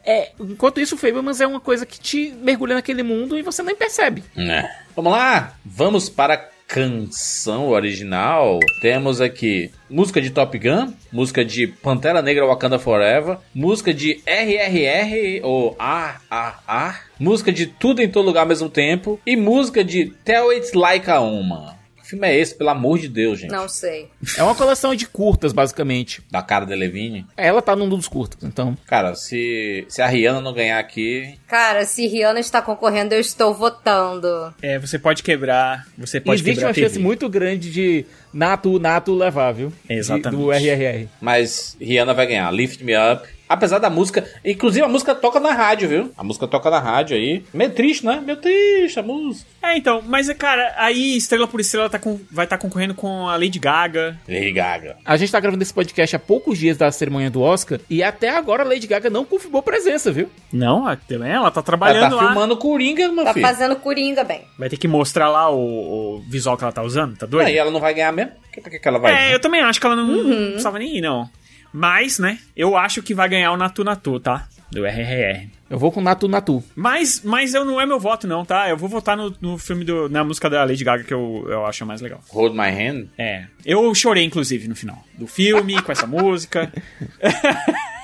[0.05, 3.63] É, enquanto isso, o Fablemans é uma coisa que te mergulha naquele mundo e você
[3.63, 4.25] nem percebe.
[4.37, 4.69] É.
[4.97, 8.59] Vamos lá, vamos para a canção original.
[8.81, 15.41] Temos aqui música de Top Gun, música de Pantera Negra Wakanda Forever, música de RRR
[15.43, 20.51] ou AAA, música de Tudo em Todo Lugar ao mesmo tempo e música de Tell
[20.51, 21.79] It Like a Uma.
[22.11, 23.53] Que filme é esse, pelo amor de Deus, gente?
[23.53, 24.09] Não sei.
[24.37, 26.20] É uma coleção de curtas, basicamente.
[26.28, 27.24] Da cara de Levine.
[27.37, 28.77] Ela tá num dos curtas, então.
[28.85, 33.55] Cara, se, se a Rihanna não ganhar aqui, Cara, se Rihanna está concorrendo, eu estou
[33.55, 34.53] votando.
[34.61, 35.87] É, você pode quebrar.
[35.97, 39.73] Você pode Existe quebrar uma chance muito grande de Nato, Nato levar, viu?
[39.85, 40.41] De- Exatamente.
[40.43, 41.09] do RRR.
[41.20, 42.51] Mas Rihanna vai ganhar.
[42.51, 43.28] Lift Me Up.
[43.51, 44.25] Apesar da música.
[44.45, 46.13] Inclusive a música toca na rádio, viu?
[46.17, 47.43] A música toca na rádio aí.
[47.53, 48.23] Meio triste, né?
[48.25, 49.51] Meio triste a música.
[49.61, 53.29] É, então, mas é, cara, aí Estrela por Estrela tá com- vai estar concorrendo com
[53.29, 54.17] a Lady Gaga.
[54.29, 54.97] Lady Gaga.
[55.05, 58.29] A gente tá gravando esse podcast há poucos dias da cerimônia do Oscar e até
[58.29, 60.31] agora a Lady Gaga não confirmou presença, viu?
[60.53, 62.27] Não, ela tá Ela trabalhando tá lá.
[62.29, 63.45] filmando Coringa, meu Tá filho.
[63.47, 64.43] fazendo Coringa bem.
[64.57, 67.49] Vai ter que mostrar lá o, o visual que ela tá usando, tá doido?
[67.49, 68.31] Aí ela não vai ganhar mesmo?
[68.53, 69.31] Que, que, que ela vai?
[69.31, 71.29] É, eu também acho que ela não, não precisava nem ir, não.
[71.73, 74.49] Mas, né, eu acho que vai ganhar o Natu Natu, tá?
[74.71, 75.49] Do RRR.
[75.69, 76.63] Eu vou com Natu Natu.
[76.75, 78.69] Mas, mas eu não é meu voto, não, tá?
[78.69, 81.67] Eu vou votar no, no filme, do, na música da Lady Gaga, que eu, eu
[81.67, 82.21] acho mais legal.
[82.29, 83.07] Hold My Hand.
[83.17, 83.47] É.
[83.65, 86.73] Eu chorei, inclusive, no final do filme, com essa música.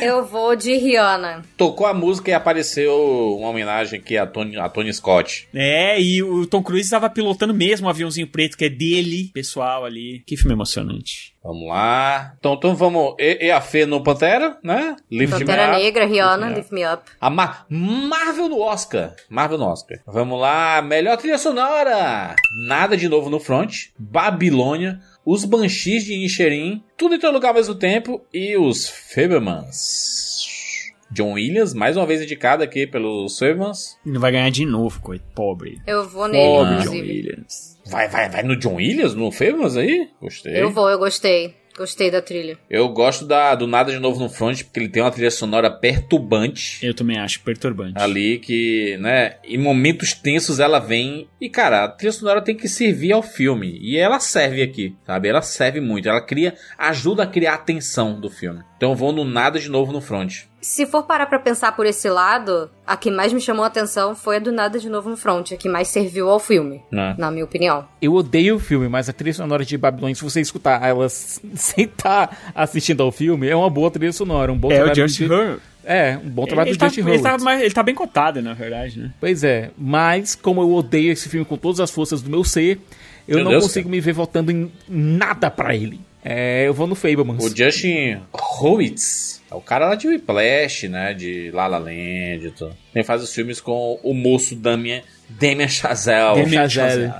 [0.00, 1.42] Eu vou de Rihanna.
[1.56, 5.48] Tocou a música e apareceu uma homenagem aqui a Tony, a Tony Scott.
[5.54, 9.84] É, e o Tom Cruise estava pilotando mesmo o aviãozinho preto, que é dele, pessoal
[9.84, 10.22] ali.
[10.26, 11.34] Que filme emocionante.
[11.42, 12.34] Vamos lá.
[12.38, 13.14] Então, então vamos.
[13.18, 14.96] E, e a Fê no Pantera, né?
[15.10, 15.82] Lift Me Pantera Up.
[15.82, 17.02] Negra, Rihanna, Me Lift Me Up.
[17.20, 19.14] A Ma- Marvel no Oscar.
[19.30, 19.98] Marvel no Oscar.
[20.06, 20.82] Vamos lá.
[20.82, 22.34] Melhor trilha sonora.
[22.66, 23.86] Nada de novo no front.
[23.98, 25.00] Babilônia.
[25.30, 26.82] Os Banshees de Inisherin.
[26.96, 28.24] Tudo em todo lugar ao mesmo tempo.
[28.32, 30.90] E os Fablemans.
[31.10, 33.98] John Williams, mais uma vez indicado aqui pelos Fablemans.
[34.06, 35.82] Não vai ganhar de novo, coisa pobre.
[35.86, 36.90] Eu vou nele, Pobre John.
[36.92, 37.78] Williams.
[37.84, 39.12] Vai, vai, vai no John Williams?
[39.12, 40.08] No Fablemans aí?
[40.18, 40.62] Gostei.
[40.62, 41.54] Eu vou, eu gostei.
[41.78, 42.58] Gostei da trilha.
[42.68, 45.70] Eu gosto da, do Nada de Novo no Front, porque ele tem uma trilha sonora
[45.70, 46.84] perturbante.
[46.84, 47.94] Eu também acho perturbante.
[48.02, 52.68] ali que, né, em momentos tensos ela vem e, cara, a trilha sonora tem que
[52.68, 53.78] servir ao filme.
[53.80, 55.28] E ela serve aqui, sabe?
[55.28, 56.08] Ela serve muito.
[56.08, 58.64] Ela cria, ajuda a criar a tensão do filme.
[58.76, 60.48] Então eu vou no nada de novo no front.
[60.68, 64.14] Se for parar pra pensar por esse lado, a que mais me chamou a atenção
[64.14, 67.14] foi a do Nada de Novo no Front, a que mais serviu ao filme, Né?
[67.16, 67.88] na minha opinião.
[68.02, 71.84] Eu odeio o filme, mas a trilha sonora de Babilônia, se você escutar ela sem
[71.86, 74.52] estar assistindo ao filme, é uma boa trilha sonora.
[74.52, 75.62] Um bom É o trabalho Justin de- Hurwitz.
[75.84, 78.52] É, um bom trabalho Ele, do tá, Justin ele, tá, ele tá bem cotado, na
[78.52, 79.10] verdade, né?
[79.18, 82.78] Pois é, mas como eu odeio esse filme com todas as forças do meu ser,
[83.26, 85.98] eu Meu não Deus, consigo me ver votando em nada pra ele.
[86.30, 87.42] É, eu vou no Fablemans.
[87.42, 91.14] O Justin Hurwitz é o cara lá de Whiplash, né?
[91.14, 92.76] De La La Land e tudo.
[92.94, 96.42] Ele faz os filmes com o moço Damien, Damien Chazelle.
[96.42, 97.10] Damien Chazelle.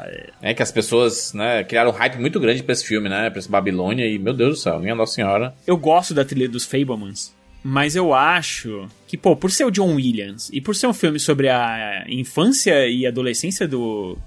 [0.42, 3.30] É que as pessoas, né, criaram um hype muito grande pra esse filme, né?
[3.30, 5.54] Pra esse Babilônia e, meu Deus do céu, minha Nossa Senhora.
[5.66, 9.94] Eu gosto da trilha dos Fablemans, mas eu acho que, pô, por ser o John
[9.94, 14.18] Williams e por ser um filme sobre a infância e adolescência do,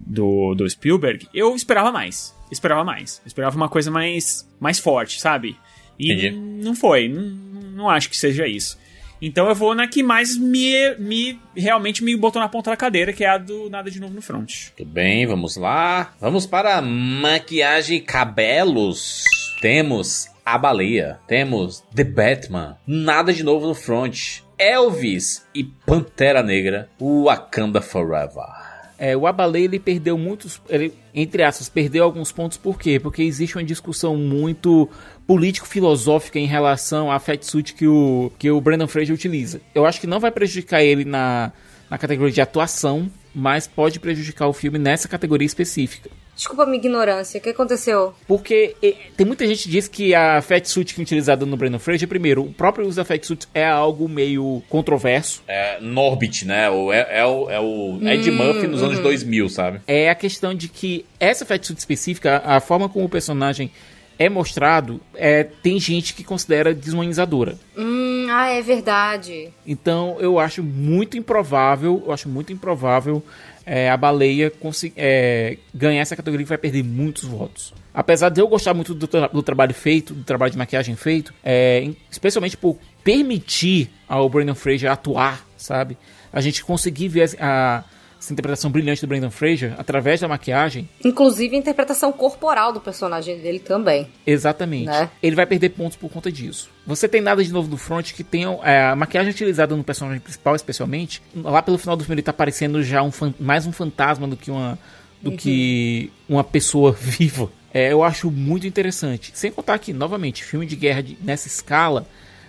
[0.00, 2.34] do, do Spielberg, eu esperava mais.
[2.54, 3.20] Esperava mais.
[3.26, 5.56] Esperava uma coisa mais, mais forte, sabe?
[5.98, 6.30] E Entendi.
[6.30, 7.08] não foi.
[7.08, 8.78] Não, não acho que seja isso.
[9.20, 13.12] Então eu vou na que mais me, me realmente me botou na ponta da cadeira,
[13.12, 14.70] que é a do Nada de Novo no Front.
[14.76, 16.12] Tudo bem, vamos lá.
[16.20, 19.24] Vamos para maquiagem e cabelos.
[19.60, 21.18] Temos a baleia.
[21.26, 22.76] Temos The Batman.
[22.86, 24.42] Nada de novo no front.
[24.58, 26.88] Elvis e Pantera Negra.
[27.00, 28.63] Wakanda Forever.
[28.98, 33.00] É, o Abalei ele perdeu muitos, ele, entre aspas, perdeu alguns pontos por quê?
[33.00, 34.88] Porque existe uma discussão muito
[35.26, 39.60] político-filosófica em relação à fatsuit que o, que o Brandon Fraser utiliza.
[39.74, 41.52] Eu acho que não vai prejudicar ele na,
[41.90, 46.10] na categoria de atuação, mas pode prejudicar o filme nessa categoria específica.
[46.36, 48.14] Desculpa a minha ignorância, o que aconteceu?
[48.26, 51.78] Porque e, tem muita gente que diz que a fatsuit que é utilizada no Brandon
[51.78, 55.42] Fraser, primeiro, o próprio uso da fatsuit é algo meio controverso.
[55.46, 56.68] É Norbit, né?
[56.70, 59.80] O, é, é o, é o Ed Murphy nos anos 2000, sabe?
[59.86, 63.70] é a questão de que essa fatsuit específica, a forma como o personagem
[64.18, 67.58] é mostrado, é, tem gente que considera desumanizadora.
[67.76, 69.50] Hum, ah, é verdade.
[69.66, 73.22] Então eu acho muito improvável, eu acho muito improvável
[73.66, 74.52] é, a baleia
[74.96, 77.72] é, ganhar essa categoria que vai perder muitos votos.
[77.92, 81.32] Apesar de eu gostar muito do, tra- do trabalho feito, do trabalho de maquiagem feito,
[81.44, 85.96] é, especialmente por permitir ao Brandon Fraser atuar, sabe?
[86.32, 87.84] A gente conseguir ver a,
[88.24, 93.38] essa interpretação brilhante do Brandon Fraser através da maquiagem, Inclusive a interpretação corporal do personagem
[93.38, 94.08] dele também.
[94.26, 94.86] Exatamente.
[94.86, 95.10] Né?
[95.22, 96.70] Ele vai perder pontos por conta disso.
[96.86, 100.20] Você tem nada de novo no front que tem é, a maquiagem utilizada no personagem
[100.20, 101.22] principal, especialmente.
[101.34, 104.50] Lá pelo final do filme ele tá parecendo já um mais um fantasma do que
[104.50, 104.78] uma
[105.22, 107.50] do que uma pessoa viva.
[107.72, 109.32] É, eu acho muito interessante.
[109.34, 112.06] Sem contar que, novamente, filme de guerra de- nessa escala,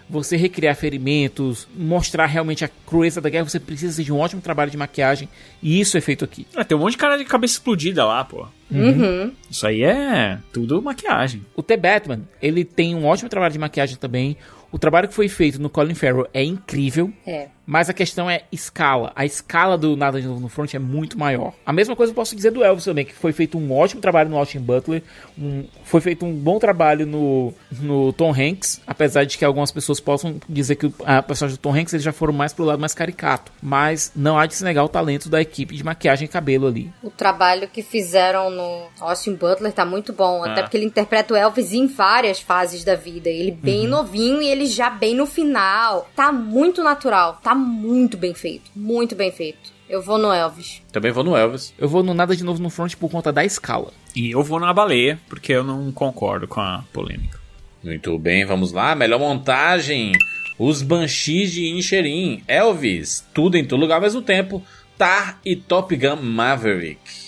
[0.09, 4.71] você recriar ferimentos, mostrar realmente a crueza da guerra, você precisa de um ótimo trabalho
[4.71, 5.27] de maquiagem.
[5.61, 6.45] E isso é feito aqui.
[6.55, 8.47] Ah, tem um monte de cara de cabeça explodida lá, pô.
[8.71, 9.31] Uhum.
[9.49, 11.45] Isso aí é tudo maquiagem.
[11.55, 14.37] O The Batman, ele tem um ótimo trabalho de maquiagem também.
[14.71, 17.11] O trabalho que foi feito no Colin Farrell é incrível.
[17.25, 17.49] É.
[17.65, 19.11] Mas a questão é escala.
[19.15, 21.53] A escala do Nada de Novo no Front é muito maior.
[21.65, 24.29] A mesma coisa eu posso dizer do Elvis também, que foi feito um ótimo trabalho
[24.29, 25.01] no Austin Butler.
[25.37, 28.81] um- foi feito um bom trabalho no, no Tom Hanks.
[28.87, 32.03] Apesar de que algumas pessoas possam dizer que o- a personagem do Tom Hanks eles
[32.03, 33.51] já foram mais pro lado mais caricato.
[33.61, 36.91] Mas não há de se negar o talento da equipe de maquiagem e cabelo ali.
[37.03, 40.43] O trabalho que fizeram no Austin Butler tá muito bom.
[40.43, 43.29] Até porque ele interpreta o Elvis em várias fases da vida.
[43.29, 46.07] Ele bem novinho e ele já bem no final.
[46.15, 47.39] Tá muito natural.
[47.43, 48.71] Tá muito bem feito.
[48.75, 49.73] Muito bem feito.
[49.87, 50.81] Eu vou no Elvis.
[50.91, 51.73] Também vou no Elvis.
[51.77, 53.91] Eu vou no Nada de Novo no Front por conta da escala.
[54.15, 57.39] E eu vou na baleia, porque eu não concordo com a polêmica.
[57.83, 58.95] Muito bem, vamos lá.
[58.95, 60.11] Melhor montagem.
[60.57, 62.43] Os Banshees de Inisherin.
[62.47, 63.25] Elvis.
[63.33, 64.63] Tudo em todo lugar ao mesmo tempo.
[64.97, 67.24] Tar e Top Gun Maverick.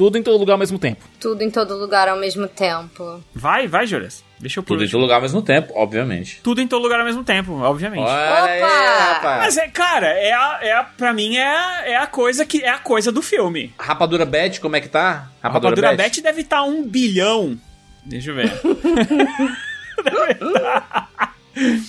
[0.00, 1.04] Tudo em todo lugar ao mesmo tempo.
[1.20, 3.22] Tudo em todo lugar ao mesmo tempo.
[3.34, 4.24] Vai, vai, Juras.
[4.38, 6.40] Deixa eu Tudo em todo lugar ao mesmo tempo, obviamente.
[6.42, 8.00] Tudo em todo lugar ao mesmo tempo, obviamente.
[8.08, 9.12] Olha Opa!
[9.12, 9.40] rapaz.
[9.44, 12.64] Mas é, cara, é a, é a, pra mim é, a- é a coisa que
[12.64, 13.74] é a coisa do filme.
[13.78, 15.28] Rapadura Bet, como é que tá?
[15.42, 17.60] A Rapadura Bet deve estar um bilhão.
[18.02, 18.50] Deixa eu ver.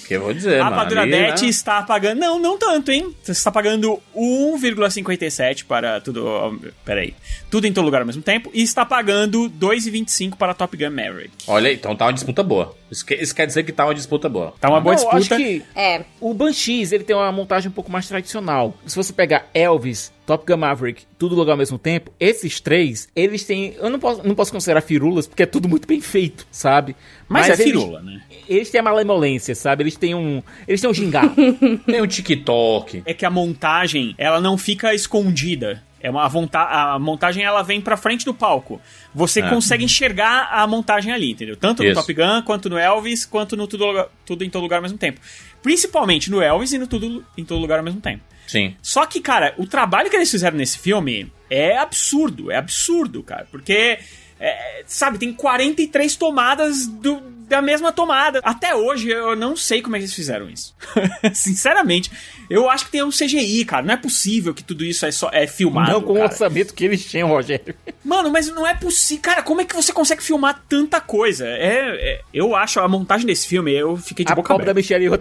[0.07, 0.99] Que eu vou dizer, a mano.
[0.99, 1.33] Ali, né?
[1.43, 2.19] está pagando.
[2.19, 3.15] Não, não tanto, hein?
[3.23, 6.59] Você está pagando 1,57 para tudo.
[6.85, 7.13] Peraí.
[7.49, 8.49] Tudo em todo lugar ao mesmo tempo.
[8.53, 11.31] E está pagando 2,25 para Top Gun Maverick.
[11.47, 12.75] Olha aí, então tá uma disputa boa.
[12.89, 14.53] Isso, que- isso quer dizer que tá uma disputa boa.
[14.59, 15.35] Tá uma boa Não, eu disputa.
[15.35, 16.03] acho que É.
[16.19, 18.77] o Banshees, ele tem uma montagem um pouco mais tradicional.
[18.85, 23.43] Se você pegar Elvis, Top Gun Maverick, tudo lugar ao mesmo tempo, esses três, eles
[23.45, 23.75] têm...
[23.79, 26.95] Eu não posso, não posso considerar firulas, porque é tudo muito bem feito, sabe?
[27.29, 28.21] Mas, é eles- firula, né?
[28.53, 29.83] Eles têm a malemolência, sabe?
[29.83, 30.41] Eles têm um...
[30.67, 31.33] Eles têm um gingado.
[31.85, 33.03] Tem o TikTok.
[33.05, 35.83] É que a montagem, ela não fica escondida.
[36.03, 38.81] É uma a, vonta a montagem ela vem pra frente do palco.
[39.13, 39.49] Você É.
[39.49, 41.55] consegue enxergar a montagem ali, entendeu?
[41.55, 41.99] Tanto no Isso.
[42.01, 44.97] Top Gun, quanto no Elvis, quanto no tudo, Lugar- tudo em todo lugar ao mesmo
[44.97, 45.19] tempo.
[45.61, 48.23] Principalmente no Elvis e no tudo em todo lugar ao mesmo tempo.
[48.47, 48.75] Sim.
[48.81, 53.47] Só que, cara, o trabalho que eles fizeram nesse filme é absurdo, é absurdo, cara.
[53.51, 53.99] Porque,
[54.39, 57.21] é, sabe, tem 43 tomadas do-
[57.51, 58.39] da mesma tomada.
[58.43, 60.75] Até hoje eu não sei como é que eles fizeram isso.
[61.33, 62.11] Sinceramente,
[62.49, 63.85] eu acho que tem um CGI, cara.
[63.85, 65.91] Não é possível que tudo isso é, só, é filmado.
[65.91, 66.27] não com o cara.
[66.27, 67.75] orçamento que eles tinham, Rogério.
[68.03, 69.21] Mano, mas não é possível.
[69.21, 71.45] Cara, como é que você consegue filmar tanta coisa?
[71.45, 74.71] É, é- eu acho a montagem desse filme, eu fiquei de a boca pobre da
[74.71, 74.81] aberta.
[74.81, 75.17] Michelle Yeoh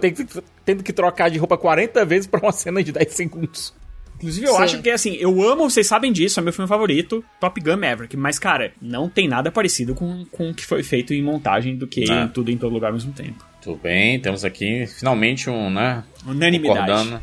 [0.64, 3.74] tendo que trocar de roupa 40 vezes pra uma cena de 10 segundos.
[4.20, 4.62] Inclusive, eu Sim.
[4.62, 8.14] acho que, assim, eu amo, vocês sabem disso, é meu filme favorito, Top Gun Maverick.
[8.18, 11.86] Mas, cara, não tem nada parecido com, com o que foi feito em montagem do
[11.86, 12.24] que Ah.
[12.24, 13.42] em tudo em todo lugar ao mesmo tempo.
[13.62, 16.04] Tudo bem, temos aqui finalmente um, né?
[16.26, 16.78] Unanimidade.
[16.80, 17.22] Concordando.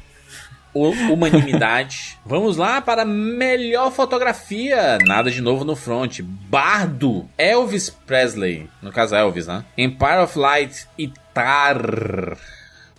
[0.73, 2.17] Humanidade.
[2.25, 4.97] Vamos lá para melhor fotografia.
[5.05, 6.19] Nada de novo no front.
[6.21, 7.27] Bardo.
[7.37, 8.67] Elvis Presley.
[8.81, 9.63] No caso, Elvis, né?
[9.77, 12.37] Empire of Light e Tar.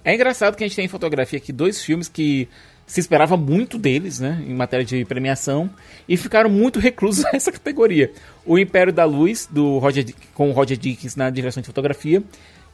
[0.05, 2.49] É engraçado que a gente tem em fotografia aqui dois filmes que
[2.89, 5.70] se esperava muito deles, né, em matéria de premiação,
[6.09, 8.10] e ficaram muito reclusos a essa categoria.
[8.44, 12.23] O Império da Luz, do Roger, com o Roger Dickens na direção de fotografia,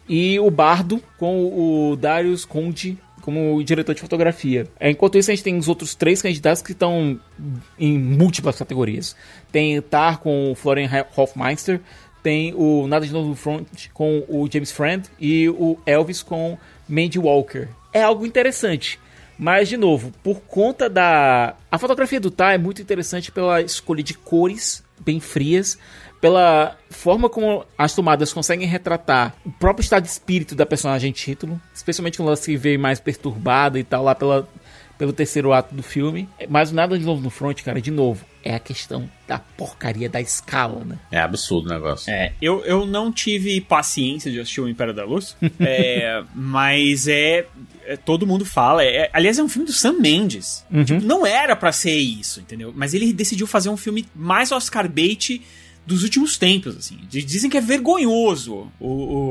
[0.09, 4.69] e o Bardo, com o Darius Conde como diretor de fotografia.
[4.79, 7.19] É, Enquanto isso, a gente tem os outros três candidatos que estão
[7.79, 9.17] em múltiplas categorias.
[9.51, 11.81] Tem Tar com o Florian Hofmeister,
[12.23, 16.59] tem o Nada de Novo no Front com o James Friend e o Elvis com
[16.87, 17.69] Mandy Walker.
[17.95, 19.01] É algo interessante.
[19.39, 21.55] Mas, de novo, por conta da.
[21.71, 25.79] A fotografia do Tar é muito interessante pela escolha de cores bem frias,
[26.21, 31.61] pela forma como as tomadas conseguem retratar o próprio estado de espírito da personagem título,
[31.75, 34.49] especialmente quando ela se vê mais perturbada e tal, lá pela,
[34.97, 36.29] pelo terceiro ato do filme.
[36.49, 40.21] Mas Nada de Novo no Front, cara, de novo, é a questão da porcaria da
[40.21, 40.99] escala, né?
[41.11, 42.11] É absurdo o negócio.
[42.13, 47.47] É, eu, eu não tive paciência de assistir o Império da Luz, é, mas é,
[47.87, 48.85] é, Todo mundo fala.
[48.85, 50.65] é- aliás, é um filme do Sam Mendes.
[50.85, 52.73] Tipo, não era pra ser isso, entendeu?
[52.75, 55.41] Mas ele decidiu fazer um filme mais Oscar bait
[55.87, 56.99] dos últimos tempos, assim.
[57.11, 58.89] Diz- Dizem que é vergonhoso, o,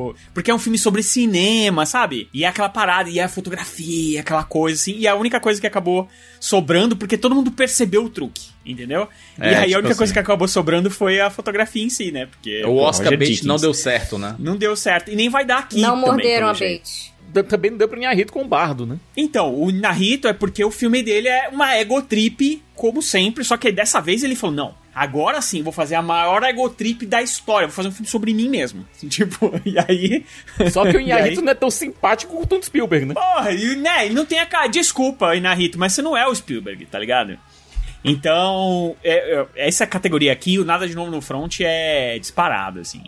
[0.09, 2.29] o- porque é um filme sobre cinema, sabe?
[2.33, 4.95] E é aquela parada, e é a fotografia, aquela coisa assim.
[4.97, 6.07] E é a única coisa que acabou
[6.39, 9.07] sobrando, porque todo mundo percebeu o truque, entendeu?
[9.39, 10.13] e É, aí tipo a única coisa assim.
[10.13, 12.25] que acabou sobrando foi a fotografia em si, né?
[12.27, 13.47] Porque O Oscar Roger Bait Dickens.
[13.47, 14.35] não deu certo, né?
[14.39, 15.09] Não deu certo.
[15.11, 16.53] E nem vai dar aqui não também, morderam a.
[16.53, 18.97] D- Também não deu pra Inharito com o Bardo, né?
[19.17, 23.57] Então, o Narito é porque o filme dele é uma ego trip, como sempre, só
[23.57, 27.21] que dessa vez ele falou: não, agora sim, vou fazer a maior ego trip da
[27.21, 28.85] história, vou fazer um filme sobre mim mesmo.
[28.95, 30.25] Assim, tipo, e aí.
[30.71, 33.13] Só que o Inharito aí- não é tão simpático quanto o Spielberg, né?
[33.13, 34.67] Porra, e, né, ele não tem a cara.
[34.67, 37.37] Desculpa, Inarito, mas você não é o Spielberg, tá ligado?
[38.05, 43.03] Então, é- é- essa categoria aqui, o Nada de Novo no Front, é disparado, assim.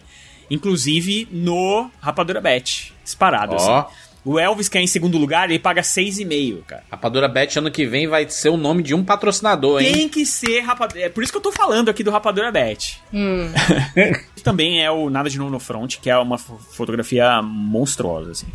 [0.49, 2.93] Inclusive no Rapadura Bet.
[3.03, 3.57] Disparado, Ó.
[3.57, 3.95] assim.
[4.25, 6.83] O Elvis, que é em segundo lugar, ele paga 6,5, cara.
[6.89, 9.93] Rapadura Bet ano que vem vai ser o nome de um patrocinador, hein?
[9.93, 11.01] Tem que ser Rapadura.
[11.01, 12.99] É por isso que eu tô falando aqui do Rapadura Bet.
[13.13, 13.51] Hum.
[14.43, 18.47] Também é o Nada de Novo no Front, que é uma fo- fotografia monstruosa, assim.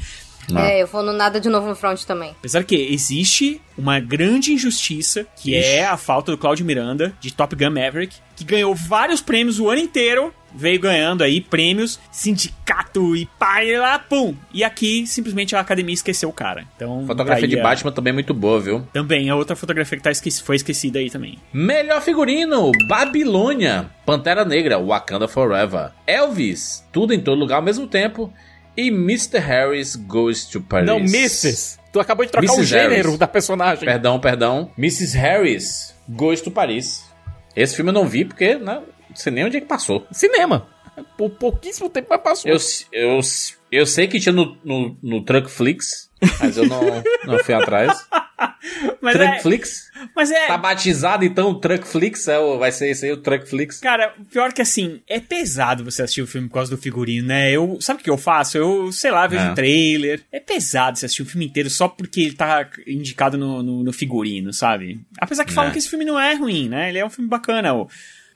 [0.59, 0.71] Ah.
[0.71, 2.31] É, eu vou no nada de novo no front também.
[2.39, 7.55] Apesar que existe uma grande injustiça, que é a falta do Claudio Miranda, de Top
[7.57, 13.27] Gun Maverick, que ganhou vários prêmios o ano inteiro, veio ganhando aí prêmios, sindicato e
[13.39, 14.35] pai lá, pum!
[14.53, 16.67] E aqui, simplesmente, a academia esqueceu o cara.
[16.77, 18.87] Então, Fotografia de a- Batman também é muito boa, viu?
[18.93, 21.39] Também, é outra fotografia que tá esqueci- foi esquecida aí também.
[21.53, 28.33] Melhor figurino: Babilônia, Pantera Negra, Wakanda Forever, Elvis, tudo em todo lugar ao mesmo tempo,
[28.81, 29.39] e Mr.
[29.39, 30.87] Harris Goes to Paris.
[30.87, 31.79] Não, Mrs.
[31.93, 32.67] Tu acabou de trocar o Mrs.
[32.69, 33.19] gênero Harris.
[33.19, 33.85] da personagem.
[33.85, 34.71] Perdão, perdão.
[34.79, 35.17] Mrs.
[35.17, 37.05] Harris Goes to Paris.
[37.55, 38.83] Esse filme eu não vi porque, né?
[39.09, 40.07] Não sei nem onde é que passou.
[40.13, 40.69] Cinema.
[41.17, 42.51] Por pouquíssimo tempo, mas passou.
[42.51, 42.59] Eu,
[42.93, 43.21] eu,
[43.73, 46.10] eu sei que tinha no, no, no Truckflix,
[46.41, 46.81] mas eu não,
[47.27, 47.93] não fui atrás.
[49.03, 49.91] Mas Truckflix?
[49.95, 50.47] É, mas é.
[50.47, 52.27] Tá batizado então o Truckflix?
[52.29, 53.81] É, o- vai ser esse aí o Truckflix?
[53.81, 57.51] Cara, pior que assim, é pesado você assistir o filme por causa do figurino, né?
[57.51, 58.57] Eu, sabe o que eu faço?
[58.57, 59.53] Eu, sei lá, vejo É.
[59.53, 60.23] o trailer.
[60.33, 63.93] É pesado você assistir o filme inteiro só porque ele tá indicado no, no, no
[63.93, 65.01] figurino, sabe?
[65.19, 65.73] Apesar que falam É.
[65.73, 66.89] que esse filme não é ruim, né?
[66.89, 67.75] Ele é um filme bacana.
[67.75, 67.89] O,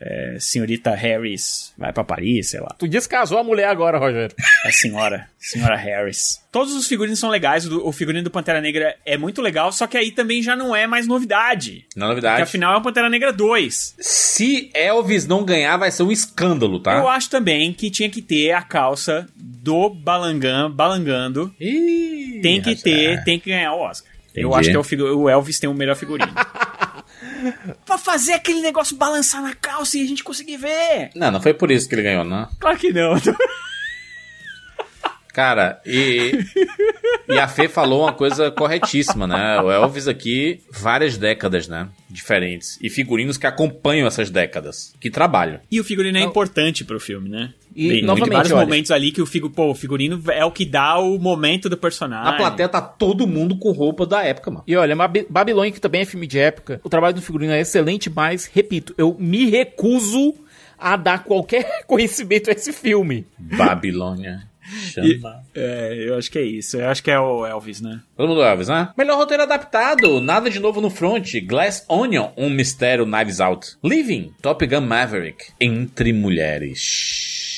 [0.07, 2.75] é, senhorita Harris vai pra Paris, sei lá.
[2.79, 4.37] Tu descasou a mulher agora, Rogério.
[4.65, 6.43] A senhora, senhora Harris.
[6.53, 9.97] Todos os figurinos são legais, o, figurino do Pantera Negra é muito legal, só que
[9.97, 11.87] aí também já não é mais novidade.
[11.97, 12.43] Não é Porque novidade.
[12.43, 13.97] afinal é o Pantera Negra 2.
[13.99, 16.97] Se Elvis não ganhar, vai ser um escândalo, tá?
[16.97, 21.55] Eu acho também que tinha que ter a calça do Balangam, balangando.
[21.59, 23.17] Ih, Tem que ter, é.
[23.23, 24.13] tem que ganhar o Oscar.
[24.35, 24.77] Eu Entendi.
[24.77, 26.33] acho que é o, o Elvis tem o melhor figurino.
[27.85, 31.11] pra fazer aquele negócio balançar na calça e a gente conseguir ver.
[31.15, 32.49] Não, não foi por isso que ele ganhou, não.
[32.59, 33.15] Claro que não.
[35.35, 36.31] Cara, e,
[37.29, 39.61] e a Fê falou uma coisa corretíssima, né?
[39.61, 41.89] O Elvis aqui, várias décadas, né?
[42.09, 42.79] Diferentes.
[42.81, 44.95] E figurinos que acompanham essas décadas.
[45.01, 45.59] Que trabalho.
[45.69, 47.53] E o figurino é importante pro filme, né?
[47.75, 50.45] E, Bem, novamente, tem vários olha- momentos ali que o, figu, pô, o figurino é
[50.45, 52.25] o que dá o momento do personagem.
[52.31, 54.65] Na plateia tá todo mundo com roupa da época, mano.
[54.67, 57.61] E olha, Babi- Babilônia, que também é filme de época, o trabalho do figurino é
[57.61, 60.35] excelente, mas, repito, eu me recuso
[60.79, 63.27] a dar qualquer conhecimento a esse filme.
[63.39, 64.43] Babilônia.
[64.95, 65.43] Chama.
[65.55, 66.79] É, eu acho que é isso.
[66.79, 68.01] Eu acho que é o Elvis, né?
[68.17, 68.89] Todo mundo Elvis, né?
[68.97, 70.23] Melhor roteiro adaptado.
[70.23, 71.29] Nada de novo no front.
[71.47, 72.31] Glass Onion.
[72.35, 73.77] Um mistério Knives Out.
[73.85, 74.33] Living.
[74.41, 75.49] Top Gun Maverick.
[75.61, 77.54] Entre mulheres.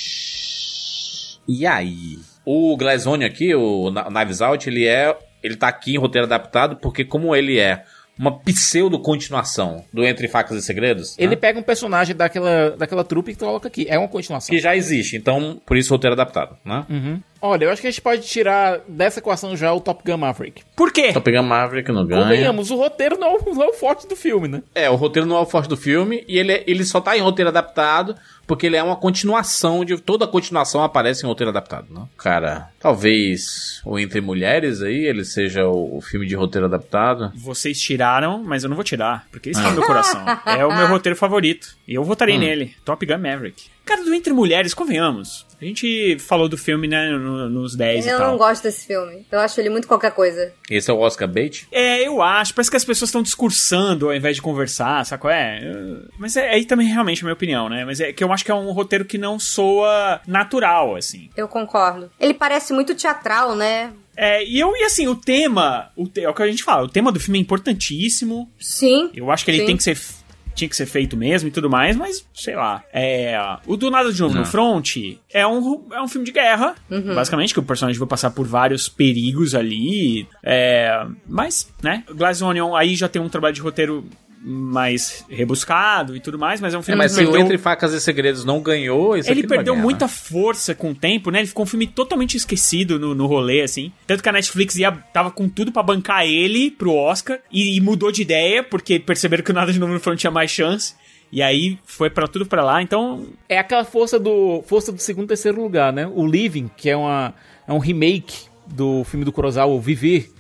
[1.49, 2.19] E aí?
[2.45, 5.17] O Glass Onion aqui, o Knives Out, ele é...
[5.43, 7.85] Ele tá aqui em roteiro adaptado porque como ele é
[8.19, 11.17] uma pseudo-continuação do Entre Facas e Segredos...
[11.19, 11.37] Ele né?
[11.37, 13.87] pega um personagem daquela, daquela trupe que coloca aqui.
[13.89, 14.55] É uma continuação.
[14.55, 15.17] Que já existe.
[15.17, 16.87] Então, por isso roteiro adaptado, né?
[16.89, 17.21] Uhum.
[17.41, 20.63] Olha, eu acho que a gente pode tirar dessa equação já o Top Gun Maverick.
[20.75, 21.13] Por quê?
[21.13, 22.23] Top Gun Maverick não ganha.
[22.23, 24.63] Convenhamos, o roteiro não, é o- não é o forte do filme, né?
[24.75, 27.17] É, o roteiro não é o forte do filme e ele, é- ele só tá
[27.17, 28.15] em roteiro adaptado
[28.47, 29.97] porque ele é uma continuação de.
[30.01, 32.03] Toda continuação aparece em roteiro adaptado, né?
[32.17, 37.33] Cara, talvez o Entre Mulheres aí ele seja o, o filme de roteiro adaptado.
[37.35, 40.25] Vocês tiraram, mas eu não vou tirar, porque esse tá no meu coração.
[40.47, 41.77] É o meu roteiro favorito.
[41.87, 42.75] E eu votarei nele.
[42.85, 43.65] Top Gun Maverick.
[43.85, 45.46] Cara, do Entre Mulheres, convenhamos.
[45.61, 48.31] A gente falou do filme, né, no- nos 10 e Eu tal.
[48.33, 49.27] não gosto desse filme.
[49.31, 50.53] Eu acho ele muito qualquer coisa.
[50.71, 51.67] Esse é o Oscar Bait?
[51.73, 52.53] É, eu acho.
[52.55, 55.29] Parece que as pessoas estão discursando ao invés de conversar, saco?
[55.29, 55.61] É.
[55.63, 57.85] eu- Mas é, aí também realmente é a minha opinião, né?
[57.85, 61.31] Mas é que eu acho que é um roteiro que não soa natural, assim.
[61.37, 62.11] Eu concordo.
[62.21, 63.93] Ele parece muito teatral, né?
[64.17, 66.85] É, e eu, e assim, o tema, o te- é o que a gente fala,
[66.85, 68.51] o tema do filme é importantíssimo.
[68.59, 69.11] Sim.
[69.15, 69.67] Eu acho que ele Sim.
[69.67, 69.99] tem que ser.
[70.57, 72.83] Tinha que ser feito mesmo e tudo mais, mas sei lá.
[72.93, 74.41] É, o Do Nada de Novo Não.
[74.41, 74.97] no Front
[75.33, 76.75] é um, é um filme de guerra,
[77.15, 80.27] basicamente, que o personagem vai passar por vários perigos ali.
[80.43, 82.03] É, mas, né?
[82.09, 84.05] Glass Onion aí já tem um trabalho de roteiro
[84.43, 87.45] mais rebuscado e tudo mais, mas é um É, filme mas que se o perdeu-
[87.45, 90.11] Entre Facas e Segredos não ganhou, esse ele vai perdeu ganhar, muita né?
[90.13, 91.39] força com o tempo, né?
[91.41, 93.91] Ele ficou um filme totalmente esquecido no, no rolê, assim.
[94.07, 97.81] Tanto que a Netflix ia, tava com tudo pra bancar ele pro Oscar e, e
[97.81, 100.95] mudou de ideia, porque perceberam que o Nada de Novo no Front tinha mais chance.
[101.33, 103.27] E aí foi pra tudo pra lá, então.
[103.49, 106.07] É aquela força do força do segundo e terceiro lugar, né?
[106.07, 107.35] O Living, que é, uma,
[107.67, 110.31] é um remake do filme do Kurosawa, o Viver,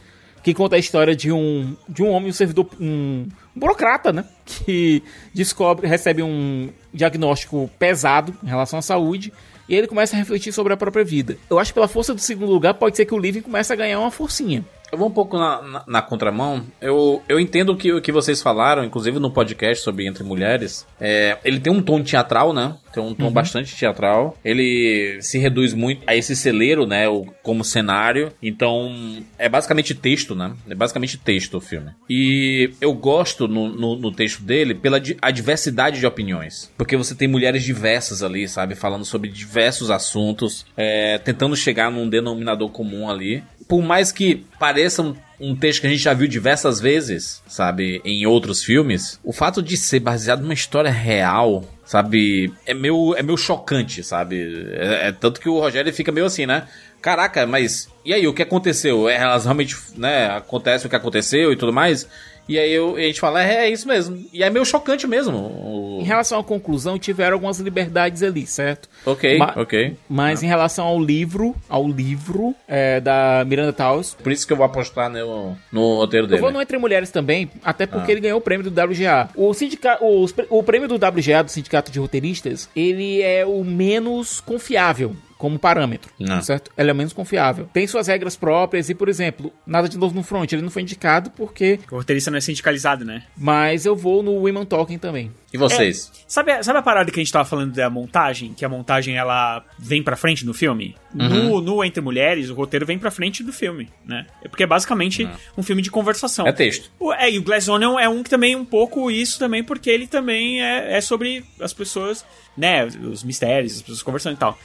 [0.44, 4.24] que conta a história de um, de um homem, um servidor, um burocrata, né?
[4.44, 5.02] Que
[5.32, 9.32] descobre, recebe um diagnóstico pesado em relação à saúde
[9.68, 11.36] e ele começa a refletir sobre a própria vida.
[11.50, 13.76] Eu acho que pela força do segundo lugar pode ser que o Living comece a
[13.76, 14.64] ganhar uma forcinha.
[14.92, 16.64] Eu vou um pouco na, na, na contramão.
[16.80, 20.86] Eu, eu entendo o que, o que vocês falaram, inclusive no podcast sobre Entre Mulheres.
[21.00, 22.76] É, ele tem um tom teatral, né?
[22.94, 24.38] Tem um tom bastante teatral.
[24.44, 27.08] Ele se reduz muito a esse celeiro, né?
[27.08, 28.32] O, como cenário.
[28.42, 30.54] Então, é basicamente texto, né?
[30.68, 31.90] É basicamente texto o filme.
[32.08, 36.72] E eu gosto no, no, no texto dele pela di- a diversidade de opiniões.
[36.78, 38.74] Porque você tem mulheres diversas ali, sabe?
[38.74, 40.64] Falando sobre diversos assuntos.
[40.76, 45.02] é, tentando chegar num denominador comum ali por mais que pareça
[45.40, 49.62] um, texto que a gente já viu diversas vezes, sabe, em outros filmes, o fato
[49.62, 54.70] de ser baseado numa história real, sabe, é meio, é meio chocante, sabe?
[54.72, 56.66] É, é tanto que o Rogério fica meio assim, né?
[57.00, 59.08] Caraca, mas e aí, o que aconteceu?
[59.08, 62.08] É, Elas realmente, né, acontece o que aconteceu e tudo mais?
[62.48, 64.24] E aí eu, a gente fala, é, é isso mesmo.
[64.32, 65.36] E é meio chocante mesmo.
[65.36, 68.88] o- Em relação à conclusão, tiveram algumas liberdades ali, certo?
[69.04, 69.96] Ok, Ma- ok.
[70.08, 74.56] Mas em relação ao livro, ao livro é, da Miranda Towers, Por isso que eu
[74.56, 76.40] vou apostar no, no roteiro eu dele.
[76.40, 77.88] vou no Entre Mulheres também, até Ah.
[77.88, 79.28] porque ele ganhou o prêmio do WGA.
[79.34, 79.98] O, sindica...
[80.34, 85.58] pre- o prêmio do WGA, do Sindicato de Roteiristas, ele é o menos confiável como
[85.58, 86.40] parâmetro, Não.
[86.42, 86.70] certo?
[86.78, 87.68] Ele é o menos confiável.
[87.72, 90.82] Tem suas regras próprias e, por exemplo, nada de novo no front, ele não foi
[90.82, 91.78] indicado porque...
[91.90, 93.22] O roteirista não é sindicalizado, né?
[93.36, 95.30] Mas eu vou no Women Talking também.
[95.52, 96.10] E vocês?
[96.26, 98.52] Sabe, a- sabe a parada que a gente tava falando da montagem?
[98.54, 100.94] Que a montagem ela vem pra frente no filme?
[101.14, 104.26] No, no Entre Mulheres, o roteiro vem pra frente do filme, né?
[104.44, 106.46] É Porque é basicamente um filme de conversação.
[106.46, 106.90] É texto.
[106.98, 109.88] O- É, e o Glass Onion é um que também um pouco isso também, porque
[109.88, 112.24] ele também é, é sobre as pessoas,
[112.56, 112.84] né?
[112.84, 114.58] Os mistérios, as pessoas conversando e tal.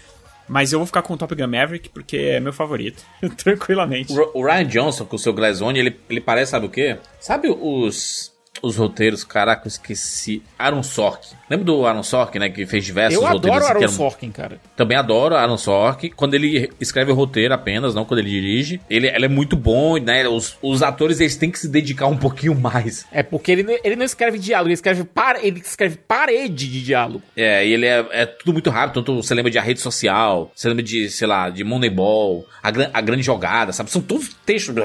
[0.51, 3.01] Mas eu vou ficar com o Top Gun Maverick porque é meu favorito.
[3.37, 4.11] Tranquilamente.
[4.11, 6.97] O, Ryan Johnson, com o seu Glazone, ele, ele parece, sabe o quê?
[7.21, 8.30] Sabe os,
[8.61, 9.23] os roteiros?
[9.23, 10.41] Caraca, eu esqueci.
[10.57, 11.35] Aaron Sorkin.
[11.49, 12.49] Lembra do Aaron Sorkin, né?
[12.49, 13.45] Que fez diversos eu roteiros.
[13.45, 14.59] adoro assim, Aaron eram- Sorkin, cara.
[14.75, 16.09] Também adoro Aaron Sorkin.
[16.15, 18.79] Quando ele escreve o roteiro apenas, não quando ele dirige.
[18.89, 20.27] Ele, ele é muito bom, né?
[20.27, 23.05] Os, os atores, eles têm que se dedicar um pouquinho mais.
[23.11, 26.83] É porque ele, não- ele não escreve diálogo, ele escreve, par, ele escreve parede de
[26.83, 27.21] diálogo.
[27.35, 28.95] É, e ele é, é tudo muito rápido.
[28.95, 32.69] Tanto você lembra de A Rede Social, você lembra de, sei lá, de Moneyball, A,
[32.93, 33.91] a Grande Jogada, sabe?
[33.91, 34.71] São todos textos.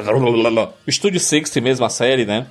[0.86, 2.46] O Estúdio 60 mesmo, a série, né?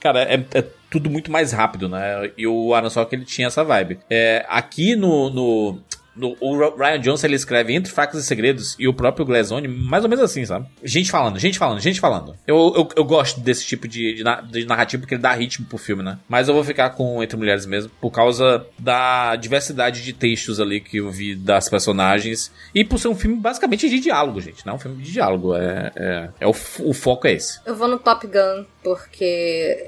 [0.00, 0.53] Cara, é, é
[0.94, 2.30] tudo muito mais rápido, né?
[2.38, 3.98] E o Aaron Sorkin, ele tinha essa vibe.
[4.08, 5.28] É, aqui no...
[5.28, 5.78] no
[6.16, 10.04] no- o Ryan Johnson ele escreve Entre Facas e Segredos e o próprio Glazone, mais
[10.04, 10.66] ou menos assim, sabe?
[10.82, 12.36] Gente falando, gente falando, gente falando.
[12.46, 15.78] Eu, eu, eu gosto desse tipo de, de, de narrativa porque ele dá ritmo pro
[15.78, 16.18] filme, né?
[16.28, 20.80] Mas eu vou ficar com Entre Mulheres mesmo, por causa da diversidade de textos ali
[20.80, 24.64] que eu vi das personagens e por ser um filme basicamente de diálogo, gente.
[24.66, 26.50] Não é um filme de diálogo, é, é, é o,
[26.80, 27.58] o foco é esse.
[27.66, 29.86] Eu vou no Top Gun, porque.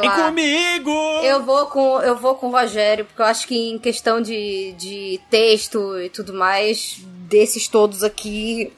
[0.00, 0.90] Vem lá, comigo!
[1.24, 4.72] Eu vou com eu vou com o Rogério, porque eu acho que em questão de,
[4.78, 5.55] de texto
[6.00, 8.72] e tudo mais, desses todos aqui,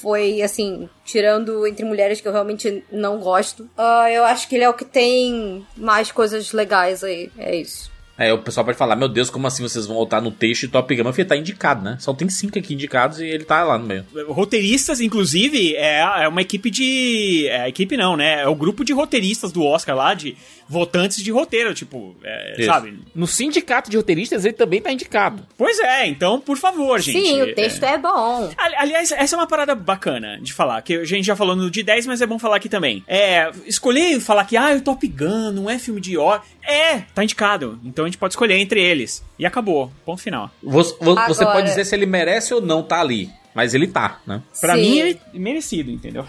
[0.00, 3.68] foi assim, tirando entre mulheres que eu realmente não gosto.
[3.76, 7.30] ah, eu acho que ele é o que tem mais coisas legais aí.
[7.38, 7.93] É isso.
[8.16, 10.68] É, o pessoal pode falar, meu Deus, como assim vocês vão voltar no texto e
[10.68, 11.02] Top Gun?
[11.04, 11.96] Mas filho, tá indicado, né?
[11.98, 14.04] Só tem cinco aqui indicados e ele tá lá no meio.
[14.28, 17.48] Roteiristas, inclusive, é, é uma equipe de.
[17.48, 18.42] É, equipe não, né?
[18.42, 20.36] É o grupo de roteiristas do Oscar lá, de
[20.68, 22.98] votantes de roteiro, tipo, é, sabe?
[23.14, 25.42] No sindicato de roteiristas, ele também tá indicado.
[25.58, 27.20] Pois é, então, por favor, gente.
[27.20, 28.50] Sim, o texto é, bom.
[28.56, 31.70] Ali- Aliás, essa é uma parada bacana de falar, que a gente já falou no
[31.70, 33.02] de 10, mas é bom falar aqui também.
[33.06, 36.40] É, escolher falar que, ah, o Top Gun não é filme de ó.
[36.66, 37.78] É, tá indicado.
[37.84, 39.22] Então a gente pode escolher entre eles.
[39.38, 39.90] E acabou.
[40.04, 40.50] Ponto final.
[40.62, 43.86] Você, vo- você Agora- pode dizer se ele merece ou não tá ali, mas ele
[43.88, 44.42] tá, né?
[44.60, 44.80] Pra Sim.
[44.80, 46.24] mim, é merecido, entendeu?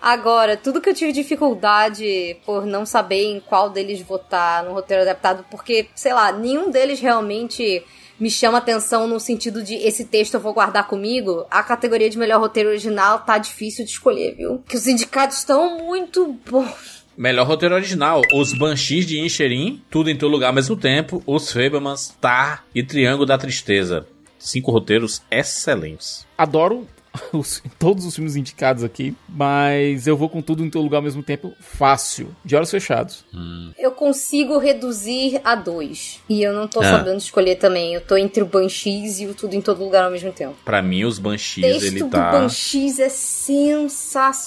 [0.01, 5.03] Agora, tudo que eu tive dificuldade por não saber em qual deles votar no roteiro
[5.03, 7.83] adaptado, porque, sei lá, nenhum deles realmente
[8.21, 12.17] me chama atenção no sentido de esse texto eu vou guardar comigo, a categoria de
[12.19, 14.63] melhor roteiro original tá difícil de escolher, viu?
[14.69, 17.04] Que os sindicatos estão muito bons.
[17.17, 21.53] Melhor roteiro original: Os Banshees de Incherim, Tudo em Todo Lugar ao mesmo tempo, Os
[21.53, 24.07] Fablemans, Tar e Triângulo da Tristeza.
[24.39, 26.27] Cinco roteiros excelentes.
[26.37, 26.87] Adoro
[27.33, 31.03] os- todos os filmes indicados aqui, mas eu vou com tudo em todo lugar ao
[31.03, 33.25] mesmo tempo, fácil, de olhos fechados.
[33.79, 36.21] Eu consigo reduzir a dois.
[36.29, 36.85] E eu não tô Ah.
[36.85, 37.95] sabendo escolher também.
[37.95, 40.57] Eu tô entre o Banshees e o Tudo em Todo Lugar ao mesmo tempo.
[40.65, 42.31] Pra mim, Os Banshees, texto ele do tá.
[42.33, 43.09] Banshees é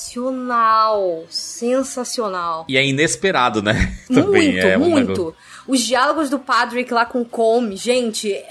[0.08, 1.26] sensacional.
[1.30, 2.66] Sensacional.
[2.68, 3.98] E é inesperado, né?
[4.14, 5.10] Também muito, é um muito.
[5.12, 5.36] negócio-
[5.68, 8.32] Os diálogos do Patrick lá com o Come, gente.
[8.34, 8.46] é-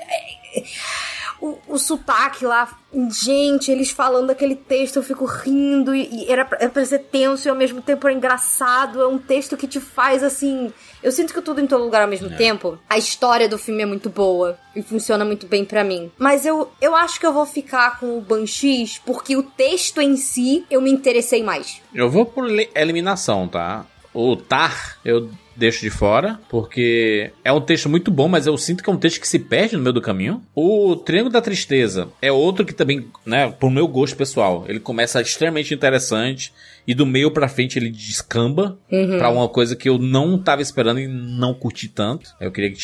[1.40, 2.68] O, o sotaque lá,
[3.10, 7.00] gente, eles falando aquele texto, eu fico rindo e, e era, pra, era pra ser
[7.00, 9.00] tenso e ao mesmo tempo é engraçado.
[9.00, 10.72] É um texto que te faz assim.
[11.02, 12.78] Eu sinto que tudo em todo lugar ao mesmo tempo.
[12.88, 16.10] A história do filme é muito boa e funciona muito bem pra mim.
[16.18, 20.16] Mas eu, eu acho que eu vou ficar com o Banshees porque o texto em
[20.16, 21.80] si eu me interessei mais.
[21.94, 23.84] Eu vou por eliminação, tá?
[24.12, 28.82] O Tar, eu deixo de fora, porque é um texto muito bom, mas eu sinto
[28.82, 30.42] que é um texto que se perde no meio do caminho.
[30.54, 35.20] O Triângulo da Tristeza é outro que também, né, por meu gosto pessoal, ele começa
[35.20, 36.52] extremamente interessante
[36.86, 38.78] e do meio pra frente ele descamba
[39.18, 42.30] pra uma coisa que eu não tava esperando e não curti tanto.
[42.40, 42.78] Eu queria que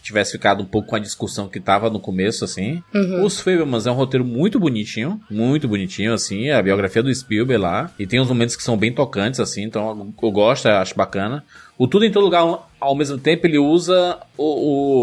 [0.00, 2.82] tivesse ficado um pouco com a discussão que tava no começo, assim.
[3.22, 7.90] Os Fablemans é um roteiro muito bonitinho, muito bonitinho, assim, a biografia do Spielberg lá.
[7.98, 10.94] E tem uns momentos que são bem tocantes, assim, então eu- eu gosto, eu acho
[10.96, 11.44] bacana.
[11.82, 12.42] O Tudo em Todo Lugar
[12.78, 14.44] ao- mesmo tempo ele usa o,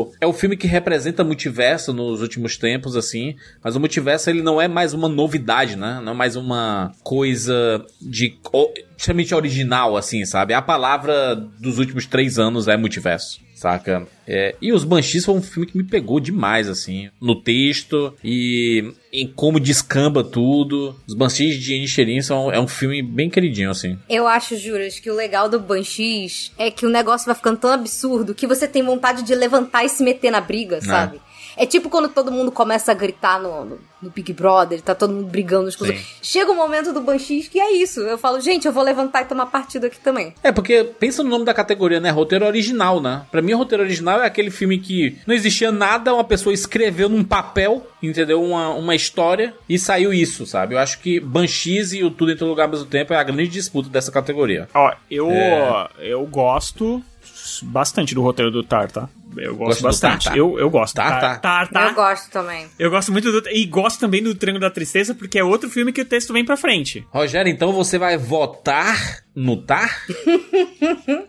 [0.03, 4.41] o- é o filme que representa multiverso nos últimos tempos assim, mas o multiverso ele
[4.41, 5.99] não é mais uma novidade, né?
[6.01, 8.71] Não é mais uma coisa de o-
[9.35, 10.53] original, assim, sabe?
[10.53, 13.41] A palavra dos últimos três anos é multiverso.
[13.59, 14.07] Saca?
[14.25, 18.93] É, e Os Banshees foi um filme que me pegou demais, assim, no texto e
[19.11, 20.95] em como descamba tudo.
[21.05, 23.99] Os Banshees de Inisherin são é um filme bem queridinho, assim.
[24.07, 27.71] Eu acho, Juras, que o legal do Banshees é que o negócio vai ficando tão
[27.73, 31.17] absurdo que você tem vontade de levantar e se meter na briga, sabe?
[31.17, 31.28] É
[31.65, 35.27] tipo quando todo mundo começa a gritar no, no, no Big Brother, tá todo mundo
[35.27, 36.15] brigando uns com os outros.
[36.21, 37.99] Chega um momento do Banshees que é isso.
[38.01, 40.33] Eu falo, gente, eu vou levantar e tomar partido aqui também.
[40.43, 42.09] É, porque pensa no nome da categoria, né?
[42.09, 43.23] Roteiro original, né?
[43.31, 47.23] Pra mim, roteiro original é aquele filme que não existia nada, uma pessoa escreveu num
[47.23, 48.41] papel, entendeu?
[48.43, 50.75] Uma, uma história e saiu isso, sabe?
[50.75, 53.23] Eu acho que Banshees e o Tudo em Todo Lugar ao mesmo tempo é a
[53.23, 54.67] grande disputa dessa categoria.
[54.73, 55.87] Ó, eu, É.
[55.99, 57.03] eu gosto
[57.65, 59.07] bastante do roteiro do Tar, tá?
[59.37, 60.23] Eu gosto Gosta do bastante.
[60.25, 60.37] Tar, tá?
[60.37, 60.95] Eu, eu gosto.
[60.95, 61.37] Tar, Tar, tá.
[61.39, 61.87] Tar, Tar.
[61.89, 62.65] Eu gosto também.
[62.79, 63.47] Eu gosto muito do.
[63.49, 66.43] E gosto também do Triângulo da Tristeza, porque é outro filme que o texto vem
[66.43, 67.05] pra frente.
[67.11, 70.03] Rogério, então você vai votar no TAR?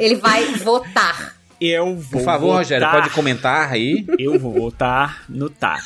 [0.00, 1.36] Ele vai votar.
[1.60, 2.20] Eu vou.
[2.20, 4.04] Por favor, Rogério, votar- pode comentar aí.
[4.18, 5.80] Eu vou votar no Tar.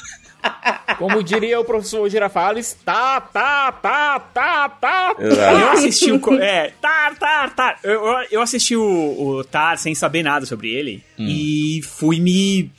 [0.98, 5.14] Como diria o professor Girafales, tá, tá, tá, tá, tá.
[5.18, 6.34] Eu assisti o.
[6.34, 7.78] É, Tar, Tar, Tar.
[7.82, 12.70] Eu, eu, assisti o, o Tar sem saber nada sobre ele e fui me.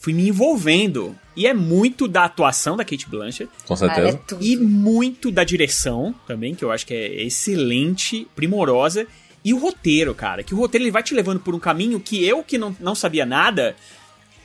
[0.00, 1.16] fui me envolvendo.
[1.36, 3.50] E é muito da atuação da Kate Blanchett.
[3.66, 4.20] Com é certeza.
[4.24, 4.44] tudo.
[4.44, 9.06] E muito da direção também, que eu acho que é excelente, primorosa.
[9.44, 12.24] E o roteiro, cara, que o roteiro ele vai te levando por um caminho que
[12.24, 13.76] eu, que não, não sabia nada.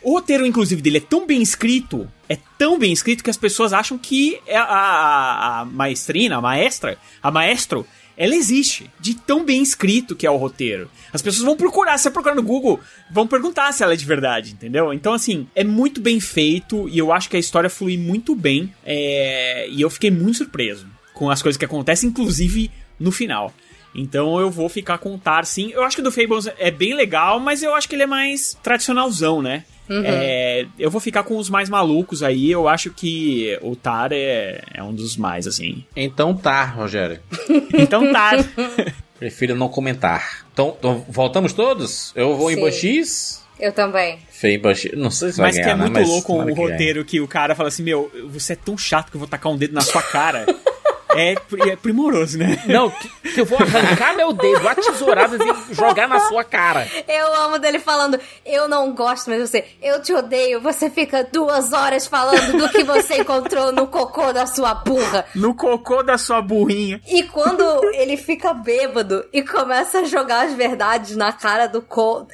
[0.02, 3.74] O roteiro, inclusive, dele é tão bem escrito, é tão bem escrito que as pessoas
[3.74, 7.86] acham que é a, a, a maestrina, a maestra, a maestro,
[8.16, 10.92] ela existe, de tão bem escrito que é o roteiro.
[11.14, 14.06] As pessoas vão procurar, se você procurar no Google, vão perguntar se ela é de
[14.06, 14.94] verdade, entendeu?
[14.94, 18.74] Então, assim, é muito bem feito e eu acho que a história flui muito bem.
[18.86, 22.70] é, e eu fiquei muito surpreso com as coisas que acontecem, inclusive
[23.00, 23.54] no final.
[23.94, 25.72] Então eu vou ficar com o Tar, sim.
[25.74, 28.08] Eu acho que o do Fables é bem legal, mas eu acho que ele é
[28.08, 29.64] mais tradicionalzão, né?
[29.92, 32.52] É, eu vou ficar com os mais malucos aí.
[32.52, 35.84] Eu acho que o Tar é, é um dos mais, assim.
[35.96, 37.20] Então tá, Rogério.
[37.74, 38.38] Então Tar.
[39.18, 40.46] Prefiro não comentar.
[40.54, 42.14] Então, então, voltamos todos?
[42.16, 42.62] Eu vou em Sim.
[42.62, 43.44] Banshees.
[43.60, 44.20] Eu também.
[44.32, 44.98] Fei em Banshees.
[44.98, 45.84] Não sei se vai Mas que ganhar, é né?
[45.84, 48.56] muito Mas louco tomara o que roteiro que o cara fala assim: Meu, você é
[48.56, 50.46] tão chato que eu vou tacar um dedo na sua cara.
[51.16, 51.36] é,
[51.70, 52.64] é primoroso, né?
[52.68, 56.88] Não, que, que eu vou arrancar meu dedo, a tesourada e jogar na sua cara.
[57.08, 60.62] Eu amo dele falando, eu não gosto, mas você, eu te odeio.
[60.62, 65.26] Você fica duas horas falando do que você encontrou no cocô da sua burra.
[65.36, 67.02] No cocô da sua burrinha.
[67.08, 67.64] E quando
[67.94, 72.28] ele fica bêbado e começa a jogar as verdades na cara do Cole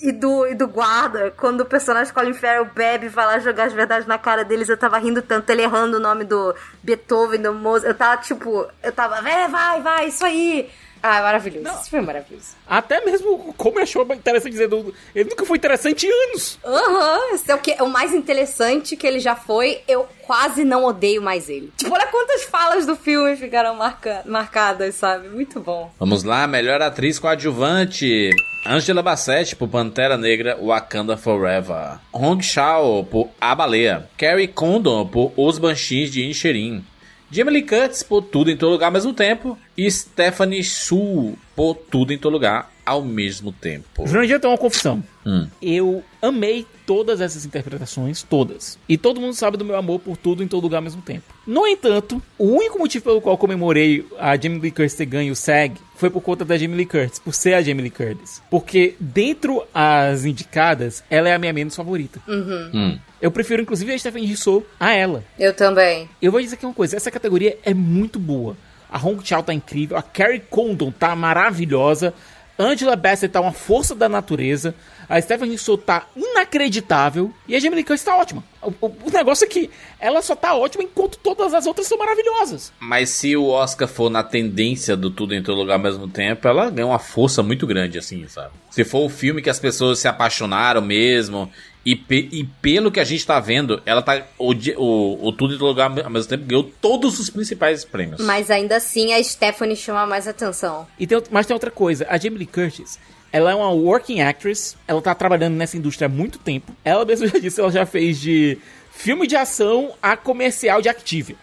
[0.00, 3.64] e do, e do guarda, quando o personagem Colin Farrell bebe e vai lá jogar
[3.64, 7.40] as verdades na cara deles, eu tava rindo tanto, ele errando o nome do Beethoven,
[7.40, 10.70] do Mozart, eu tava tipo, eu tava, é, vai, vai, isso aí.
[11.02, 12.48] Ah, maravilhoso, isso foi maravilhoso.
[12.66, 16.58] Até mesmo como eu achou interessante dizer, do- ele nunca foi interessante em anos.
[16.64, 19.80] Aham, esse é o, que, é o mais interessante que ele já foi.
[19.88, 21.72] Eu quase não odeio mais ele.
[21.76, 25.28] Tipo, olha quantas falas do filme ficaram marca, marcadas, sabe?
[25.28, 25.90] Muito bom.
[25.98, 28.30] Vamos lá, melhor atriz coadjuvante.
[28.66, 31.98] Angela Bassett por Pantera Negra Wakanda Forever.
[32.12, 34.08] Hong Shao por A Baleia.
[34.18, 36.84] Carrie Condon por Os Banshees de Inisherin.
[37.30, 39.58] Jamie Lee Curtis por Tudo em Todo Lugar ao mesmo tempo.
[39.76, 44.06] E Stephanie Su por Tudo em Todo Lugar ao mesmo tempo.
[44.06, 45.02] Jurandir tem uma confissão.
[45.28, 45.46] Hum.
[45.60, 48.78] Eu amei todas essas interpretações, todas.
[48.88, 51.34] E todo mundo sabe do meu amor por tudo em todo lugar ao mesmo tempo.
[51.46, 55.36] No entanto, o único motivo pelo qual comemorei a Jamie Lee Curtis ter ganho o
[55.36, 58.40] SAG foi por conta da Jamie Lee Curtis, por ser a Jamie Lee Curtis.
[58.50, 62.22] Porque dentro as indicadas, ela é a minha menos favorita.
[62.26, 62.98] Hum.
[63.20, 65.22] Eu prefiro inclusive a Stephanie Hissou a ela.
[65.38, 66.08] Eu também.
[66.22, 68.56] Eu vou dizer aqui uma coisa, essa categoria é muito boa.
[68.90, 72.14] A Hong Chao tá incrível, a Carrie Condon tá maravilhosa,
[72.58, 74.74] Angela Bassett tá uma força da natureza,
[75.08, 76.06] a Stephanie Hsu tá
[76.52, 78.42] inacreditável e a Jamie Lee Curtis tá ótima.
[78.62, 79.70] O, o- o negócio é que
[80.00, 82.72] ela só tá ótima enquanto todas as outras são maravilhosas.
[82.80, 86.46] Mas se o Oscar for na tendência do Tudo em Todo Lugar ao mesmo tempo,
[86.48, 88.50] ela ganha uma força muito grande, assim, sabe?
[88.70, 91.50] Se for o filme que as pessoas se apaixonaram mesmo,
[91.84, 94.22] e, pe- e pelo que a gente tá vendo, ela tá.
[94.38, 98.20] O, o, o Tudo em Todo Lugar ao mesmo tempo ganhou todos os principais prêmios.
[98.20, 100.86] Mas ainda assim a Stephanie chama mais atenção.
[100.98, 102.98] E tem, mas tem outra coisa, a Jamie Lee Curtis,
[103.32, 106.72] ela é uma working actress, ela tá trabalhando nessa indústria há muito tempo.
[106.84, 108.58] Ela mesma já disse, ela já fez de
[108.98, 111.36] filme de ação a comercial de Activia.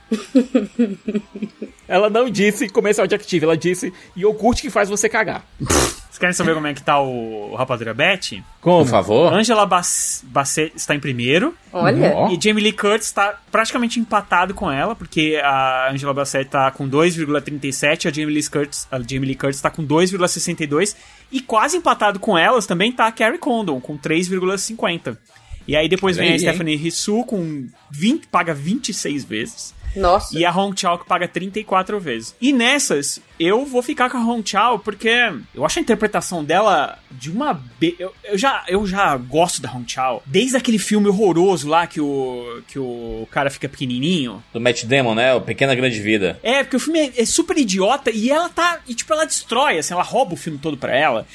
[1.87, 5.45] ela não disse comercial de Activia, ela disse iogurte que faz você cagar.
[5.57, 8.43] Vocês querem saber como é que tá o, o Rapadura Beth?
[8.61, 9.33] Por favor.
[9.33, 11.55] Angela Bas Bassett está em primeiro.
[11.71, 12.27] Olha.
[12.29, 16.89] E Jamie Lee Curtis está praticamente empatado com ela, porque a Angela Bassett tá com
[16.89, 20.95] 2,37, a Jamie Lee Curtis, a Jamie Lee Curtis tá com 2,62
[21.31, 25.17] e quase empatado com elas também tá a Carrie Condon com 3,50.
[25.67, 29.75] E aí depois Olha vem a aí, Stephanie Hsu com 20, paga 26 vezes.
[29.95, 30.37] Nossa.
[30.37, 32.35] E a Hong Chao que paga 34 vezes.
[32.41, 35.09] E nessas, eu vou ficar com a Hong Chao porque
[35.53, 37.53] eu acho a interpretação dela de uma.
[37.79, 37.95] Be...
[37.97, 40.21] Eu, eu já, eu já gosto da Hong Chao.
[40.25, 44.43] Desde aquele filme horroroso lá que o, que o cara fica pequenininho.
[44.53, 45.33] Do Matt Damon, né?
[45.33, 46.39] O Pequena Grande Vida.
[46.43, 48.79] É, porque o filme é, é super idiota e ela tá.
[48.87, 51.25] E tipo, ela destrói, assim, ela rouba o filme todo pra ela.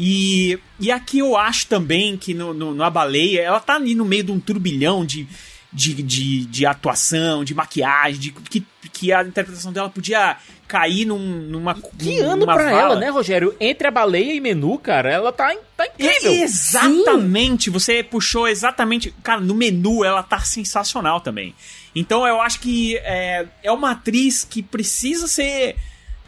[0.00, 4.04] E, e aqui eu acho também que no, no, na baleia, ela tá ali no
[4.04, 5.26] meio de um turbilhão de,
[5.72, 10.36] de, de, de atuação, de maquiagem, de, que, que a interpretação dela podia
[10.68, 11.74] cair num, numa.
[11.74, 12.80] Que numa ano pra vala.
[12.80, 13.56] ela, né, Rogério?
[13.58, 16.30] Entre a baleia e menu, cara, ela tá, tá incrível.
[16.30, 19.12] Exatamente, você puxou exatamente.
[19.20, 21.56] Cara, no menu ela tá sensacional também.
[21.92, 25.74] Então eu acho que é, é uma atriz que precisa ser.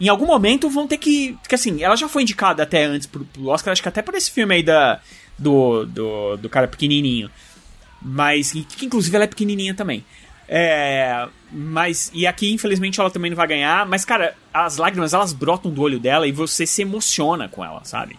[0.01, 1.37] Em algum momento vão ter que.
[1.43, 4.15] Porque assim, ela já foi indicada até antes pro, pro Oscar, acho que até por
[4.15, 5.01] esse filme aí da,
[5.39, 7.31] do, do, do cara pequenininho.
[8.01, 8.53] Mas.
[8.53, 10.05] Que, inclusive ela é pequenininha também.
[10.49, 11.29] É.
[11.53, 12.11] Mas.
[12.15, 13.87] E aqui, infelizmente, ela também não vai ganhar.
[13.87, 17.85] Mas, cara, as lágrimas elas brotam do olho dela e você se emociona com ela,
[17.85, 18.19] sabe?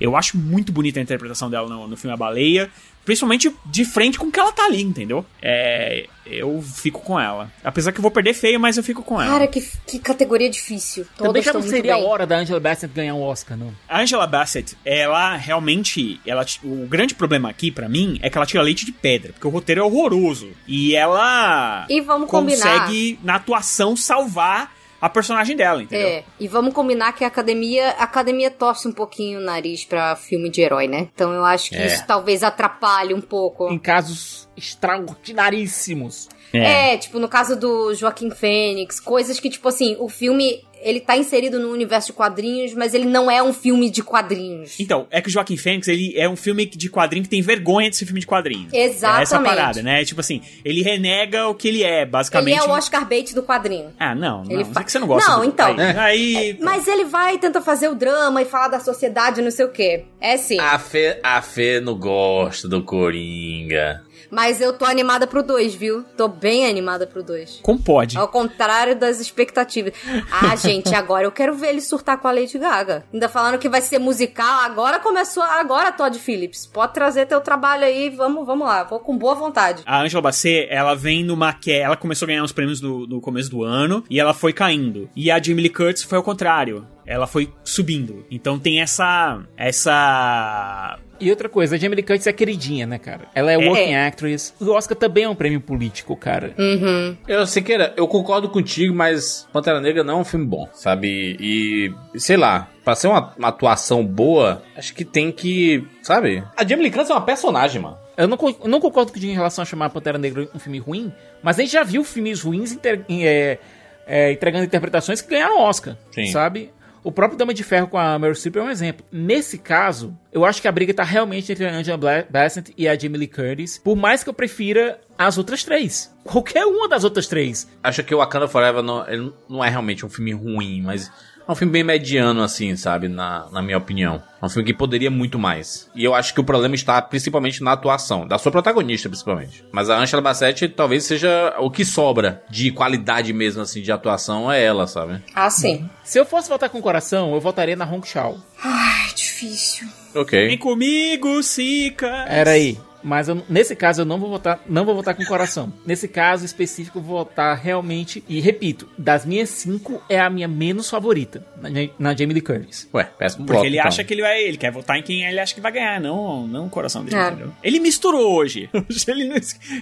[0.00, 2.70] Eu acho muito bonita a interpretação dela no, no filme A Baleia.
[3.10, 5.26] Principalmente de frente com o que ela tá ali, entendeu?
[5.42, 6.06] É.
[6.24, 7.50] Eu fico com ela.
[7.64, 9.32] Apesar que eu vou perder feio, mas eu fico com ela.
[9.32, 11.04] Cara, que, que categoria difícil.
[11.16, 13.74] Todas Também já não seria a hora da Angela Bassett ganhar um Oscar, não.
[13.88, 16.20] A Angela Bassett, ela realmente.
[16.24, 19.48] Ela, o grande problema aqui, pra mim, é que ela tira leite de pedra, porque
[19.48, 20.50] o roteiro é horroroso.
[20.68, 21.86] E ela.
[21.90, 22.82] E vamos combinar.
[22.82, 26.06] consegue, na atuação, salvar a personagem dela, entendeu?
[26.08, 30.14] É, e vamos combinar que a academia, a academia torce um pouquinho o nariz pra
[30.16, 31.08] filme de herói, né?
[31.14, 31.86] Então eu acho que É.
[31.86, 33.70] isso talvez atrapalhe um pouco.
[33.72, 36.28] Em casos extraordinaríssimos.
[36.52, 36.96] É.
[36.96, 41.58] tipo, no caso do Joaquim Fênix, coisas que, tipo assim, o filme, ele tá inserido
[41.58, 44.78] no universo de quadrinhos, mas ele não é um filme de quadrinhos.
[44.80, 47.90] Então, é que o Joaquim Fênix, ele é um filme de quadrinho que tem vergonha
[47.90, 48.68] de ser filme de quadrinho.
[48.72, 49.20] Exatamente.
[49.20, 50.04] É essa parada, né?
[50.04, 52.54] Tipo assim, ele renega o que ele é, basicamente.
[52.56, 53.92] Ele é o Oscar bait do quadrinho.
[53.98, 54.50] Ah, não, não.
[54.52, 55.30] Ele fa- que você não gosta.
[55.30, 55.76] Não, do- então.
[55.98, 59.50] Aí, aí- Mas ele vai e tenta fazer o drama e falar da sociedade, não
[59.50, 60.04] sei o quê.
[60.20, 60.58] É sim.
[60.58, 64.02] A Fê, a Fê não gosta do Coringa.
[64.30, 66.04] Mas eu tô animada pro 2, viu?
[66.16, 67.60] Tô bem animada pro 2.
[67.62, 68.16] Como pode?
[68.16, 69.92] Ao contrário das expectativas.
[70.30, 73.04] Ah, gente, agora eu quero ver ele surtar com a Lady Gaga.
[73.12, 74.60] Ainda falando que vai ser musical.
[74.60, 75.42] Agora começou.
[75.42, 76.66] Agora, Todd Phillips.
[76.66, 78.10] Pode trazer teu trabalho aí.
[78.10, 78.84] Vamos, vamos lá.
[78.84, 79.82] Vou com boa vontade.
[79.84, 83.20] A Angela Bassett, ela vem numa que Ela começou a ganhar os prêmios no, no
[83.20, 85.08] começo do ano e ela foi caindo.
[85.14, 86.86] E a Jamie Lee Curtis foi ao contrário.
[87.06, 88.24] Ela foi subindo.
[88.30, 89.42] Então tem essa.
[89.56, 90.98] Essa.
[91.20, 93.22] E outra coisa, a Jamie Lee Curtis é queridinha, né, cara?
[93.34, 94.54] Ela é working actress.
[94.60, 96.54] O Oscar também é um prêmio político, cara.
[96.58, 97.16] Uhum.
[97.28, 101.36] Eu, Siqueira, eu concordo contigo, mas Pantera Negra não é um filme bom, sabe?
[101.38, 106.42] E, sei lá, pra ser uma, uma atuação boa, acho que tem que, sabe?
[106.56, 107.98] A Jamie Lee Curtis é uma personagem, mano.
[108.16, 111.12] Eu não, eu não concordo contigo em relação a chamar Pantera Negra um filme ruim,
[111.42, 113.58] mas a gente já viu filmes ruins inter- é,
[114.06, 116.26] é, entregando interpretações que ganharam Oscar, Sim.
[116.26, 116.70] sabe?
[117.02, 119.04] O próprio Dama de Ferro com a Meryl Streep é um exemplo.
[119.10, 122.98] Nesse caso, eu acho que a briga tá realmente entre a Angela Bassett e a
[122.98, 126.14] Jamie Lee Curtis, por mais que eu prefira as outras três.
[126.24, 127.68] Qualquer uma das outras três.
[127.82, 131.10] Acho que o Wakanda Forever não, não é realmente um filme ruim, mas
[131.50, 133.08] é um filme bem mediano, assim, sabe?
[133.08, 134.22] Na, na minha opinião.
[134.40, 135.90] É um filme que poderia muito mais.
[135.94, 139.64] E eu acho que o problema está principalmente na atuação, da sua protagonista, principalmente.
[139.72, 144.50] Mas a Angela Bassett talvez seja o que sobra de qualidade mesmo, assim, de atuação,
[144.50, 145.22] é ela, sabe?
[145.34, 145.88] Ah, sim.
[146.04, 148.38] Se eu fosse votar com o coração, eu votaria na Hong Chao.
[148.62, 149.88] Ai, difícil.
[150.12, 150.58] Vem Ok.
[150.58, 152.24] comigo, Sica!
[152.28, 152.78] Era aí.
[153.02, 155.72] Mas eu- nesse caso eu não vou votar, não vou votar com o coração.
[155.86, 160.46] Nesse caso específico eu vou votar realmente e repito, das minhas cinco é a minha
[160.48, 161.68] menos favorita na,
[161.98, 162.88] na Jamie Lee Curtis.
[162.92, 163.88] Ué, péssimo Porque voto, ele então.
[163.88, 164.42] acha que ele vai.
[164.42, 167.16] Ele quer votar em quem ele acha que vai ganhar, não, não o coração dele,
[167.16, 167.26] É.
[167.28, 167.52] entendeu?
[167.62, 168.68] Ele misturou hoje.
[168.90, 169.32] Hoje ele,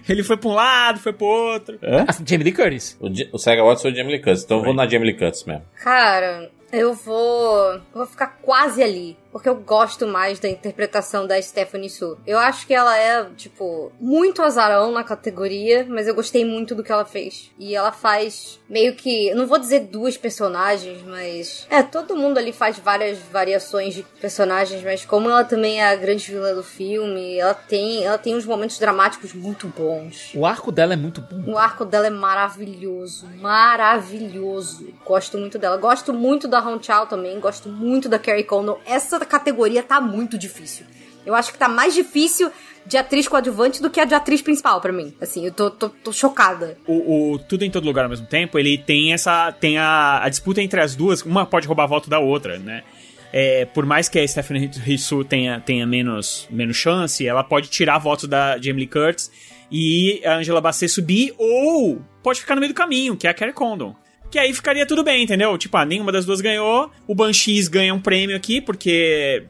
[0.08, 1.78] ele foi pra um lado, foi pro outro.
[1.82, 2.96] A Jamie Lee Curtis.
[3.00, 5.18] O, o Sega Watts foi o Jamie Lee Curtis, então eu vou na Jamie Lee
[5.18, 5.62] Curtis mesmo.
[5.82, 7.72] Cara, eu vou.
[7.74, 9.16] Eu vou ficar quase ali.
[9.32, 12.18] Porque eu gosto mais da interpretação da Stephanie Su.
[12.26, 16.82] Eu acho que ela é, tipo, muito azarão na categoria, mas eu gostei muito do
[16.82, 17.50] que ela fez.
[17.58, 22.52] E ela faz meio que, não vou dizer duas personagens, mas é, todo mundo ali
[22.52, 27.36] faz várias variações de personagens, mas como ela também é a grande vilã do filme,
[27.38, 30.32] ela tem, ela tem uns momentos dramáticos muito bons.
[30.34, 31.52] O arco dela é muito bom.
[31.52, 34.88] O arco dela é maravilhoso, maravilhoso.
[35.04, 35.76] Gosto muito dela.
[35.76, 38.78] Gosto muito da Hong Chao também, gosto muito da Carrie Condon.
[38.84, 40.86] Essa categoria tá muito difícil.
[41.24, 42.50] Eu acho que tá mais difícil
[42.86, 45.14] de atriz coadjuvante do que a de atriz principal pra mim.
[45.20, 46.78] Assim, eu tô, tô, tô chocada.
[46.86, 49.52] O, o Tudo em Todo Lugar ao mesmo tempo, ele tem essa.
[49.52, 52.82] tem a, a disputa entre as duas, uma pode roubar voto da outra, né?
[53.30, 57.98] É, por mais que a Stephanie Rissu tenha, tenha menos, menos chance, ela pode tirar
[57.98, 59.30] votos da Jamie Lee Curtis
[59.70, 63.34] e a Angela Bassett subir, ou pode ficar no meio do caminho, que é a
[63.34, 63.94] Carrie Condon.
[64.30, 65.56] Que aí ficaria tudo bem, entendeu?
[65.56, 66.90] Tipo, ah, nenhuma das duas ganhou.
[67.06, 69.44] O Banshees ganha um prêmio aqui, porque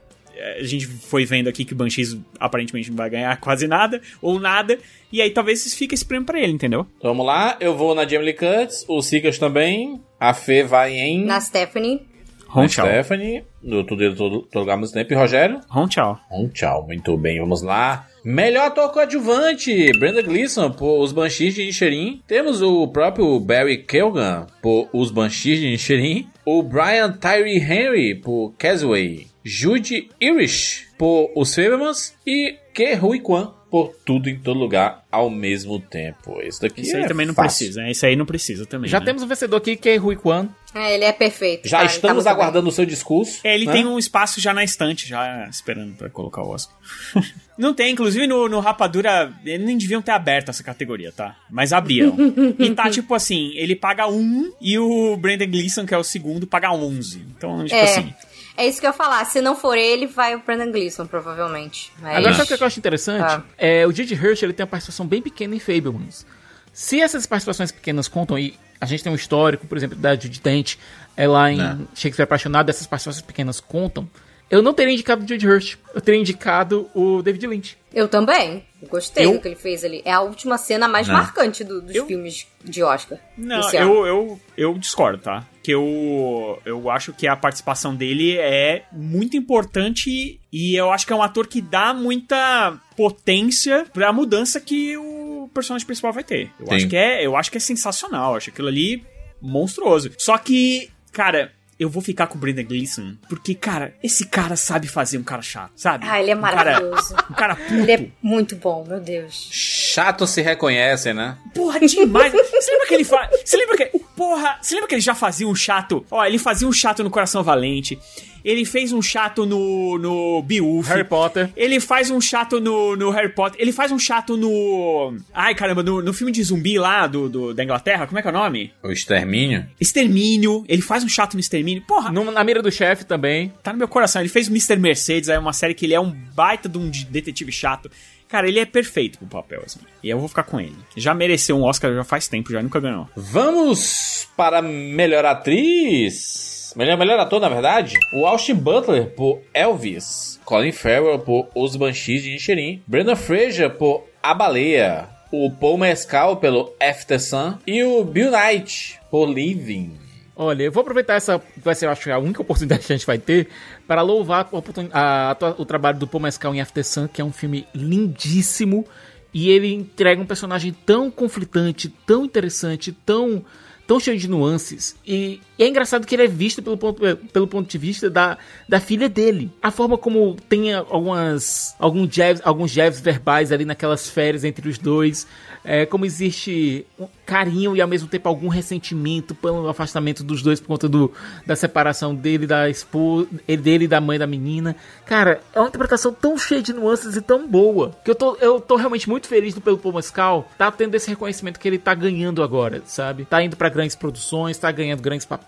[0.59, 4.39] a gente foi vendo aqui que o Banshees aparentemente não vai ganhar quase nada, ou
[4.39, 4.79] nada.
[5.13, 6.87] E aí talvez fique esse prêmio pra ele, entendeu?
[7.03, 11.25] Vamos lá, eu vou na Jamie Lee Curtis, o Sikas também, a Fê vai em...
[11.25, 12.07] Na Stephanie.
[12.55, 15.61] na Stephanie, no Tudo Todo Lugar ao mesmo tempo, e Rogério?
[15.75, 16.21] Hong Chao.
[16.31, 18.07] Um tchau, muito bem, vamos lá.
[18.31, 22.21] Melhor ator coadjuvante, Brenda Gleeson por Os Banshees de Inisherin.
[22.27, 26.29] Temos o próprio Barry Keoghan por Os Banshees de Inisherin.
[26.45, 29.29] O Brian Tyree Henry por Casway.
[29.43, 32.15] Jude Irish por Os Fablemans.
[32.27, 36.39] E Ke Rui Kwan por Tudo em Todo Lugar ao mesmo tempo.
[36.43, 37.61] Esse daqui Isso é aí também não fácil.
[37.61, 37.91] precisa, né?
[37.93, 38.91] Isso aí não precisa também.
[38.91, 39.07] Já né?
[39.07, 40.49] temos um vencedor aqui, que é Rui Kwan.
[40.75, 41.67] É, ele é perfeito.
[41.69, 41.85] Já tá?
[41.85, 42.33] Ele tá estamos bem.
[42.33, 43.41] aguardando o seu discurso.
[43.43, 43.73] É, ele né?
[43.73, 46.77] tem um espaço já na estante, já esperando pra colocar o Oscar.
[47.57, 51.37] não tem, inclusive no, no Rapadura, eles nem deviam ter aberto essa categoria, tá?
[51.51, 52.17] Mas abriram.
[52.59, 56.47] e tá tipo assim, ele paga um e o Brandon Gleeson, que é o segundo,
[56.47, 57.19] paga 11.
[57.37, 57.83] Então, tipo É.
[57.85, 58.15] assim...
[58.57, 59.25] É isso que eu ia falar.
[59.25, 61.93] Se não for ele, vai o Brandon Gleeson, provavelmente.
[62.01, 62.17] Mas...
[62.17, 63.23] Agora, sabe o que eu acho interessante?
[63.23, 63.43] Ah.
[63.57, 64.17] É, o J.J.
[64.17, 66.27] Hirsch ele tem uma participação bem pequena em Fablemans.
[66.73, 70.41] Se essas participações pequenas contam, e a gente tem um histórico, por exemplo, da Judy
[70.41, 70.77] Dent,
[71.17, 71.89] é lá em Não.
[71.95, 74.09] Shakespeare Apaixonado, essas participações pequenas contam,
[74.51, 75.47] eu não teria indicado o J.J.
[75.47, 75.77] Hirsch.
[75.95, 77.77] Eu teria indicado o David Lynch.
[77.93, 78.65] Eu também.
[78.89, 80.01] Gostei Eu- do que ele fez ali.
[80.07, 81.15] É a última cena mais Não.
[81.15, 83.19] marcante do- dos Eu- filmes de Oscar.
[83.37, 85.45] Não, eu, eu, eu discordo, tá?
[85.69, 91.13] Que eu, eu acho que a participação dele é muito importante e eu acho que
[91.13, 96.51] é um ator que dá muita potência pra mudança que o personagem principal vai ter.
[96.59, 96.75] Eu Sim.
[96.75, 99.05] acho que é, eu acho que é sensacional, eu acho aquilo ali
[99.43, 100.11] monstruoso.
[100.17, 104.89] Só que, cara, eu vou ficar com o Brendan Gleeson porque, cara, esse cara sabe
[104.89, 106.07] fazer um cara chato, sabe?
[106.09, 107.15] Ah, ele é Um cara- maravilhoso.
[107.31, 107.75] Um cara puto.
[107.77, 109.49] Ele é muito bom, meu Deus.
[109.53, 111.37] Chato se reconhece, né?
[111.55, 112.33] Porra, demais.
[112.33, 113.29] Você lembra que ele faz.
[113.45, 114.08] Você lembra que.
[114.19, 116.05] Porra, você lembra que ele já fazia um chato?
[116.11, 117.99] Ó, ele fazia um chato no Coração Valente.
[118.45, 119.99] Ele fez um chato no.
[119.99, 120.89] no Beowulf.
[120.89, 121.51] Harry Potter.
[121.57, 123.61] Ele faz um chato no, no Harry Potter.
[123.61, 125.17] Ele faz um chato no.
[125.35, 128.07] Ai, caramba, no, no filme de zumbi lá do, do- da Inglaterra.
[128.07, 128.73] Como é que é o nome?
[128.83, 129.67] O extermínio.
[129.81, 130.65] Extermínio.
[130.69, 131.83] Ele faz um chato no Extermínio.
[131.87, 133.53] Porra, No- na mira do chefe também.
[133.63, 134.23] tá no meu coração.
[134.23, 134.77] Ele fez o Mr.
[134.77, 137.91] Mercedes, é uma série que ele é um baita de um de- detetive chato.
[138.29, 139.81] Cara, ele é perfeito pro papel, assim.
[140.03, 140.77] E eu vou ficar com ele.
[140.97, 143.09] Já mereceu um Oscar já faz tempo, já nunca ganhou.
[143.17, 146.73] Vamos para melhor atriz.
[146.77, 147.99] Melhor, melhor ator, na verdade.
[148.13, 150.39] O Austin Butler por Elvis.
[150.45, 152.83] Colin Farrell por Os Banshees de Inisherin.
[152.87, 155.09] Brendan Fraser por A Baleia.
[155.33, 157.59] O Paul Mescal pelo After Sun.
[157.67, 160.08] E o Bill Knight por Living.
[160.41, 163.05] Olha, eu vou aproveitar essa, que vai ser, acho, a única oportunidade que a gente
[163.07, 163.49] vai ter,
[163.89, 164.49] para louvar
[164.93, 168.87] a- a- o trabalho do Paul Mescal em After Sun, que é um filme lindíssimo,
[169.35, 173.45] e ele entrega um personagem tão conflitante, tão interessante, tão,
[173.85, 177.47] tão cheio de nuances, e, e é engraçado que ele é visto pelo ponto, pelo
[177.49, 179.51] ponto de vista da, da filha dele.
[179.61, 184.79] A forma como tem algumas, alguns, jabs, alguns jabs verbais ali naquelas férias entre os
[184.79, 185.27] dois,
[185.65, 190.61] é, como existe um carinho e ao mesmo tempo algum ressentimento pelo afastamento dos dois
[190.61, 191.13] por conta do,
[191.45, 194.77] da separação dele da esposa, dele e da mãe da menina.
[195.05, 198.61] Cara, é uma interpretação tão cheia de nuances e tão boa que eu tô, eu
[198.61, 201.95] tô realmente muito feliz do pelo Paul Mescal tá tendo esse reconhecimento que ele tá
[201.95, 203.25] ganhando agora, sabe?
[203.25, 205.48] Tá indo pra grandes produções, tá ganhando grandes papéis.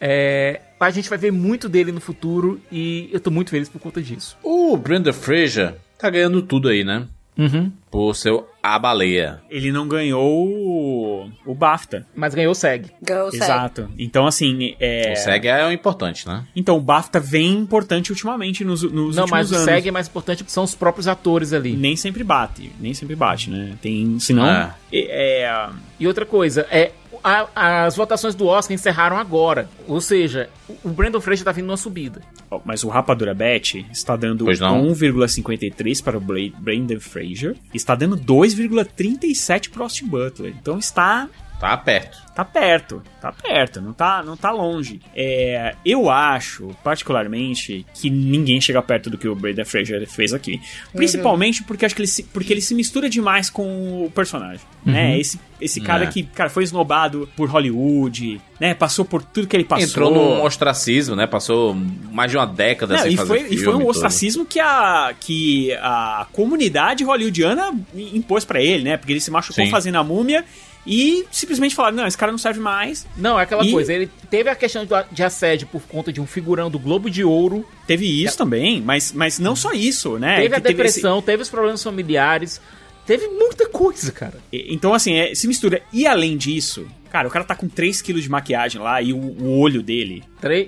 [0.00, 3.80] É, a gente vai ver muito dele no futuro e eu tô muito feliz por
[3.80, 4.36] conta disso.
[4.42, 7.06] O Brendan Fraser tá ganhando tudo aí, né?
[7.38, 7.70] Uhum.
[7.88, 9.40] Por seu A Baleia.
[9.48, 12.04] Ele não ganhou o, o BAFTA.
[12.14, 12.90] Mas ganhou segue.
[13.06, 13.44] Girl segue.
[13.44, 13.88] Exato.
[13.96, 15.12] Então, assim, é...
[15.12, 16.44] O SEG é o importante, né?
[16.56, 19.64] Então, o BAFTA vem importante ultimamente nos, nos Não, últimos mas o anos.
[19.66, 21.76] segue é mais importante porque são os próprios atores ali.
[21.76, 23.76] Nem sempre bate, nem sempre bate, né?
[23.80, 24.44] Tem, senão...
[24.44, 24.74] É.
[24.92, 25.42] É.
[25.44, 25.68] é,
[26.00, 26.90] E outra coisa, é
[27.22, 29.68] a- as votações do Oscar encerraram agora.
[29.86, 30.48] Ou seja,
[30.84, 32.20] o Brandon Fraser tá vindo numa subida.
[32.50, 34.82] Ó, Mas o Rapadura Bet está dando Pois não.
[34.92, 37.56] 1,53 para o Bla- Brandon Fraser.
[37.74, 40.54] Está dando 2,37 para o Austin Butler.
[40.60, 41.28] Então está
[41.60, 42.18] Tá perto.
[42.36, 45.00] tá perto, tá perto, não tá, não tá longe.
[45.12, 50.60] É, eu acho, particularmente, que ninguém chega perto do que o Brandon Fraser fez aqui.
[50.94, 55.18] Principalmente porque acho que ele se, porque ele se mistura demais com o personagem, né?
[55.18, 56.06] Esse, esse cara É.
[56.06, 58.72] que, cara, foi esnobado por Hollywood, né?
[58.72, 59.84] Passou por tudo que ele passou.
[59.88, 61.26] Entrou num ostracismo, né?
[61.26, 61.74] Passou
[62.12, 63.54] mais de uma década Não, sem e, fazer foi, filme.
[63.56, 68.96] e foi um ostracismo que a, que a comunidade hollywoodiana impôs pra ele, né?
[68.96, 69.70] Porque ele se machucou Sim.
[69.72, 70.44] fazendo a múmia
[70.90, 73.06] e simplesmente falaram: não, esse cara não serve mais.
[73.16, 76.26] Não, é aquela E- coisa, ele teve a questão de- assédio por conta de um
[76.26, 80.40] figurão do Globo de Ouro, Teve isso também, mas, mas não só isso, né?
[80.40, 82.60] teve a Que esse- depressão, teve os problemas familiares,
[83.06, 84.38] teve muita coisa, cara.
[84.52, 85.82] e- Então, assim, é, se mistura.
[85.92, 89.58] E além disso, cara, o cara tá com 3kg de maquiagem lá e o, o
[89.58, 90.22] olho dele.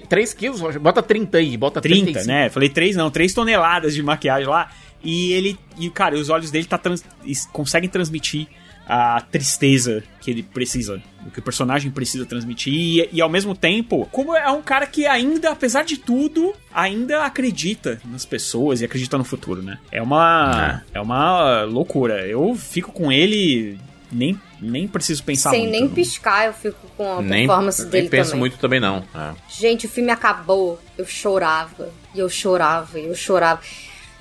[0.09, 2.26] 3 quilos, Roger, bota 30 aí, bota 30, 35.
[2.26, 2.48] né?
[2.51, 4.70] Falei 3 não, 3 toneladas de maquiagem lá.
[5.02, 5.59] E ele.
[5.78, 7.02] E, cara, os olhos dele tá trans,
[7.52, 8.47] conseguem transmitir
[8.92, 12.72] a tristeza que ele precisa, o que o personagem precisa transmitir.
[12.74, 17.24] E, e ao mesmo tempo, como é um cara que ainda, apesar de tudo, ainda
[17.24, 19.78] acredita nas pessoas e acredita no futuro, né?
[19.92, 20.82] É uma.
[20.92, 22.26] É, uma loucura.
[22.26, 23.78] Eu fico com ele.
[24.10, 25.72] Nem, nem preciso pensar Sem muito.
[25.72, 28.40] nem piscar, eu fico com a Nem, performance nem dele penso também.
[28.40, 29.04] muito também, não.
[29.14, 29.34] É.
[29.48, 30.80] Gente, o filme acabou.
[30.98, 31.90] Eu chorava.
[32.12, 33.60] E eu chorava, e eu chorava.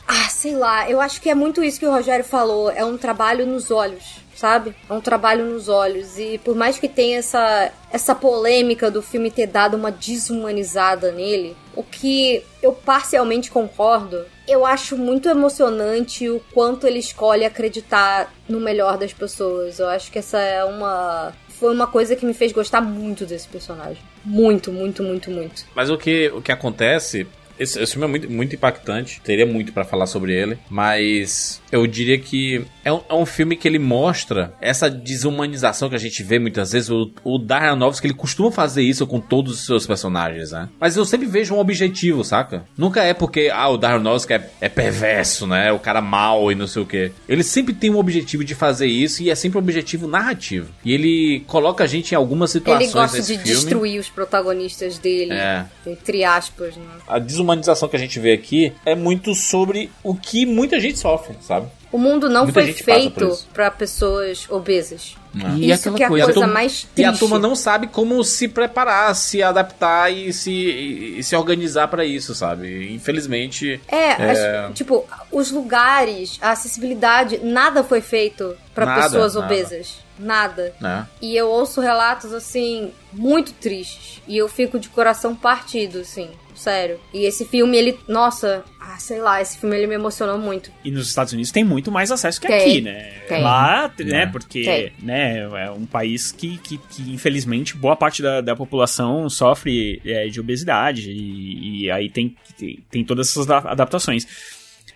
[0.07, 2.69] Ah, sei lá, eu acho que é muito isso que o Rogério falou.
[2.69, 4.73] É um trabalho nos olhos, sabe?
[4.89, 6.17] É um trabalho nos olhos.
[6.17, 11.55] E por mais que tenha essa, essa polêmica do filme ter dado uma desumanizada nele,
[11.75, 18.59] o que eu parcialmente concordo, eu acho muito emocionante o quanto ele escolhe acreditar no
[18.59, 19.79] melhor das pessoas.
[19.79, 21.33] Eu acho que essa é uma.
[21.49, 24.01] Foi uma coisa que me fez gostar muito desse personagem.
[24.23, 25.65] Muito, muito, muito, muito.
[25.75, 27.27] Mas o que, o que acontece.
[27.59, 29.21] Esse, esse filme é muito, muito impactante.
[29.21, 30.57] Teria muito pra falar sobre ele.
[30.69, 35.95] Mas eu diria que é um, é um filme que ele mostra essa desumanização que
[35.95, 36.89] a gente vê muitas vezes.
[36.89, 40.69] O, o Darren Aronofsky, ele costuma fazer isso com todos os seus personagens, né?
[40.79, 42.63] Mas eu sempre vejo um objetivo, saca?
[42.77, 45.71] Nunca é porque, ah, o Darren Aronofsky é, é perverso, né?
[45.71, 47.11] O cara mal e não sei o quê.
[47.27, 50.69] Ele sempre tem um objetivo de fazer isso e é sempre um objetivo narrativo.
[50.83, 53.43] E ele coloca a gente em algumas situações Ele gosta de filme.
[53.43, 55.65] destruir os protagonistas dele, É.
[55.85, 56.83] entre aspas, né?
[57.07, 61.35] A desumanização que a gente vê aqui é muito sobre o que muita gente sofre,
[61.41, 61.58] sabe?
[61.91, 65.15] O mundo não Muita foi feito pra pessoas obesas.
[65.57, 67.19] E Isso aquela que é a coisa, mais E a triste.
[67.19, 72.03] turma não sabe como se preparar, se adaptar e se, e, e se organizar pra
[72.05, 72.91] isso, sabe?
[72.93, 73.79] Infelizmente.
[73.87, 79.45] É, as- tipo, os lugares, a acessibilidade, nada foi feito pra Nada, pessoas nada.
[79.47, 79.97] obesas.
[80.17, 80.73] Nada.
[80.81, 81.07] Né?
[81.21, 84.21] E eu ouço relatos, assim, muito tristes.
[84.27, 86.29] E eu fico de coração partido, assim.
[86.59, 86.99] Sério.
[87.13, 87.97] E esse filme, ele.
[88.05, 90.69] Nossa, ah, sei lá, esse filme ele me emocionou muito.
[90.83, 93.13] E nos Estados Unidos tem muito mais acesso que Tem, aqui, né?
[93.29, 93.41] tem.
[93.41, 94.23] Lá, né?
[94.23, 94.25] É.
[94.25, 94.91] Porque, Tem.
[95.01, 100.27] né, é um país que, que, que, infelizmente, boa parte da, da população sofre é,
[100.27, 101.09] de obesidade.
[101.11, 104.27] E, e aí tem, tem, tem todas essas da- adaptações.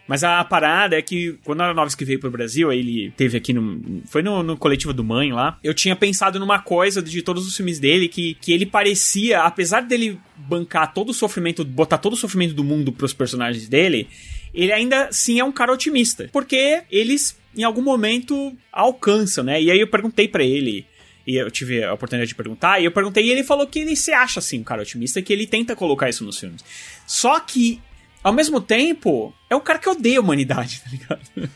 [0.07, 4.01] Mas a parada é que quando a Aronofsky veio pro Brasil, ele teve aqui no.
[4.05, 5.57] Foi no, no coletivo do Mãe lá.
[5.63, 9.81] Eu tinha pensado numa coisa de todos os filmes dele que, que ele parecia, apesar
[9.81, 14.09] dele bancar todo o sofrimento, botar todo o sofrimento do mundo pros personagens dele,
[14.53, 16.30] ele ainda sim é um cara otimista.
[16.34, 19.61] Porque eles, em algum momento, alcançam, né?
[19.61, 20.85] E aí eu perguntei pra ele.
[21.25, 23.95] E eu tive a oportunidade de perguntar, e eu perguntei, e ele falou que ele
[23.95, 26.61] se acha assim, um cara otimista, que ele tenta colocar isso nos filmes.
[27.07, 27.81] Só que,
[28.23, 31.49] ao mesmo tempo, é um cara que odeia a humanidade, tá ligado?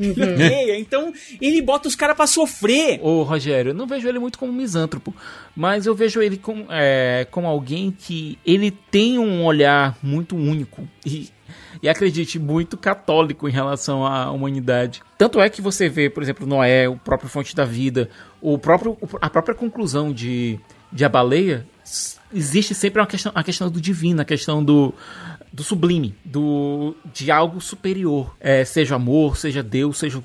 [0.00, 2.98] ele odeia, então ele bota os caras pra sofrer.
[3.02, 5.14] Ô, Rogério, eu não vejo ele muito como misântropo,
[5.54, 10.88] mas eu vejo ele como, é, como alguém que ele tem um olhar muito único
[11.04, 11.28] e,
[11.82, 15.02] e acredite muito católico em relação à humanidade.
[15.18, 18.08] Tanto é que você vê, por exemplo, Noé, o próprio Fonte da Vida,
[18.40, 20.58] o próprio, a própria conclusão de,
[20.90, 21.66] de A Baleia,
[22.32, 24.92] existe sempre uma questão, a questão do divino, a questão do,
[25.56, 30.24] do sublime, do, de algo superior, é, seja amor, seja Deus, seja o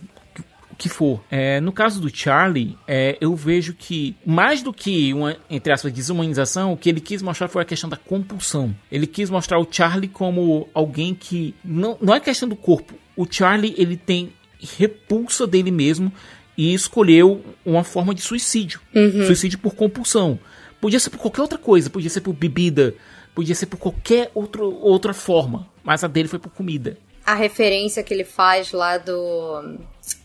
[0.78, 1.24] que for.
[1.32, 5.94] É, no caso do Charlie, é, eu vejo que, mais do que uma, entre aspas,
[5.94, 8.76] desumanização, o que ele quis mostrar foi a questão da compulsão.
[8.92, 11.56] Ele quis mostrar o Charlie como alguém que.
[11.64, 12.94] Não, não é questão do corpo.
[13.16, 16.12] O Charlie, ele tem repulsa dele mesmo
[16.58, 18.82] e escolheu uma forma de suicídio.
[19.28, 20.38] Suicídio por compulsão.
[20.82, 22.96] Podia ser por qualquer outra coisa, podia ser por bebida,
[23.42, 25.68] podia ser por qualquer outro, outra forma.
[25.84, 26.98] Mas a dele foi por comida.
[27.26, 29.78] A referência que ele faz lá do.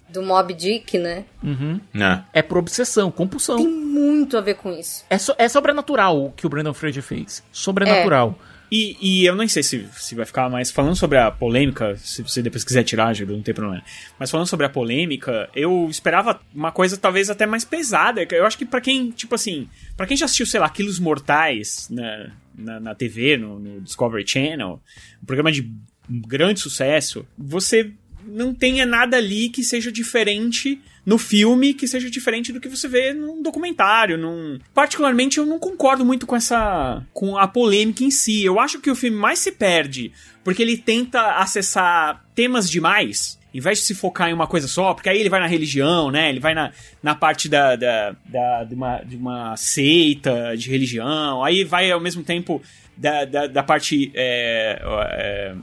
[0.08, 1.24] do Mob Dick, né?
[1.42, 1.80] Uhum.
[1.94, 2.38] É.
[2.40, 3.56] É por obsessão, compulsão.
[3.56, 5.04] Tem muito a ver com isso.
[5.10, 7.42] É, so- é sobrenatural o que o Brandon Fraser fez.
[7.52, 8.38] Sobrenatural.
[8.70, 12.20] E, e eu nem sei se, se vai ficar, mas falando sobre a polêmica, se
[12.20, 13.80] você depois quiser tirar, Gil, não tem problema.
[14.18, 18.26] Mas falando sobre a polêmica, eu esperava uma coisa talvez até mais pesada.
[18.28, 21.86] Eu acho que pra quem, tipo assim, pra quem já assistiu, sei lá, Quilos Mortais
[21.90, 24.80] na, na, na TV, no, no Discovery Channel,
[25.22, 25.70] um programa de
[26.08, 27.92] grande sucesso, você
[28.26, 32.88] não tenha nada ali que seja diferente no filme, que seja diferente do que você
[32.88, 34.58] vê num documentário, num...
[34.74, 37.06] Particularmente, eu não concordo muito com essa...
[37.12, 38.44] com a polêmica em si.
[38.44, 40.12] Eu acho que o filme mais se perde
[40.42, 44.92] porque ele tenta acessar temas demais, em vez de se focar em uma coisa só,
[44.92, 46.28] porque aí ele vai na religião, né?
[46.28, 51.42] Ele vai na, na parte da, da, da- de, uma, de uma seita de religião,
[51.42, 52.60] aí vai ao mesmo tempo
[52.96, 54.78] da, da, da parte é,
[55.10, 55.54] é,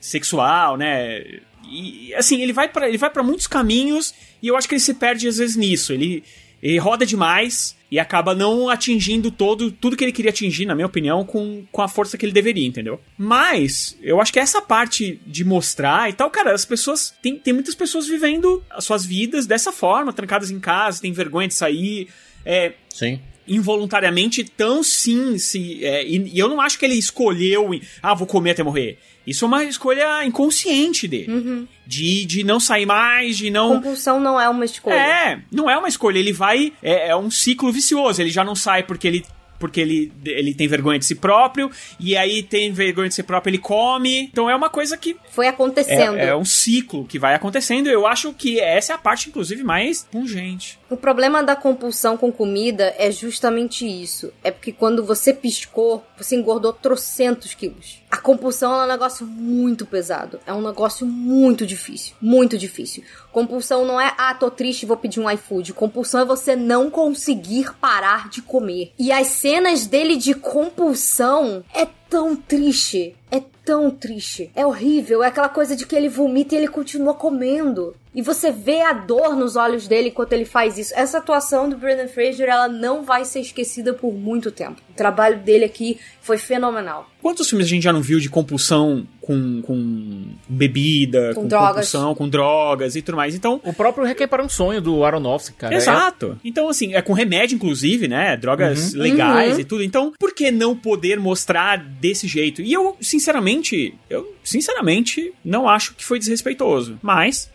[0.00, 1.22] sexual, né?
[1.68, 4.80] E assim, ele vai para ele vai para muitos caminhos e eu acho que ele
[4.80, 5.92] se perde às vezes nisso.
[5.92, 6.22] Ele,
[6.62, 10.86] ele roda demais e acaba não atingindo todo tudo que ele queria atingir, na minha
[10.86, 13.00] opinião, com, com a força que ele deveria, entendeu?
[13.18, 17.52] Mas eu acho que essa parte de mostrar e tal, cara, as pessoas tem, tem
[17.52, 22.08] muitas pessoas vivendo as suas vidas dessa forma, trancadas em casa, tem vergonha de sair,
[22.46, 23.20] é, Sim.
[23.46, 27.70] involuntariamente tão sim se é, e, e eu não acho que ele escolheu
[28.02, 32.86] ah vou comer até morrer isso é uma escolha inconsciente dele de, de não sair
[32.86, 34.94] mais de não Compulsão não é uma escolha.
[34.94, 38.54] é não é uma escolha ele vai é, é um ciclo vicioso ele já não
[38.54, 39.24] sai porque ele
[39.62, 41.70] porque ele, ele tem vergonha de si próprio,
[42.00, 44.22] e aí tem vergonha de si próprio, ele come.
[44.22, 46.18] Então é uma coisa que Foi acontecendo.
[46.18, 47.86] é, é um ciclo que vai acontecendo.
[47.86, 50.80] Eu acho que essa é a parte, inclusive, mais pungente.
[50.92, 54.30] O problema da compulsão com comida é justamente isso.
[54.44, 58.02] É porque quando você piscou, você engordou trocentos quilos.
[58.10, 60.38] A compulsão é um negócio muito pesado.
[60.46, 62.14] É um negócio muito difícil.
[62.20, 63.02] Muito difícil.
[63.32, 65.72] Compulsão não é, ah, tô triste, vou pedir um iFood.
[65.72, 68.92] Compulsão é você não conseguir parar de comer.
[68.98, 73.16] E as cenas dele de compulsão é tão triste.
[73.30, 74.50] É tão triste.
[74.54, 75.24] É horrível.
[75.24, 77.96] É aquela coisa de que ele vomita e ele continua comendo.
[78.14, 80.92] E você vê a dor nos olhos dele enquanto ele faz isso.
[80.94, 84.82] Essa atuação do Brendan Fraser, ela não vai ser esquecida por muito tempo.
[84.90, 87.08] O trabalho dele aqui foi fenomenal.
[87.22, 91.68] Quantos filmes a gente já não viu de compulsão com, com bebida, Com com, drogas.
[91.90, 93.34] compulsão, com drogas e tudo mais?
[93.34, 95.74] Então, O próprio Requiem para um Sonho do Aronofsky, cara.
[95.74, 96.38] Exato.
[96.44, 98.36] Então, assim, é com remédio, inclusive, né?
[98.36, 99.60] Drogas legais Uhum.
[99.60, 99.82] e tudo.
[99.82, 102.60] Então, por que não poder mostrar desse jeito?
[102.60, 106.98] E eu, sinceramente, eu, sinceramente, não acho que foi desrespeitoso.
[107.00, 107.50] Mas.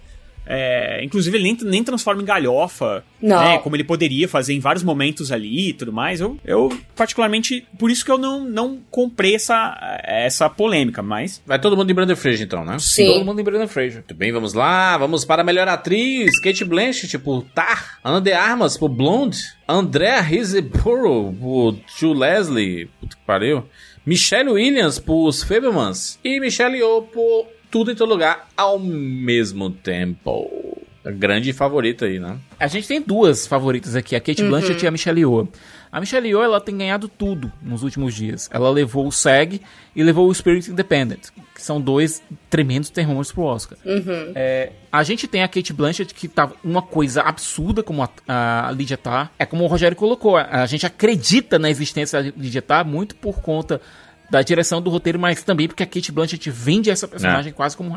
[0.49, 3.39] É, inclusive, ele nem, nem transforma em galhofa, Não.
[3.39, 3.57] né?
[3.59, 6.21] Como ele poderia fazer em vários momentos ali e tudo mais.
[6.21, 11.41] Eu, eu particularmente, por isso que eu não, não comprei essa, essa polêmica, mas.
[11.45, 12.77] Vai todo mundo de Brandon Fraser, então, né?
[12.79, 13.07] Sim.
[13.07, 13.95] Todo mundo em Brandon Fraser.
[13.95, 14.97] Muito bem, vamos lá.
[14.97, 16.39] Vamos para a melhor atriz.
[16.39, 17.99] Kate Blanchett por Tar.
[18.03, 19.37] Ana de Armas por Blonde.
[19.67, 22.89] Andrea Riseborough por True Leslie.
[22.99, 23.63] Puta que pariu.
[24.05, 26.17] Michelle Williams por Os Fablemans.
[26.23, 30.49] E Michelle Yeoh por Tudo em Todo Lugar ao mesmo tempo.
[31.05, 32.39] A grande favorita aí, né?
[32.59, 35.47] A gente tem duas favoritas aqui, a Kate Blanchett e a Michelle Yeoh.
[35.91, 38.49] A Michelle Yeoh, ela tem ganhado tudo nos últimos dias.
[38.51, 39.61] Ela levou o SEG
[39.95, 43.77] e levou o Spirit Independent, que são dois tremendos termômetros pro Oscar.
[44.33, 48.71] É, a gente tem a Kate Blanchett, que tá uma coisa absurda, como a, a
[48.71, 49.29] Lydia tá.
[49.37, 53.15] É como o Rogério colocou, a, a gente acredita na existência da Lydia tá muito
[53.15, 53.79] por conta
[54.29, 57.95] da direção do roteiro, mas também porque a Kate Blanchett vende essa personagem quase, como,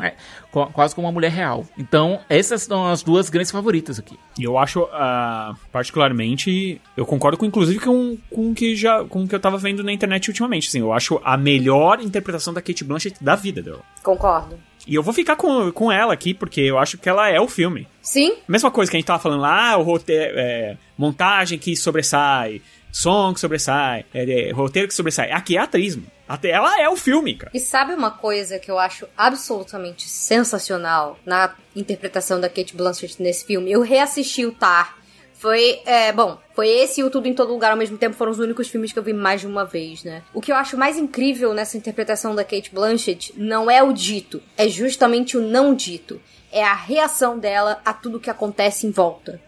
[0.73, 1.65] quase como uma mulher real.
[1.77, 4.17] Então, essas são as duas grandes favoritas aqui.
[4.39, 9.23] E eu acho, ah, particularmente, eu concordo com, inclusive, com, com o que já, com
[9.23, 10.69] o que eu tava vendo na internet ultimamente.
[10.69, 13.81] Assim, eu acho a melhor interpretação da Kate Blanchett da vida dela.
[14.01, 14.57] Concordo.
[14.87, 17.47] E eu vou ficar com, com ela aqui, porque eu acho que ela é o
[17.47, 17.87] filme.
[18.01, 22.61] Sim, Mesma coisa que a gente tava falando lá, o roteiro, é, montagem que sobressai,
[22.91, 25.31] som que sobressai, é, é, roteiro que sobressai.
[25.31, 26.07] Aqui é a atriz, mano.
[26.31, 27.51] Até ela é o filme, cara.
[27.53, 33.43] E sabe uma coisa que eu acho absolutamente sensacional na interpretação da Kate Blanchett nesse
[33.43, 33.69] filme?
[33.69, 34.97] Eu reassisti o Tar.
[35.33, 38.31] Foi, é, bom, foi esse e o Tudo em Todo Lugar ao mesmo tempo, foram
[38.31, 40.23] os únicos filmes que eu vi mais de uma vez, né?
[40.33, 44.41] O que eu acho mais incrível nessa interpretação da Kate Blanchett não é o dito,
[44.55, 46.21] é justamente o não dito.
[46.49, 49.41] É a reação dela a tudo que acontece em volta.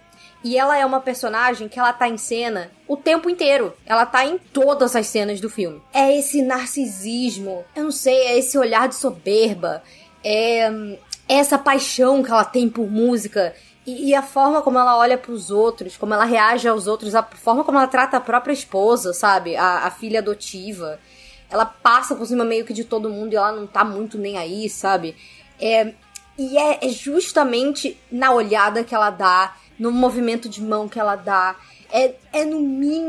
[0.43, 3.73] E ela é uma personagem que ela tá em cena o tempo inteiro.
[3.85, 5.81] Ela tá em todas as cenas do filme.
[5.93, 9.81] É esse narcisismo, eu não sei, é esse olhar de soberba,
[10.23, 10.97] é hum,
[11.27, 13.55] essa paixão que ela tem por música
[13.85, 17.23] e, e a forma como ela olha pros outros, como ela reage aos outros, a
[17.23, 19.55] forma como ela trata a própria esposa, sabe?
[19.55, 20.99] A, a filha adotiva.
[21.49, 24.37] Ela passa por cima meio que de todo mundo e ela não tá muito nem
[24.37, 25.15] aí, sabe?
[25.59, 25.93] É,
[26.37, 29.53] E é, é justamente na olhada que ela dá,
[29.83, 31.57] no movimento de mão que ela dá.
[31.91, 32.61] É, é no,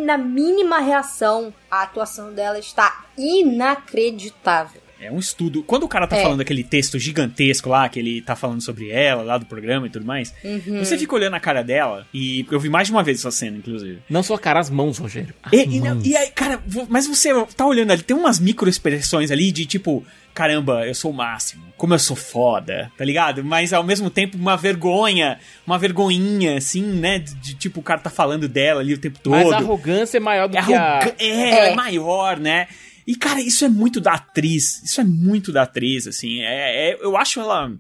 [0.05, 1.55] na mínima reação.
[1.70, 4.82] A atuação dela está inacreditável.
[5.01, 5.62] É um estudo.
[5.62, 6.23] Quando o cara tá É.
[6.23, 9.91] falando aquele texto gigantesco lá, que ele tá falando sobre ela, lá do programa e
[9.91, 10.79] tudo mais, Uhum.
[10.85, 13.57] você fica olhando a cara dela, e eu vi mais de uma vez essa cena,
[13.59, 13.99] inclusive.
[14.09, 15.35] Não só cara, as mãos, Rogério.
[15.43, 16.07] As E, e mãos.
[16.07, 20.87] e aí, cara, mas você tá olhando ali, tem umas microexpressões ali de tipo, caramba,
[20.87, 23.45] eu sou o máximo, como eu sou foda, tá ligado?
[23.45, 27.19] Mas ao mesmo tempo uma vergonha, uma vergonhinha, assim, né?
[27.19, 29.35] De, de, tipo, o cara tá falando dela ali o tempo todo.
[29.35, 31.15] Mas a arrogância é maior do É, que a...
[31.19, 31.75] é, ela é É.
[31.75, 32.66] maior, né?
[33.06, 34.82] E, cara, isso é muito da atriz.
[34.82, 36.40] Isso é muito da atriz, assim.
[36.40, 37.72] É, é- eu acho ela.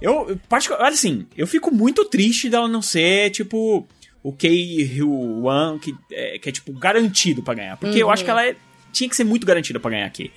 [0.00, 3.86] Eu, eu particular- olha assim, eu fico muito triste dela não ser, tipo,
[4.22, 7.76] o Kei Wan, que, é, que é, tipo, garantido pra ganhar.
[7.76, 8.56] Porque eu acho que ela é-
[8.92, 10.30] tinha que ser muito garantida pra ganhar aqui.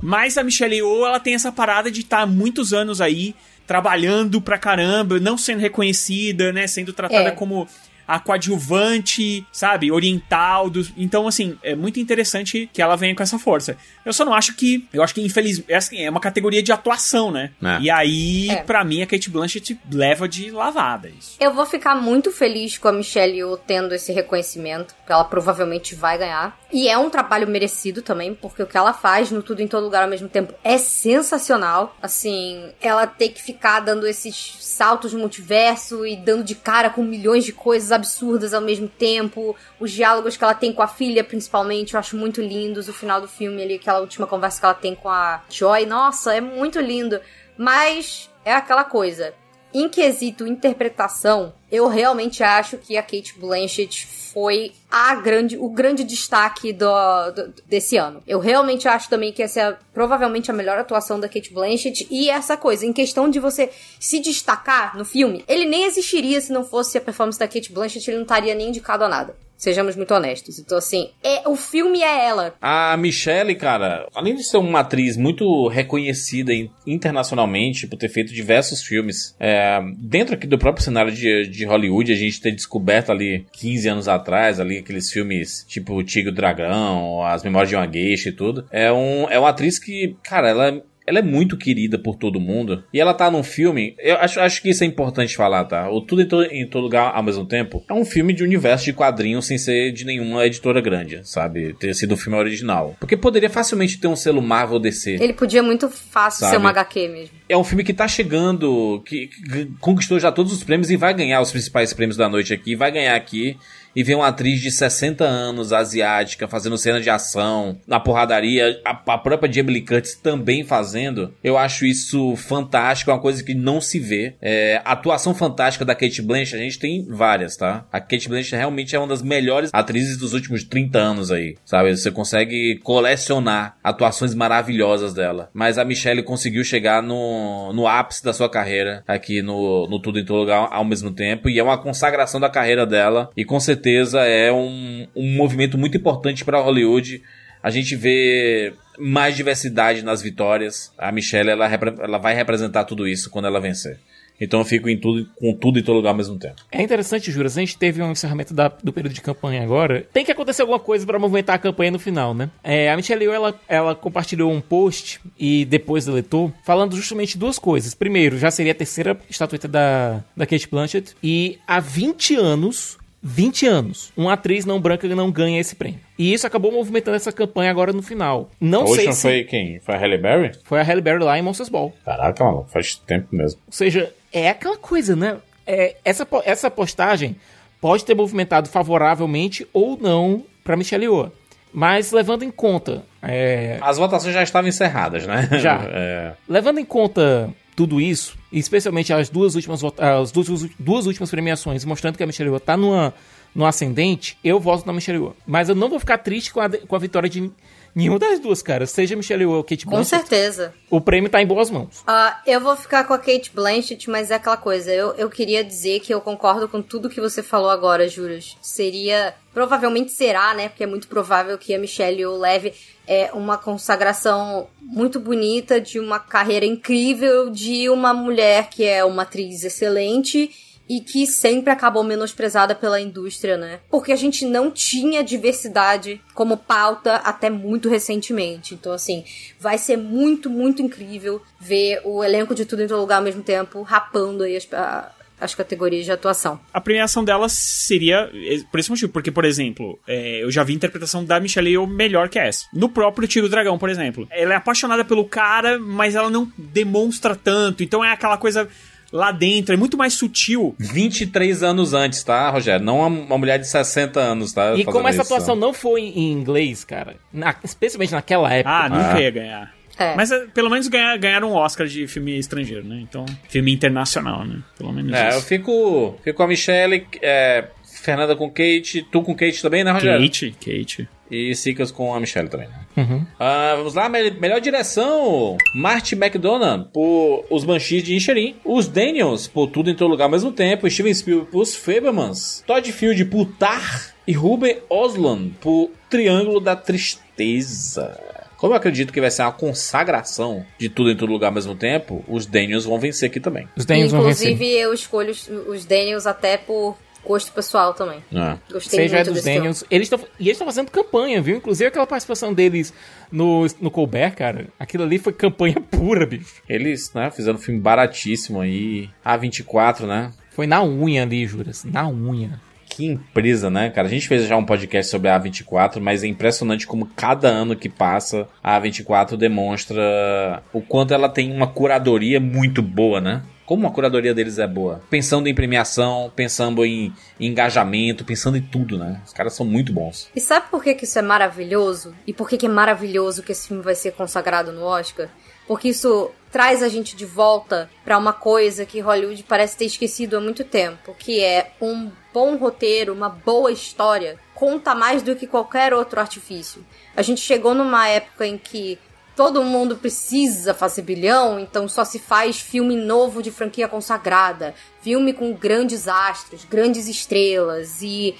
[0.00, 3.34] Mas a Michelle Yeoh, ela tem essa parada de estar muitos anos aí
[3.66, 6.66] trabalhando pra caramba, não sendo reconhecida, né?
[6.66, 7.30] Sendo tratada É.
[7.30, 7.68] como
[8.06, 10.70] a coadjuvante, sabe, oriental.
[10.70, 13.76] dos- Então, assim, é muito interessante que ela venha com essa força.
[14.04, 14.86] Eu só não acho que.
[14.92, 17.50] Eu acho que, infelizmente, é, assim, é uma categoria de atuação, né?
[17.62, 17.78] É.
[17.80, 18.56] E aí, É.
[18.56, 21.36] pra mim, a Kate Blanchett leva de lavada isso.
[21.40, 25.94] Eu vou ficar muito feliz com a Michelle Yeoh tendo esse reconhecimento, que ela provavelmente
[25.94, 26.58] vai ganhar.
[26.72, 29.84] E é um trabalho merecido também, porque o que ela faz no Tudo em Todo
[29.84, 31.96] Lugar ao mesmo tempo é sensacional.
[32.00, 37.02] Assim, ela ter que ficar dando esses saltos no multiverso e dando de cara com
[37.02, 39.54] milhões de coisas absurdas ao mesmo tempo.
[39.78, 42.88] Os diálogos que ela tem com a filha, principalmente, eu acho muito lindos.
[42.88, 46.34] O final do filme ali, aquela última conversa que ela tem com a Joy, nossa,
[46.34, 47.20] é muito lindo.
[47.56, 49.34] Mas é aquela coisa.
[49.74, 56.04] Em quesito interpretação, eu realmente acho que a Kate Blanchett foi a grande, o grande
[56.04, 56.86] destaque do,
[57.34, 58.22] do- desse ano.
[58.26, 62.06] Eu realmente acho também que essa é provavelmente a melhor atuação da Kate Blanchett.
[62.10, 66.52] E essa coisa, em questão de você se destacar no filme, ele nem existiria se
[66.52, 69.34] não fosse a performance da Kate Blanchett, ele não estaria nem indicado a nada.
[69.62, 70.58] Sejamos muito honestos.
[70.58, 72.52] Então, assim, é, o filme é ela.
[72.60, 78.32] A Michelle, cara, além de ser uma atriz muito reconhecida in- internacionalmente por ter feito
[78.32, 83.12] diversos filmes, é, dentro aqui do próprio cenário de, de Hollywood, a gente ter descoberto
[83.12, 87.88] ali 15 anos atrás, ali aqueles filmes tipo Tigre e Dragão, As Memórias de uma
[87.88, 91.98] Geisha e tudo, é, um, é uma atriz que, cara, ela ela é muito querida
[91.98, 92.84] por todo mundo.
[92.92, 93.94] E ela tá num filme.
[93.98, 95.90] Eu acho, acho que isso é importante falar, tá?
[95.90, 98.84] O Tudo em, to- em Todo Lugar ao mesmo tempo é um filme de universo
[98.84, 101.74] de quadrinhos sem ser de nenhuma editora grande, sabe?
[101.74, 102.96] Ter sido um filme original.
[103.00, 105.18] Porque poderia facilmente ter um selo Marvel DC.
[105.20, 106.52] Ele podia muito fácil Sabe?
[106.52, 107.30] ser uma HQ mesmo.
[107.48, 111.12] É um filme que tá chegando, que, que conquistou já todos os prêmios e vai
[111.14, 112.74] ganhar os principais prêmios da noite aqui.
[112.74, 113.56] Vai ganhar aqui.
[113.94, 118.90] E ver uma atriz de 60 anos, asiática, fazendo cena de ação, na porradaria, a,
[118.90, 121.34] a própria Jamie Lee Curtis também fazendo.
[121.44, 124.34] Eu acho isso fantástico, é uma coisa que não se vê.
[124.40, 127.84] É, atuação fantástica da Kate Blanchett, a gente tem várias, tá?
[127.92, 131.94] A Kate Blanchett realmente é uma das melhores atrizes dos últimos 30 anos aí, sabe?
[131.94, 135.50] Você consegue colecionar atuações maravilhosas dela.
[135.52, 140.18] Mas a Michelle conseguiu chegar no, no ápice da sua carreira aqui no, no Tudo
[140.18, 141.48] em Todo Lugar ao mesmo tempo.
[141.48, 143.30] E é uma consagração da carreira dela.
[143.36, 147.22] E com certeza é um, um movimento muito importante para Hollywood.
[147.62, 150.92] A gente vê mais diversidade nas vitórias.
[150.98, 151.66] A Michelle ela,
[152.00, 153.98] ela vai representar tudo isso quando ela vencer.
[154.40, 156.56] Então eu fico em tudo, com tudo em todo lugar ao mesmo tempo.
[156.72, 160.04] É interessante, Juras, a gente teve um encerramento da- do período de campanha agora.
[160.12, 162.50] Tem que acontecer alguma coisa pra movimentar a campanha no final, né?
[162.64, 167.56] É, a Michelle Yeoh, ela, ela compartilhou um post e depois deletou, falando justamente duas
[167.56, 167.94] coisas.
[167.94, 171.14] Primeiro, já seria a terceira estatueta da, da Kate Blanchett.
[171.22, 172.98] E há 20 anos...
[173.22, 176.00] 20 anos, uma atriz não branca não ganha esse prêmio.
[176.18, 178.50] E isso acabou movimentando essa campanha agora no final.
[178.60, 179.78] Não a sei última se foi quem?
[179.80, 180.52] Foi a Halle Berry?
[180.64, 181.92] foi a Halle Berry lá em Monsters Ball.
[182.04, 183.60] Caraca, mano, faz tempo mesmo.
[183.66, 185.36] Ou seja, é aquela coisa, né?
[185.64, 187.36] É, essa, essa postagem
[187.80, 191.30] pode ter movimentado favoravelmente ou não para Michelle Yeoh.
[191.72, 195.48] Mas levando em conta, é, As votações já estavam encerradas, né?
[195.58, 195.80] Já.
[195.90, 200.48] É, levando em conta tudo isso, especialmente as duas últimas as duas,
[200.78, 203.14] duas últimas premiações, mostrando que a Michelle Yeoh tá numa
[203.54, 205.36] no ascendente, eu voto na Michelle Yeoh.
[205.46, 207.50] Mas eu não vou ficar triste com a, com a vitória de
[207.94, 208.86] nenhuma das duas, cara.
[208.86, 210.74] Seja Michelle Yeoh ou Kate Com Blanchett, certeza.
[210.90, 212.02] o prêmio tá em boas mãos.
[212.06, 214.90] Ah, eu vou ficar com a Kate Blanchett, mas é aquela coisa.
[214.90, 218.56] Eu, eu queria dizer que eu concordo com tudo que você falou agora, Juras.
[218.62, 219.34] Seria.
[219.52, 220.70] Provavelmente será, né?
[220.70, 222.72] Porque é muito provável que a Michelle Yeoh leve
[223.06, 229.22] é, uma consagração muito bonita de uma carreira incrível de uma mulher que é uma
[229.22, 230.50] atriz excelente
[230.88, 233.80] e que sempre acabou menosprezada pela indústria, né?
[233.88, 238.74] Porque a gente não tinha diversidade como pauta até muito recentemente.
[238.74, 239.24] Então, assim,
[239.58, 243.42] vai ser muito, muito incrível ver o elenco de tudo em todo lugar ao mesmo
[243.42, 245.10] tempo, rapando aí as, a,
[245.42, 246.60] as categorias de atuação.
[246.72, 250.72] A premiação dela seria eh, por esse motivo, porque, por exemplo, é, eu já vi
[250.72, 252.66] a interpretação da Michelle Yeoh melhor que essa.
[252.72, 254.26] No próprio Tiro Dragão, por exemplo.
[254.30, 258.68] Ela é apaixonada pelo cara, mas ela não demonstra tanto, então é aquela coisa
[259.12, 260.74] lá dentro, é muito mais sutil.
[260.78, 262.84] 23 anos antes, tá, Rogério?
[262.84, 264.74] Não uma, mulher de 60 anos, tá?
[264.74, 265.32] E como essa isso.
[265.34, 268.74] atuação não foi em inglês, cara, na- especialmente naquela época.
[268.74, 269.20] Ah, nunca Ah.
[269.20, 269.74] ia ganhar.
[270.02, 270.16] É.
[270.16, 272.98] Mas eh, pelo menos ganhar, ganharam um Oscar de filme estrangeiro, né?
[273.02, 274.58] Então, filme internacional, né?
[274.78, 275.46] Pelo menos É, eu isso.
[275.46, 280.20] fico, fico com a Michelle, é, Fernanda com Kate, tu com Kate também, né, Rogério?
[280.26, 281.08] Kate, Kate.
[281.30, 282.74] E Sicas com a Michelle também, né?
[282.94, 283.24] Uhum.
[283.40, 289.46] Ah, vamos lá, me- melhor direção: Marty McDonagh por Os Banshees de Inisherin, Os Daniels
[289.46, 293.24] por Tudo em Todo Lugar ao mesmo tempo, Steven Spielberg por Os Fablemans, Todd Field
[293.26, 298.18] por Tar e Ruben Osland por Triângulo da Tristeza.
[298.62, 301.74] Como eu acredito que vai ser uma consagração de Tudo em Todo Lugar ao mesmo
[301.74, 303.68] tempo, os Daniels vão vencer aqui também.
[303.76, 304.52] Os Daniels vão vencer.
[304.52, 308.22] Inclusive, eu escolho os, os Daniels até por gosto pessoal também.
[308.32, 308.56] Ah.
[308.72, 309.58] Gostei Seja muito dos desse filme.
[309.58, 309.84] Daniels.
[309.90, 311.56] Eles tão, e eles estão fazendo campanha, viu?
[311.56, 312.94] Inclusive aquela participação deles
[313.32, 314.68] no, no Colbert, cara.
[314.78, 316.62] Aquilo ali foi campanha pura, bicho.
[316.68, 320.30] Eles, né, fizeram um filme baratíssimo aí, A24, né?
[320.50, 321.82] Foi na unha ali, Juras.
[321.82, 322.60] Na unha.
[322.94, 324.06] Que empresa, né, cara?
[324.06, 327.74] A gente fez já um podcast sobre a A24, mas é impressionante como cada ano
[327.74, 333.42] que passa a A24 demonstra o quanto ela tem uma curadoria muito boa, né?
[333.64, 335.00] Como a curadoria deles é boa.
[335.08, 339.22] Pensando em premiação, pensando em engajamento, pensando em tudo, né?
[339.24, 340.28] Os caras são muito bons.
[340.36, 342.14] E sabe por que, que isso é maravilhoso?
[342.26, 345.28] E por que, que é maravilhoso que esse filme vai ser consagrado no Oscar?
[345.66, 350.36] Porque isso traz a gente de volta pra uma coisa que Hollywood parece ter esquecido
[350.36, 355.46] há muito tempo, que é um bom roteiro, uma boa história, conta mais do que
[355.46, 356.84] qualquer outro artifício.
[357.16, 358.98] A gente chegou numa época em que
[359.34, 365.32] todo mundo precisa fazer bilhão, então só se faz filme novo de franquia consagrada, filme
[365.32, 368.36] com grandes astros, grandes estrelas e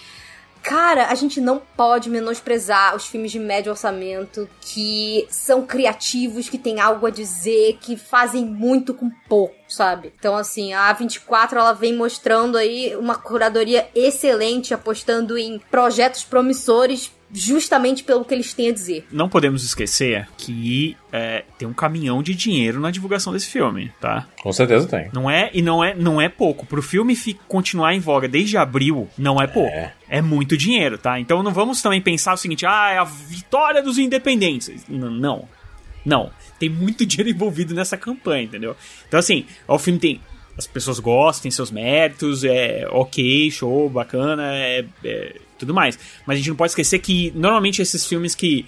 [0.63, 6.57] Cara, a gente não pode menosprezar os filmes de médio orçamento que são criativos, que
[6.57, 10.13] têm algo a dizer, que fazem muito com pouco, sabe?
[10.17, 17.11] Então, assim, a A24 ela vem mostrando aí uma curadoria excelente, apostando em projetos promissores
[17.33, 19.07] justamente pelo que eles têm a dizer.
[19.11, 24.27] Não podemos esquecer que é, tem um caminhão de dinheiro na divulgação desse filme, tá?
[24.43, 25.09] Com certeza tem.
[25.13, 26.67] Não é e não é não é pouco.
[26.67, 29.73] Pro filme fi- continuar em voga desde abril, não é pouco.
[30.09, 30.21] É.
[30.21, 31.19] muito dinheiro, tá?
[31.19, 34.69] Então não vamos também pensar o seguinte: ah, é a vitória dos independentes.
[34.89, 35.49] N- não.
[36.05, 36.31] Não.
[36.59, 38.77] Tem muito dinheiro envolvido nessa campanha, entendeu?
[39.09, 40.21] Então, assim, o filme tem.
[40.59, 45.99] As pessoas gostam, tem seus méritos, é ok, show, bacana, é, é tudo mais.
[46.27, 48.67] Mas a gente não pode esquecer que normalmente esses filmes que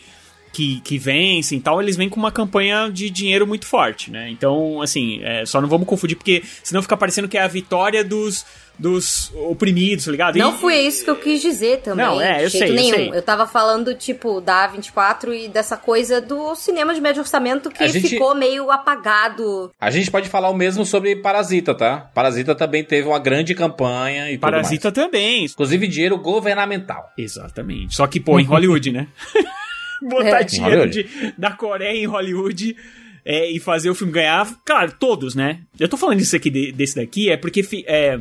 [0.54, 4.30] que, que vencem e tal, eles vêm com uma campanha de dinheiro muito forte, né?
[4.30, 8.04] Então, assim, é, só não vamos confundir, porque senão fica parecendo que é a vitória
[8.04, 8.46] dos,
[8.78, 10.36] dos oprimidos, tá ligado?
[10.38, 12.04] Não E- foi isso que eu quis dizer também.
[12.06, 13.12] Não, é, eu de jeito sei, eu nenhum.
[13.12, 13.22] sei.
[13.22, 18.08] tava falando, tipo, da A24 e dessa coisa do cinema de médio orçamento que gente-
[18.10, 19.70] ficou meio apagado.
[19.80, 22.10] A gente pode falar o mesmo sobre Parasita, tá?
[22.14, 24.94] Parasita também teve uma grande campanha e tudo Parasita mais.
[24.94, 25.44] também.
[25.46, 27.10] Inclusive dinheiro governamental.
[27.18, 27.94] Exatamente.
[27.94, 29.08] Só que, pô, em Hollywood, né?
[30.08, 30.44] Botar É.
[30.44, 31.06] dinheiro de,
[31.36, 32.76] da Coreia em Hollywood
[33.24, 34.46] é, e fazer o filme ganhar.
[34.64, 35.60] Claro, todos, né?
[35.78, 38.18] Eu tô falando isso aqui de- desse daqui é porque é,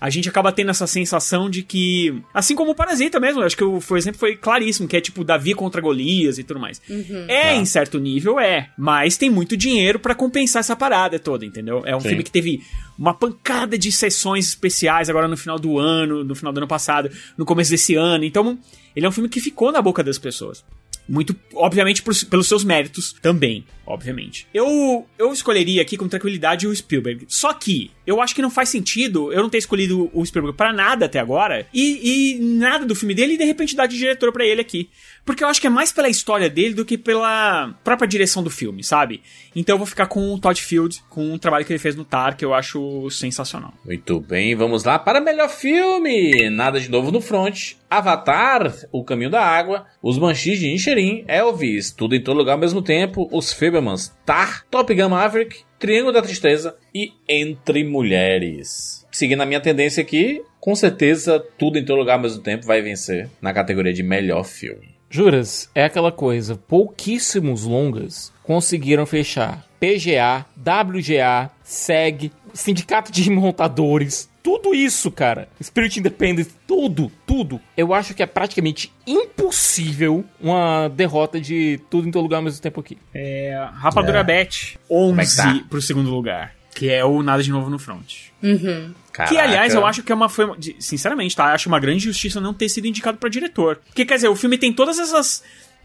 [0.00, 2.20] a gente acaba tendo essa sensação de que.
[2.32, 5.22] Assim como o Parasita mesmo, eu acho que o, exemplo foi claríssimo, que é tipo
[5.22, 6.80] Davi contra Golias e tudo mais.
[7.28, 8.70] É, em certo nível, é.
[8.78, 11.82] Mas tem muito dinheiro pra compensar essa parada toda, entendeu?
[11.84, 12.08] É um Sim.
[12.08, 12.60] filme que teve
[12.98, 17.10] uma pancada de sessões especiais agora no final do ano, no final do ano passado,
[17.36, 18.24] no começo desse ano.
[18.24, 18.58] Então,
[18.96, 20.64] ele é um filme que ficou na boca das pessoas.
[21.12, 24.46] Muito, obviamente, por- pelos seus méritos também, obviamente.
[24.54, 27.24] Eu, eu escolheria aqui com tranquilidade o Spielberg.
[27.26, 30.72] Só que eu acho que não faz sentido eu não ter escolhido o Spielberg pra
[30.72, 34.32] nada até agora e, e nada do filme dele e de repente dar de diretor
[34.32, 34.88] pra ele aqui.
[35.24, 38.50] Porque eu acho que é mais pela história dele do que pela própria direção do
[38.50, 39.22] filme, sabe?
[39.54, 42.04] Então eu vou ficar com o Todd Field, com o trabalho que ele fez no
[42.04, 43.72] Tar, que eu acho sensacional.
[43.84, 46.48] Muito bem, vamos lá para melhor filme.
[46.50, 47.74] Nada de novo no front.
[47.88, 52.58] Avatar, O Caminho da Água, Os Banshees de Inisherin, Elvis, Tudo em Todo Lugar ao
[52.58, 59.04] mesmo tempo, Os Fablemans, Tar, Top Gun Maverick, Triângulo da Tristeza e Entre Mulheres.
[59.10, 62.80] Seguindo a minha tendência aqui, com certeza Tudo em Todo Lugar ao mesmo tempo vai
[62.80, 64.99] vencer na categoria de melhor filme.
[65.12, 74.72] Juras, é aquela coisa, pouquíssimos longas conseguiram fechar PGA, WGA, SEG, Sindicato de Montadores, tudo
[74.72, 81.80] isso, cara, Spirit Independence, tudo, tudo, eu acho que é praticamente impossível uma derrota de
[81.90, 82.96] tudo em todo lugar ao mesmo tempo aqui.
[83.12, 85.60] É, Rapadura Bet, 11 tá?
[85.68, 86.54] pro segundo lugar.
[86.74, 88.30] Que é o Nada de Novo no Front.
[88.42, 88.94] Uhum.
[89.28, 90.28] Que, aliás, eu acho que é uma.
[90.28, 90.46] Foi,
[90.78, 91.48] sinceramente, tá?
[91.48, 93.76] Eu acho uma grande justiça não ter sido indicado pra diretor.
[93.86, 95.42] Porque, quer dizer, o filme tem todas essas.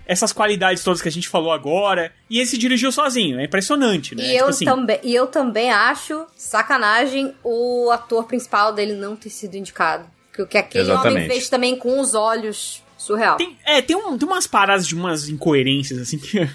[0.07, 2.13] Essas qualidades todas que a gente falou agora.
[2.29, 3.39] E ele se dirigiu sozinho.
[3.39, 4.23] É impressionante, né?
[4.23, 9.15] E, Tipo eu assim, também, e eu também acho sacanagem o ator principal dele não
[9.15, 10.05] ter sido indicado.
[10.27, 11.27] Porque o que aquele homem Exatamente.
[11.27, 13.37] fez também com os olhos, surreal.
[13.37, 16.47] Tem, é, tem, um, tem umas paradas de umas incoerências, assim, que,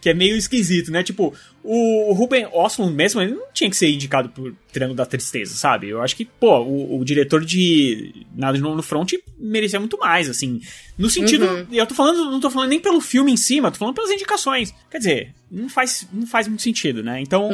[0.00, 1.02] que é meio esquisito, né?
[1.02, 1.34] Tipo,
[1.64, 5.88] o, Ruben Östlund mesmo, ele não tinha que ser indicado por Triângulo da Tristeza, sabe?
[5.88, 9.98] Eu acho que, pô, o, o diretor de Nada de Novo no Front merecia muito
[9.98, 10.60] mais, assim.
[10.98, 13.94] No sentido, eu tô falando, não tô falando nem pelo filme em cima, tô falando
[13.94, 14.74] pelas indicações.
[14.90, 17.20] Quer dizer, não faz, não faz muito sentido, né?
[17.20, 17.50] Então,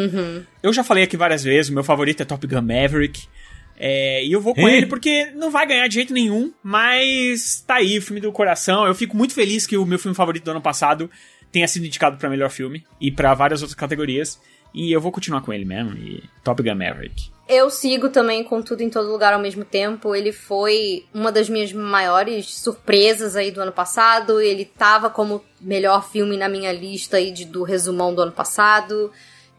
[0.62, 3.26] eu já falei aqui várias vezes, o meu favorito é Top Gun Maverick.
[3.80, 7.76] É, e eu vou com ele porque não vai ganhar de jeito nenhum, mas tá
[7.76, 8.84] aí, o filme do coração.
[8.84, 11.08] Eu fico muito feliz que o meu filme favorito do ano passado
[11.50, 14.40] tenha sido indicado pra melhor filme e pra várias outras categorias.
[14.74, 15.96] E eu vou continuar com ele mesmo.
[15.96, 17.30] E Top Gun Maverick.
[17.48, 20.14] Eu sigo também com tudo em todo lugar ao mesmo tempo.
[20.14, 24.40] Ele foi uma das minhas maiores surpresas aí do ano passado.
[24.40, 29.10] Ele tava como melhor filme na minha lista aí de, do resumão do ano passado.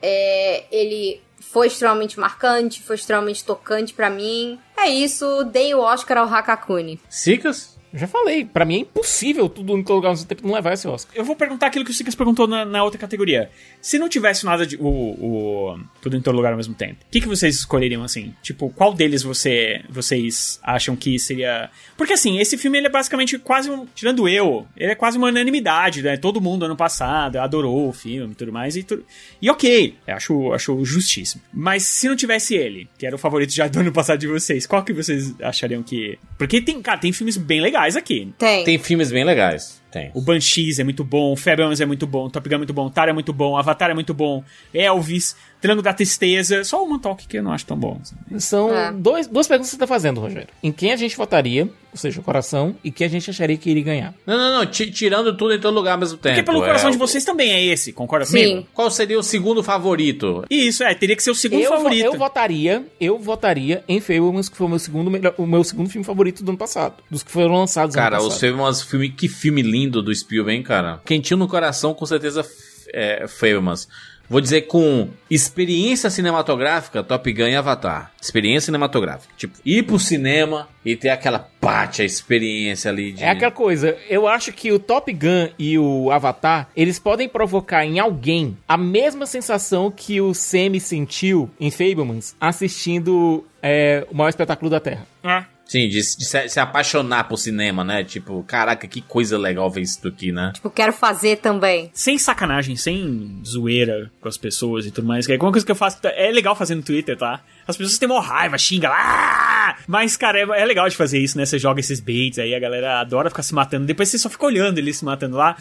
[0.01, 4.59] É, ele foi extremamente marcante, foi extremamente tocante pra mim.
[4.77, 6.99] É isso, dei o Oscar ao Hakakuni.
[7.09, 7.78] Sicas?
[7.93, 10.87] Já falei, pra mim é impossível tudo em lugar ao mesmo tempo não levar esse
[10.87, 11.15] Oscar.
[11.15, 13.49] Eu vou perguntar aquilo que o Sicas perguntou na, na outra categoria.
[13.81, 14.75] Se não tivesse nada de.
[14.77, 18.33] O, o Tudo em todo lugar ao mesmo tempo, o que, que vocês escolheriam assim?
[18.43, 21.69] Tipo, qual deles você, vocês acham que seria.
[21.97, 23.87] Porque assim, esse filme ele é basicamente quase um.
[23.95, 26.15] Tirando eu, ele é quase uma unanimidade, né?
[26.15, 28.75] Todo mundo ano passado adorou o filme e tudo mais.
[28.75, 29.03] E, tu...
[29.41, 31.41] e ok, acho, acho justíssimo.
[31.51, 34.67] Mas se não tivesse ele, que era o favorito já do ano passado de vocês,
[34.67, 36.19] qual que vocês achariam que.
[36.37, 38.33] Porque tem, cara, tem filmes bem legais aqui.
[38.37, 38.63] Tem.
[38.63, 39.78] Tem filmes bem legais.
[39.91, 40.11] Tem.
[40.13, 42.89] O Banshees é muito bom, o Fairbanks é muito bom, Top Gun é muito bom,
[42.89, 44.43] Tar é muito bom, Avatar é muito bom,
[44.73, 47.99] Elvis, Triângulo da Tristeza, só o Montauk que eu não acho tão bom.
[48.37, 48.91] São É.
[48.91, 50.47] dois, duas perguntas que você tá fazendo, Rogério.
[50.63, 53.69] Em quem a gente votaria, ou seja, o coração, e quem a gente acharia que
[53.69, 54.13] iria ganhar.
[54.25, 54.65] Não, não, não.
[54.67, 56.35] ti- tirando tudo em todo lugar ao mesmo tempo.
[56.35, 58.37] Porque pelo é, coração de o- vocês também é esse, concorda Sim.
[58.51, 58.67] comigo?
[58.73, 60.45] Qual seria o segundo favorito?
[60.49, 62.05] Isso, é, teria que ser o segundo Eu, favorito.
[62.05, 65.89] eu votaria, eu votaria em Fablemans, que foi o meu segundo melhor, o meu segundo
[65.89, 68.39] filme favorito do ano passado, dos que foram lançados Cara, ano passado.
[68.39, 70.99] filmes, filme, que filme lindo do Spielberg, hein, cara.
[71.05, 72.45] Quentinho no coração, com certeza,
[72.93, 73.87] é, Fablemans.
[74.29, 78.11] Vou dizer com experiência cinematográfica, Top Gun e Avatar.
[78.21, 79.33] Experiência cinematográfica.
[79.35, 83.23] Tipo, ir pro cinema e ter aquela pátia experiência ali de...
[83.23, 87.83] É aquela coisa, eu acho que o Top Gun e o Avatar, eles podem provocar
[87.83, 94.29] em alguém a mesma sensação que o Semi sentiu em Fablemans assistindo é, o maior
[94.29, 95.07] espetáculo da Terra.
[95.23, 98.03] Ah, Sim, de, de se, se apaixonar por cinema, né?
[98.03, 100.49] Tipo, caraca, que coisa legal ver isso aqui, né?
[100.55, 101.91] Tipo, quero fazer também.
[101.93, 105.27] sem sacanagem, sem zoeira com as pessoas e tudo mais.
[105.27, 105.99] Que é uma coisa que eu faço.
[106.03, 107.41] É legal fazer no Twitter, tá?
[107.67, 109.77] As pessoas têm mó raiva, xinga lá.
[109.87, 111.45] Mas, cara, é, é legal de fazer isso, né?
[111.45, 113.85] Você joga esses baits aí, a galera adora ficar se matando.
[113.85, 115.55] Depois você só fica olhando eles se matando lá.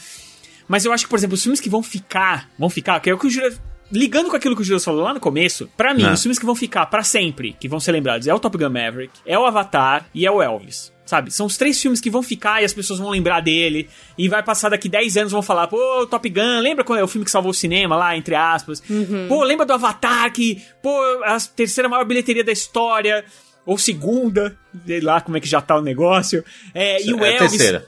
[0.66, 2.48] Mas eu acho que, por exemplo, os filmes que vão ficar.
[2.58, 3.58] Vão ficar, que é o que o Júlio.
[3.90, 6.12] Ligando com aquilo que o Júlio falou lá no começo, pra mim, Ah.
[6.12, 8.68] os filmes que vão ficar pra sempre, que vão ser lembrados, é o Top Gun
[8.68, 10.92] Maverick, é o Avatar e é o Elvis.
[11.06, 11.30] Sabe?
[11.30, 13.88] São os três filmes que vão ficar e as pessoas vão lembrar dele.
[14.18, 17.08] E vai passar daqui 10 anos vão falar, pô, Top Gun, lembra quando é o
[17.08, 18.82] filme que salvou o cinema lá, entre aspas?
[19.26, 20.94] Pô, lembra do Avatar que, pô,
[21.24, 23.24] a terceira maior bilheteria da história.
[23.64, 24.54] Ou segunda,
[24.86, 26.44] sei lá como é que já tá o negócio.
[26.74, 27.50] É, e o é a Elvis.
[27.52, 27.86] terceira.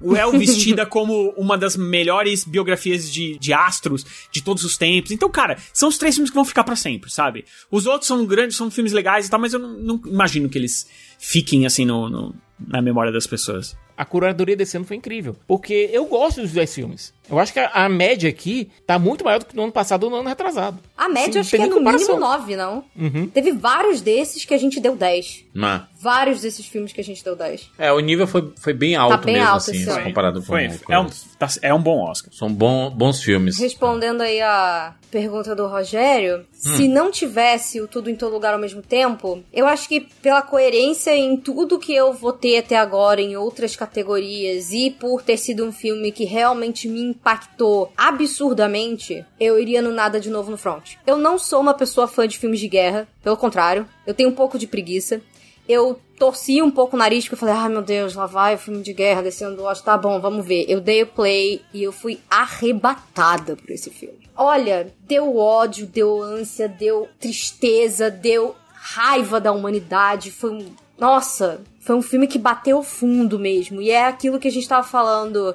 [0.00, 5.10] O Elvis tida como uma das melhores biografias de, de astros de todos os tempos.
[5.10, 7.44] Então, cara, são os três filmes que vão ficar pra sempre, sabe?
[7.70, 10.58] Os outros são grandes, são filmes legais e tal, mas eu não, não imagino que
[10.58, 10.86] eles
[11.18, 12.34] fiquem assim no, no-
[12.68, 13.76] na memória das pessoas.
[13.96, 17.14] A curadoria desse ano foi incrível, porque eu gosto dos 10 filmes.
[17.30, 20.04] Eu acho que a, a média aqui tá muito maior do que no ano passado
[20.04, 20.78] ou no ano retrasado.
[20.96, 22.08] A média Sim, acho tem que é no comparação.
[22.16, 22.84] mínimo 9, não?
[22.94, 23.26] Uhum.
[23.28, 25.44] Teve vários desses que a gente deu 10.
[25.54, 27.68] Mas, Vários desses filmes que a gente deu 10.
[27.76, 30.92] é, o nível foi, foi bem alto bem mesmo, alto assim, comparado com Foi, com
[30.92, 31.06] é, um,
[31.36, 32.32] tá- é um bom Oscar.
[32.32, 33.58] São bom, bons filmes.
[33.58, 38.60] Respondendo aí a pergunta do Rogério, se não tivesse o Tudo em Todo Lugar ao
[38.60, 43.36] mesmo tempo, eu acho que pela coerência em tudo que eu votei até agora em
[43.36, 49.82] outras categorias e por ter sido um filme que realmente me impactou absurdamente, eu iria
[49.82, 50.94] no Nada de Novo no Front.
[51.06, 54.34] Eu não sou uma pessoa fã de filmes de guerra, pelo contrário, eu tenho um
[54.34, 55.20] pouco de preguiça.
[55.68, 58.58] Eu torci um pouco o nariz, porque eu falei, ai meu Deus, lá vai o
[58.58, 59.82] filme de guerra descendo do.
[59.82, 60.64] Tá bom, vamos ver.
[60.68, 64.26] Eu dei o play e eu fui arrebatada por esse filme.
[64.36, 70.30] Olha, deu ódio, deu ânsia, deu tristeza, deu raiva da humanidade.
[70.30, 70.66] Foi um.
[70.98, 73.80] Nossa, foi um filme que bateu fundo mesmo.
[73.80, 75.54] E é aquilo que a gente tava falando.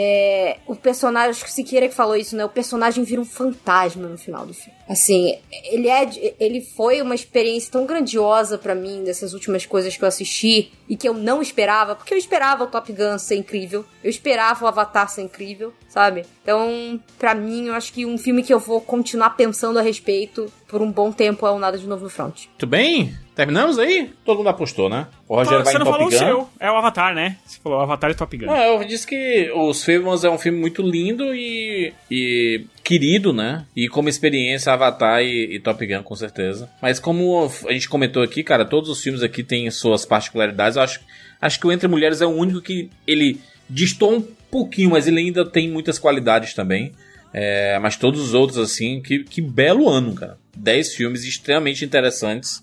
[0.00, 2.44] É, o personagem, acho que Siqueira que falou isso, né?
[2.44, 4.78] O personagem vira um fantasma no final do filme.
[4.88, 6.08] Assim, ele é,
[6.38, 10.96] ele foi uma experiência tão grandiosa para mim dessas últimas coisas que eu assisti e
[10.96, 14.68] que eu não esperava, porque eu esperava o Top Gun ser incrível, eu esperava o
[14.68, 16.24] Avatar ser incrível, sabe?
[16.44, 20.46] Então, para mim, eu acho que um filme que eu vou continuar pensando a respeito
[20.68, 22.46] por um bom tempo é o Nada de Novo no Front.
[22.46, 23.12] Muito bem?
[23.38, 24.10] Terminamos aí?
[24.24, 25.06] Todo mundo apostou, né?
[25.28, 26.16] O Rogério vai Você em não Top falou Gun.
[26.16, 26.48] o seu.
[26.58, 27.36] É o Avatar, né?
[27.46, 28.46] Você falou Avatar e Top Gun.
[28.46, 33.64] Não, eu disse que Os Fablemans é um filme muito lindo e, e querido, né?
[33.76, 36.68] E como experiência, Avatar e, e Top Gun, com certeza.
[36.82, 40.76] Mas como a gente comentou aqui, cara, todos os filmes aqui têm suas particularidades.
[40.76, 40.98] Eu acho,
[41.40, 43.40] acho que o Entre Mulheres é o único que ele
[43.70, 44.20] distou um
[44.50, 46.90] pouquinho, mas ele ainda tem muitas qualidades também.
[47.32, 50.36] É, mas todos os outros, assim, que, que belo ano, cara.
[50.56, 52.60] 10 filmes extremamente interessantes.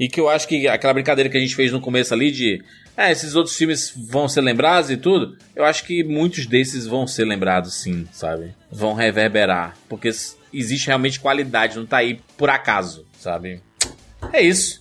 [0.00, 2.64] E que eu acho que aquela brincadeira que a gente fez no começo ali de.
[2.96, 5.36] É, esses outros filmes vão ser lembrados e tudo.
[5.54, 8.54] Eu acho que muitos desses vão ser lembrados sim, sabe?
[8.72, 9.76] Vão reverberar.
[9.90, 10.10] Porque
[10.52, 13.60] existe realmente qualidade, não tá aí por acaso, sabe?
[14.32, 14.80] É isso.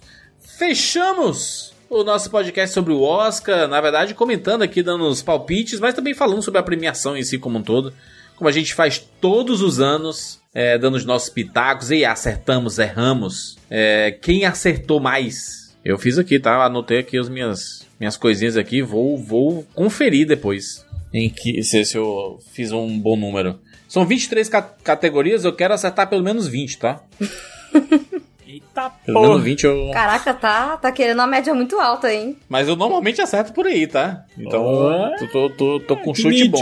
[0.57, 3.67] Fechamos o nosso podcast sobre o Oscar.
[3.67, 7.37] Na verdade, comentando aqui, dando os palpites, mas também falando sobre a premiação em si
[7.37, 7.93] como um todo.
[8.39, 11.91] Como a gente faz todos os anos, é, dando os nossos pitacos.
[11.91, 13.57] E acertamos, erramos.
[13.69, 15.77] É, quem acertou mais?
[15.83, 16.63] Eu fiz aqui, tá?
[16.63, 18.81] Anotei aqui as minhas, minhas coisinhas aqui.
[18.81, 20.85] Vou, vou conferir depois.
[21.13, 23.59] Em que, se, se eu fiz um bom número.
[23.89, 27.01] São 23 ca categorias, eu quero acertar pelo menos 20, tá?
[28.47, 29.43] Eita Pelo menos porra.
[29.43, 29.91] 20 eu.
[29.91, 32.37] Caraca, tá, tá querendo uma média muito alta, hein?
[32.47, 34.23] Mas eu normalmente acerto por aí, tá?
[34.37, 35.15] Então, Oh.
[35.19, 36.59] tô, tô, tô, tô com Que chute bom.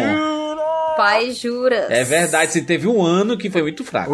[0.98, 1.88] Pai, jura.
[1.90, 4.14] É verdade, se teve um ano que foi muito fraco.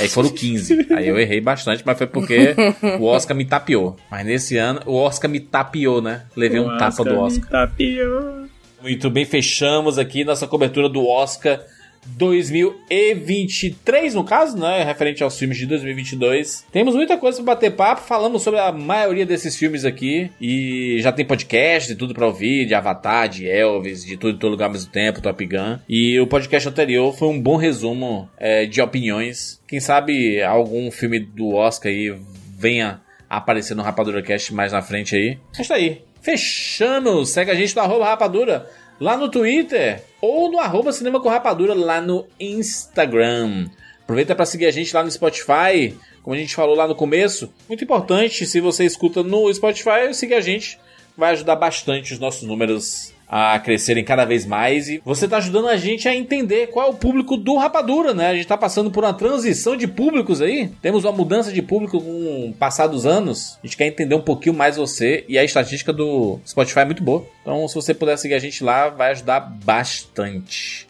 [0.00, 0.88] Aí foram 15.
[0.92, 2.54] Aí eu errei bastante, mas foi porque
[2.98, 3.96] o Oscar me tapeou.
[4.10, 6.22] Mas nesse ano, o Oscar me tapeou, né?
[6.34, 7.48] Levei um tapa do Oscar.
[7.48, 8.46] Tapiou.
[8.82, 11.60] Muito bem, fechamos aqui nossa cobertura do Oscar
[12.06, 14.82] 2023, no caso, né?
[14.84, 16.64] Referente aos filmes de 2022.
[16.70, 18.02] Temos muita coisa pra bater papo.
[18.02, 20.30] Falamos sobre a maioria desses filmes aqui.
[20.40, 24.38] E já tem podcast e tudo pra ouvir: de Avatar, de Elvis, de tudo em
[24.38, 25.78] todo lugar ao mesmo tempo, Top Gun.
[25.88, 29.60] E o podcast anterior foi um bom resumo é, de opiniões.
[29.66, 32.14] Quem sabe algum filme do Oscar aí
[32.56, 35.38] venha aparecer no Rapadura Cast mais na frente aí.
[35.58, 36.02] É isso aí.
[36.20, 37.30] Fechamos!
[37.30, 38.66] Segue a gente no arroba Rapadura
[39.00, 43.68] lá no Twitter ou no arroba Cinema com Rapadura lá no Instagram.
[44.02, 47.52] Aproveita para seguir a gente lá no Spotify, como a gente falou lá no começo.
[47.68, 50.78] Muito importante, se você escuta no Spotify, siga a gente.
[51.16, 55.68] Vai ajudar bastante os nossos números a crescerem cada vez mais e você tá ajudando
[55.68, 58.28] a gente a entender qual é o público do Rapadura, né?
[58.28, 60.70] A gente tá passando por uma transição de públicos aí.
[60.80, 63.58] Temos uma mudança de público com o passar dos anos.
[63.62, 67.02] A gente quer entender um pouquinho mais você e a estatística do Spotify é muito
[67.02, 67.26] boa.
[67.42, 70.86] Então, se você puder seguir a gente lá, vai ajudar bastante.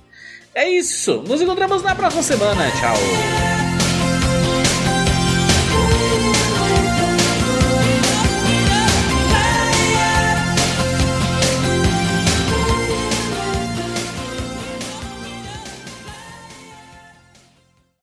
[0.54, 1.22] É isso.
[1.26, 2.70] Nos encontramos na próxima semana.
[2.70, 3.83] Tchau.